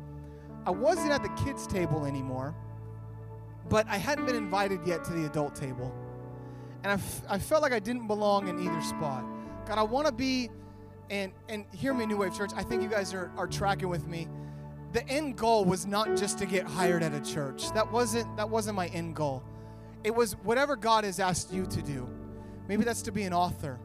I 0.66 0.72
wasn't 0.72 1.12
at 1.12 1.22
the 1.22 1.30
kids' 1.44 1.68
table 1.68 2.06
anymore, 2.06 2.56
but 3.70 3.88
I 3.88 3.98
hadn't 3.98 4.26
been 4.26 4.36
invited 4.36 4.80
yet 4.86 5.04
to 5.06 5.14
the 5.14 5.26
adult 5.26 5.56
table. 5.56 5.94
And 6.84 6.92
I, 6.92 6.96
f- 6.96 7.22
I 7.30 7.38
felt 7.38 7.62
like 7.62 7.74
I 7.74 7.80
didn't 7.80 8.08
belong 8.08 8.48
in 8.48 8.60
either 8.60 8.82
spot. 8.82 9.26
God, 9.68 9.78
I 9.78 9.84
want 9.84 10.08
to 10.08 10.14
be 10.14 10.50
and 11.10 11.32
and 11.50 11.66
hear 11.72 11.94
me, 11.94 12.06
New 12.06 12.18
Wave 12.18 12.36
Church. 12.36 12.52
I 12.56 12.64
think 12.64 12.82
you 12.82 12.90
guys 12.90 13.14
are, 13.14 13.32
are 13.38 13.48
tracking 13.48 13.90
with 13.90 14.08
me. 14.08 14.28
The 14.92 15.08
end 15.08 15.38
goal 15.38 15.66
was 15.66 15.86
not 15.86 16.18
just 16.18 16.40
to 16.40 16.46
get 16.46 16.66
hired 16.66 17.04
at 17.04 17.14
a 17.14 17.22
church. 17.22 17.72
That 17.74 17.92
wasn't 17.92 18.36
that 18.38 18.50
wasn't 18.50 18.76
my 18.76 18.88
end 18.88 19.16
goal. 19.16 19.44
It 20.04 20.16
was 20.16 20.34
whatever 20.44 20.76
God 20.76 21.04
has 21.04 21.20
asked 21.20 21.54
you 21.54 21.66
to 21.68 21.82
do. 21.82 22.10
Maybe 22.68 22.84
that's 22.84 23.02
to 23.04 23.12
be 23.12 23.24
an 23.24 23.34
author. 23.34 23.80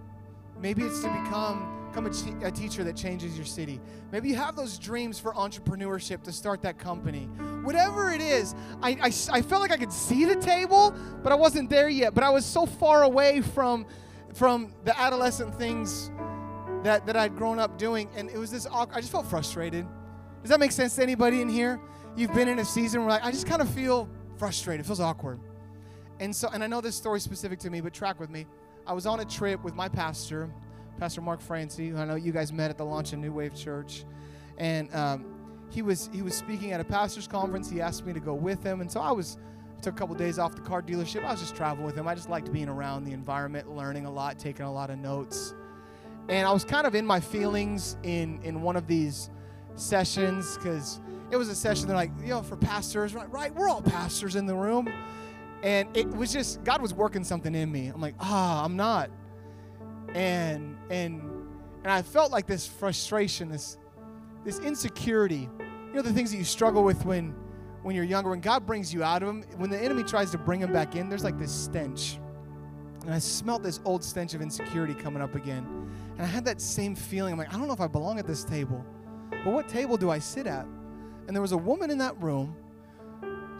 Maybe 0.58 0.82
it's 0.82 1.00
to 1.02 1.08
become 1.08 1.84
become 1.94 2.06
a, 2.42 2.46
a, 2.46 2.50
teacher 2.50 2.82
that 2.82 2.96
changes 2.96 3.36
your 3.36 3.46
city. 3.46 3.80
Maybe 4.10 4.28
you 4.28 4.34
have 4.34 4.56
those 4.56 4.78
dreams 4.78 5.20
for 5.20 5.32
entrepreneurship 5.34 6.24
to 6.24 6.32
start 6.32 6.60
that 6.62 6.76
company. 6.76 7.26
Whatever 7.62 8.12
it 8.12 8.20
is, 8.20 8.54
I, 8.82 8.90
I, 9.00 9.12
I 9.30 9.42
felt 9.42 9.62
like 9.62 9.70
I 9.70 9.76
could 9.76 9.92
see 9.92 10.24
the 10.24 10.34
table, 10.34 10.92
but 11.22 11.30
I 11.30 11.36
wasn't 11.36 11.70
there 11.70 11.88
yet. 11.88 12.12
But 12.12 12.24
I 12.24 12.30
was 12.30 12.44
so 12.44 12.66
far 12.66 13.04
away 13.04 13.42
from, 13.42 13.86
from 14.34 14.72
the 14.84 14.98
adolescent 14.98 15.54
things 15.54 16.10
that, 16.82 17.06
that 17.06 17.16
I'd 17.16 17.36
grown 17.36 17.60
up 17.60 17.78
doing. 17.78 18.08
And 18.16 18.28
it 18.28 18.38
was 18.38 18.50
this, 18.50 18.66
I 18.66 19.00
just 19.00 19.12
felt 19.12 19.26
frustrated. 19.26 19.86
Does 20.44 20.50
that 20.50 20.60
make 20.60 20.72
sense 20.72 20.94
to 20.96 21.02
anybody 21.02 21.40
in 21.40 21.48
here? 21.48 21.80
You've 22.16 22.34
been 22.34 22.48
in 22.48 22.58
a 22.58 22.66
season 22.66 23.00
where 23.00 23.08
like, 23.08 23.24
I 23.24 23.30
just 23.30 23.46
kind 23.46 23.62
of 23.62 23.70
feel 23.70 24.10
frustrated. 24.36 24.84
It 24.84 24.86
feels 24.86 25.00
awkward. 25.00 25.40
And 26.20 26.36
so, 26.36 26.50
and 26.52 26.62
I 26.62 26.66
know 26.66 26.82
this 26.82 26.94
story 26.94 27.16
is 27.16 27.22
specific 27.22 27.58
to 27.60 27.70
me, 27.70 27.80
but 27.80 27.94
track 27.94 28.20
with 28.20 28.28
me. 28.28 28.44
I 28.86 28.92
was 28.92 29.06
on 29.06 29.20
a 29.20 29.24
trip 29.24 29.64
with 29.64 29.74
my 29.74 29.88
pastor, 29.88 30.50
Pastor 30.98 31.22
Mark 31.22 31.40
Francie, 31.40 31.88
who 31.88 31.96
I 31.96 32.04
know 32.04 32.16
you 32.16 32.30
guys 32.30 32.52
met 32.52 32.68
at 32.68 32.76
the 32.76 32.84
launch 32.84 33.14
of 33.14 33.20
New 33.20 33.32
Wave 33.32 33.54
Church. 33.54 34.04
And 34.58 34.94
um, 34.94 35.24
he 35.70 35.80
was 35.80 36.10
he 36.12 36.20
was 36.20 36.34
speaking 36.34 36.72
at 36.72 36.80
a 36.80 36.84
pastor's 36.84 37.26
conference. 37.26 37.70
He 37.70 37.80
asked 37.80 38.04
me 38.04 38.12
to 38.12 38.20
go 38.20 38.34
with 38.34 38.62
him, 38.62 38.82
and 38.82 38.92
so 38.92 39.00
I 39.00 39.12
was 39.12 39.38
took 39.80 39.94
a 39.94 39.96
couple 39.96 40.14
days 40.14 40.38
off 40.38 40.54
the 40.54 40.60
car 40.60 40.82
dealership. 40.82 41.24
I 41.24 41.30
was 41.30 41.40
just 41.40 41.56
traveling 41.56 41.86
with 41.86 41.96
him. 41.96 42.06
I 42.06 42.14
just 42.14 42.28
liked 42.28 42.52
being 42.52 42.68
around 42.68 43.04
the 43.04 43.12
environment, 43.12 43.74
learning 43.74 44.04
a 44.04 44.10
lot, 44.10 44.38
taking 44.38 44.66
a 44.66 44.72
lot 44.72 44.90
of 44.90 44.98
notes. 44.98 45.54
And 46.28 46.46
I 46.46 46.52
was 46.52 46.66
kind 46.66 46.86
of 46.86 46.94
in 46.94 47.06
my 47.06 47.20
feelings 47.20 47.96
in, 48.02 48.40
in 48.42 48.60
one 48.60 48.76
of 48.76 48.86
these 48.86 49.30
sessions 49.76 50.56
because 50.56 51.00
it 51.30 51.36
was 51.36 51.48
a 51.48 51.54
session 51.54 51.88
They're 51.88 51.96
like, 51.96 52.12
you 52.20 52.28
know, 52.28 52.42
for 52.42 52.56
pastors, 52.56 53.14
right? 53.14 53.30
Right? 53.30 53.54
We're 53.54 53.68
all 53.68 53.82
pastors 53.82 54.36
in 54.36 54.46
the 54.46 54.54
room. 54.54 54.88
And 55.62 55.88
it 55.96 56.08
was 56.08 56.32
just, 56.32 56.62
God 56.62 56.82
was 56.82 56.92
working 56.92 57.24
something 57.24 57.54
in 57.54 57.72
me. 57.72 57.88
I'm 57.88 58.00
like, 58.00 58.14
ah, 58.20 58.60
oh, 58.60 58.64
I'm 58.64 58.76
not. 58.76 59.10
And, 60.14 60.76
and, 60.90 61.22
and 61.82 61.92
I 61.92 62.02
felt 62.02 62.30
like 62.30 62.46
this 62.46 62.66
frustration, 62.66 63.48
this, 63.48 63.78
this 64.44 64.58
insecurity. 64.58 65.48
You 65.88 65.94
know, 65.94 66.02
the 66.02 66.12
things 66.12 66.30
that 66.32 66.36
you 66.36 66.44
struggle 66.44 66.84
with 66.84 67.04
when, 67.06 67.34
when 67.82 67.96
you're 67.96 68.04
younger, 68.04 68.30
when 68.30 68.40
God 68.40 68.66
brings 68.66 68.92
you 68.92 69.02
out 69.02 69.22
of 69.22 69.28
them, 69.28 69.42
when 69.56 69.70
the 69.70 69.78
enemy 69.78 70.02
tries 70.02 70.30
to 70.32 70.38
bring 70.38 70.60
them 70.60 70.72
back 70.72 70.96
in, 70.96 71.08
there's 71.08 71.24
like 71.24 71.38
this 71.38 71.52
stench. 71.52 72.18
And 73.04 73.12
I 73.12 73.18
smelt 73.18 73.62
this 73.62 73.80
old 73.84 74.04
stench 74.04 74.34
of 74.34 74.42
insecurity 74.42 74.94
coming 74.94 75.22
up 75.22 75.34
again. 75.34 75.66
And 76.16 76.22
I 76.22 76.26
had 76.26 76.44
that 76.44 76.60
same 76.60 76.94
feeling. 76.94 77.32
I'm 77.32 77.38
like, 77.38 77.52
I 77.52 77.58
don't 77.58 77.66
know 77.66 77.74
if 77.74 77.80
I 77.80 77.86
belong 77.86 78.18
at 78.18 78.26
this 78.26 78.44
table. 78.44 78.84
But 79.44 79.52
what 79.52 79.68
table 79.68 79.96
do 79.96 80.10
I 80.10 80.18
sit 80.18 80.46
at? 80.46 80.66
And 81.26 81.36
there 81.36 81.42
was 81.42 81.52
a 81.52 81.58
woman 81.58 81.90
in 81.90 81.98
that 81.98 82.20
room. 82.22 82.56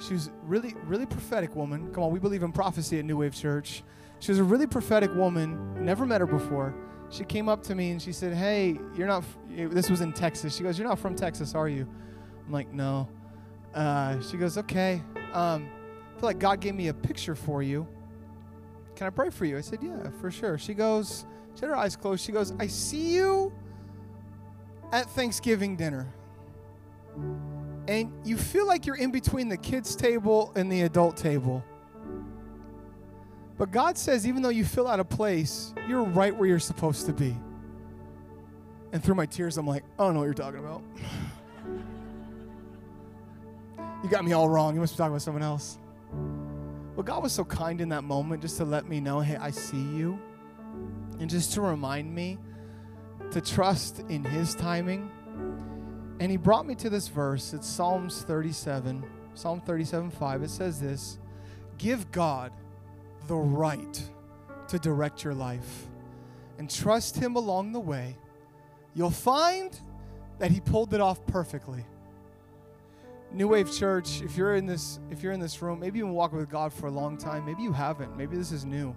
She 0.01 0.15
was 0.15 0.31
really, 0.43 0.75
really 0.87 1.07
prophetic 1.07 1.55
woman. 1.55 1.93
Come 1.93 2.03
on, 2.03 2.11
we 2.11 2.19
believe 2.19 2.43
in 2.43 2.53
prophecy 2.53 2.99
at 2.99 3.05
New 3.05 3.19
Wave 3.19 3.35
Church. 3.35 3.83
She 4.19 4.33
was 4.33 4.39
a 4.39 4.45
really 4.45 4.67
prophetic 4.67 5.15
woman. 5.15 5.85
Never 5.85 6.07
met 6.07 6.21
her 6.21 6.27
before. 6.27 6.75
She 7.11 7.25
came 7.25 7.49
up 7.49 7.63
to 7.65 7.75
me 7.75 7.91
and 7.91 8.01
she 8.01 8.13
said, 8.13 8.35
Hey, 8.35 8.79
you're 8.97 9.07
not, 9.07 9.25
this 9.49 9.91
was 9.91 10.01
in 10.01 10.13
Texas. 10.13 10.57
She 10.57 10.63
goes, 10.63 10.79
You're 10.79 10.89
not 10.89 10.99
from 10.99 11.15
Texas, 11.15 11.55
are 11.55 11.69
you? 11.69 11.87
I'm 12.47 12.53
like, 12.53 12.73
No. 12.73 13.09
Uh, 13.75 14.21
she 14.21 14.37
goes, 14.37 14.59
Okay. 14.59 15.03
Um, 15.33 15.69
I 16.17 16.21
feel 16.21 16.29
like 16.29 16.39
God 16.39 16.61
gave 16.61 16.75
me 16.75 16.89
a 16.89 16.95
picture 16.95 17.35
for 17.35 17.63
you. 17.63 17.87
Can 18.97 19.07
I 19.07 19.11
pray 19.11 19.31
for 19.31 19.45
you? 19.45 19.59
I 19.59 19.61
said, 19.61 19.81
Yeah, 19.83 20.09
for 20.21 20.31
sure. 20.31 20.59
She 20.59 20.75
goes, 20.75 21.27
she 21.55 21.61
had 21.61 21.69
her 21.69 21.77
eyes 21.77 21.95
closed. 21.95 22.25
She 22.25 22.33
goes, 22.33 22.53
I 22.59 22.67
see 22.67 23.15
you 23.15 23.53
at 24.95 25.11
Thanksgiving 25.11 25.75
dinner. 25.75 26.07
And 27.89 28.13
you 28.25 28.37
feel 28.37 28.65
like 28.65 28.87
you're 28.87 28.97
in 28.97 29.11
between 29.11 29.49
the 29.49 29.57
kids' 29.57 29.97
table 29.97 30.53
and 30.55 30.71
the 30.71 30.83
adult 30.83 31.17
table. 31.17 31.65
But 33.59 33.73
God 33.73 33.99
says, 33.99 34.25
even 34.25 34.41
though 34.41 34.51
you 34.51 34.65
feel 34.65 34.87
out 34.87 35.01
of 35.01 35.09
place, 35.09 35.75
you're 35.89 36.05
right 36.05 36.35
where 36.35 36.49
you're 36.49 36.61
supposed 36.61 37.07
to 37.07 37.13
be. 37.13 37.37
And 38.93 39.03
through 39.03 39.17
my 39.17 39.27
tears, 39.27 39.59
I'm 39.59 39.67
like, 39.67 39.83
I 39.99 40.05
don't 40.05 40.15
know 40.15 40.21
what 40.21 40.27
you're 40.27 40.35
talking 40.35 40.61
about. 40.61 40.83
you 44.05 44.09
got 44.09 44.25
me 44.25 44.33
all 44.33 44.49
wrong. 44.49 44.75
You 44.75 44.81
must 44.81 44.95
be 44.95 44.99
talking 44.99 45.13
about 45.13 45.23
someone 45.23 45.43
else. 45.43 45.77
But 46.95 47.05
God 47.05 47.21
was 47.21 47.33
so 47.33 47.45
kind 47.45 47.81
in 47.81 47.89
that 47.89 48.05
moment 48.05 48.43
just 48.43 48.59
to 48.59 48.65
let 48.65 48.89
me 48.89 49.01
know, 49.01 49.19
hey, 49.19 49.37
I 49.37 49.51
see 49.51 49.83
you 49.83 50.21
and 51.19 51.29
just 51.29 51.53
to 51.55 51.61
remind 51.63 52.15
me 52.15 52.39
to 53.35 53.41
trust 53.41 53.99
in 54.09 54.25
His 54.25 54.55
timing. 54.55 55.11
And 56.21 56.31
He 56.31 56.37
brought 56.37 56.67
me 56.67 56.77
to 56.77 56.89
this 56.89 57.09
verse. 57.09 57.53
It's 57.53 57.67
Psalms 57.67 58.23
37, 58.23 59.05
Psalm 59.35 59.61
37 59.61 60.11
5. 60.13 60.43
It 60.45 60.51
says 60.51 60.81
this 60.81 61.19
Give 61.77 62.11
God 62.13 62.53
the 63.27 63.37
right 63.37 64.03
to 64.69 64.79
direct 64.79 65.25
your 65.25 65.35
life 65.35 65.87
and 66.59 66.71
trust 66.71 67.17
Him 67.17 67.35
along 67.35 67.73
the 67.73 67.81
way. 67.81 68.17
You'll 68.95 69.11
find 69.11 69.77
that 70.39 70.53
He 70.53 70.61
pulled 70.61 70.95
it 70.95 71.01
off 71.01 71.27
perfectly. 71.27 71.85
New 73.33 73.49
Wave 73.49 73.75
Church, 73.77 74.23
if 74.23 74.37
you're 74.37 74.55
in 74.55 74.65
this, 74.65 75.01
if 75.11 75.25
you're 75.25 75.33
in 75.33 75.41
this 75.41 75.61
room, 75.61 75.81
maybe 75.81 75.99
you've 75.99 76.07
been 76.07 76.15
walking 76.15 76.39
with 76.39 76.49
God 76.49 76.73
for 76.73 76.87
a 76.87 76.93
long 76.93 77.19
time. 77.19 77.45
Maybe 77.45 77.65
you 77.65 77.73
haven't. 77.73 78.17
Maybe 78.17 78.37
this 78.37 78.53
is 78.53 78.65
new. 78.65 78.95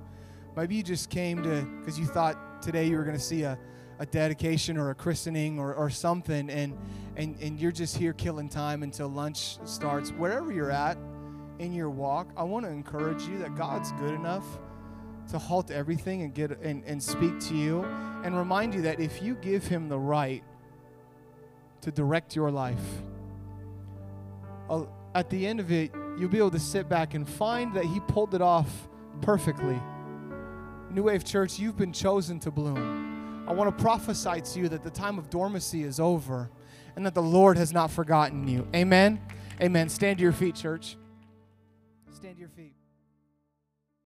Maybe 0.55 0.75
you 0.75 0.83
just 0.83 1.09
came 1.09 1.41
to 1.41 1.63
because 1.79 1.97
you 1.97 2.05
thought 2.05 2.61
today 2.61 2.85
you 2.85 2.97
were 2.97 3.03
going 3.03 3.17
to 3.17 3.23
see 3.23 3.41
a, 3.41 3.57
a 3.99 4.05
dedication 4.05 4.77
or 4.77 4.89
a 4.91 4.95
christening 4.95 5.59
or, 5.59 5.73
or 5.73 5.89
something, 5.89 6.49
and, 6.49 6.77
and, 7.15 7.35
and 7.41 7.59
you're 7.59 7.71
just 7.71 7.97
here 7.97 8.13
killing 8.13 8.49
time 8.49 8.83
until 8.83 9.07
lunch 9.07 9.57
starts. 9.65 10.11
Wherever 10.11 10.51
you're 10.51 10.71
at 10.71 10.97
in 11.59 11.73
your 11.73 11.89
walk, 11.89 12.29
I 12.37 12.43
want 12.43 12.65
to 12.65 12.71
encourage 12.71 13.23
you 13.23 13.39
that 13.39 13.55
God's 13.55 13.91
good 13.93 14.13
enough 14.13 14.45
to 15.31 15.37
halt 15.37 15.71
everything 15.71 16.21
and 16.21 16.33
get 16.33 16.51
and, 16.61 16.83
and 16.85 17.01
speak 17.01 17.39
to 17.39 17.55
you 17.55 17.83
and 18.23 18.37
remind 18.37 18.73
you 18.73 18.81
that 18.83 18.99
if 18.99 19.21
you 19.21 19.35
give 19.35 19.65
him 19.65 19.89
the 19.89 19.97
right 19.97 20.43
to 21.81 21.91
direct 21.91 22.35
your 22.35 22.51
life, 22.51 22.77
uh, 24.69 24.85
at 25.15 25.29
the 25.29 25.47
end 25.47 25.59
of 25.59 25.71
it, 25.71 25.91
you'll 26.17 26.29
be 26.29 26.37
able 26.37 26.51
to 26.51 26.59
sit 26.59 26.87
back 26.87 27.13
and 27.13 27.27
find 27.27 27.73
that 27.73 27.85
he 27.85 27.99
pulled 28.01 28.35
it 28.35 28.41
off 28.41 28.87
perfectly. 29.21 29.79
New 30.91 31.03
Wave 31.03 31.23
Church, 31.23 31.59
you've 31.59 31.77
been 31.77 31.93
chosen 31.93 32.39
to 32.39 32.51
bloom. 32.51 33.16
I 33.47 33.53
want 33.53 33.75
to 33.75 33.81
prophesy 33.81 34.41
to 34.41 34.59
you 34.59 34.67
that 34.69 34.83
the 34.83 34.89
time 34.89 35.17
of 35.17 35.29
dormancy 35.29 35.83
is 35.83 36.01
over 36.01 36.49
and 36.97 37.05
that 37.05 37.13
the 37.13 37.21
Lord 37.21 37.57
has 37.57 37.71
not 37.71 37.89
forgotten 37.89 38.45
you. 38.45 38.67
Amen. 38.75 39.21
Amen. 39.61 39.87
Stand 39.87 40.17
to 40.17 40.23
your 40.23 40.33
feet, 40.33 40.55
church. 40.55 40.97
Stand 42.11 42.35
to 42.35 42.39
your 42.41 42.49
feet. 42.49 42.56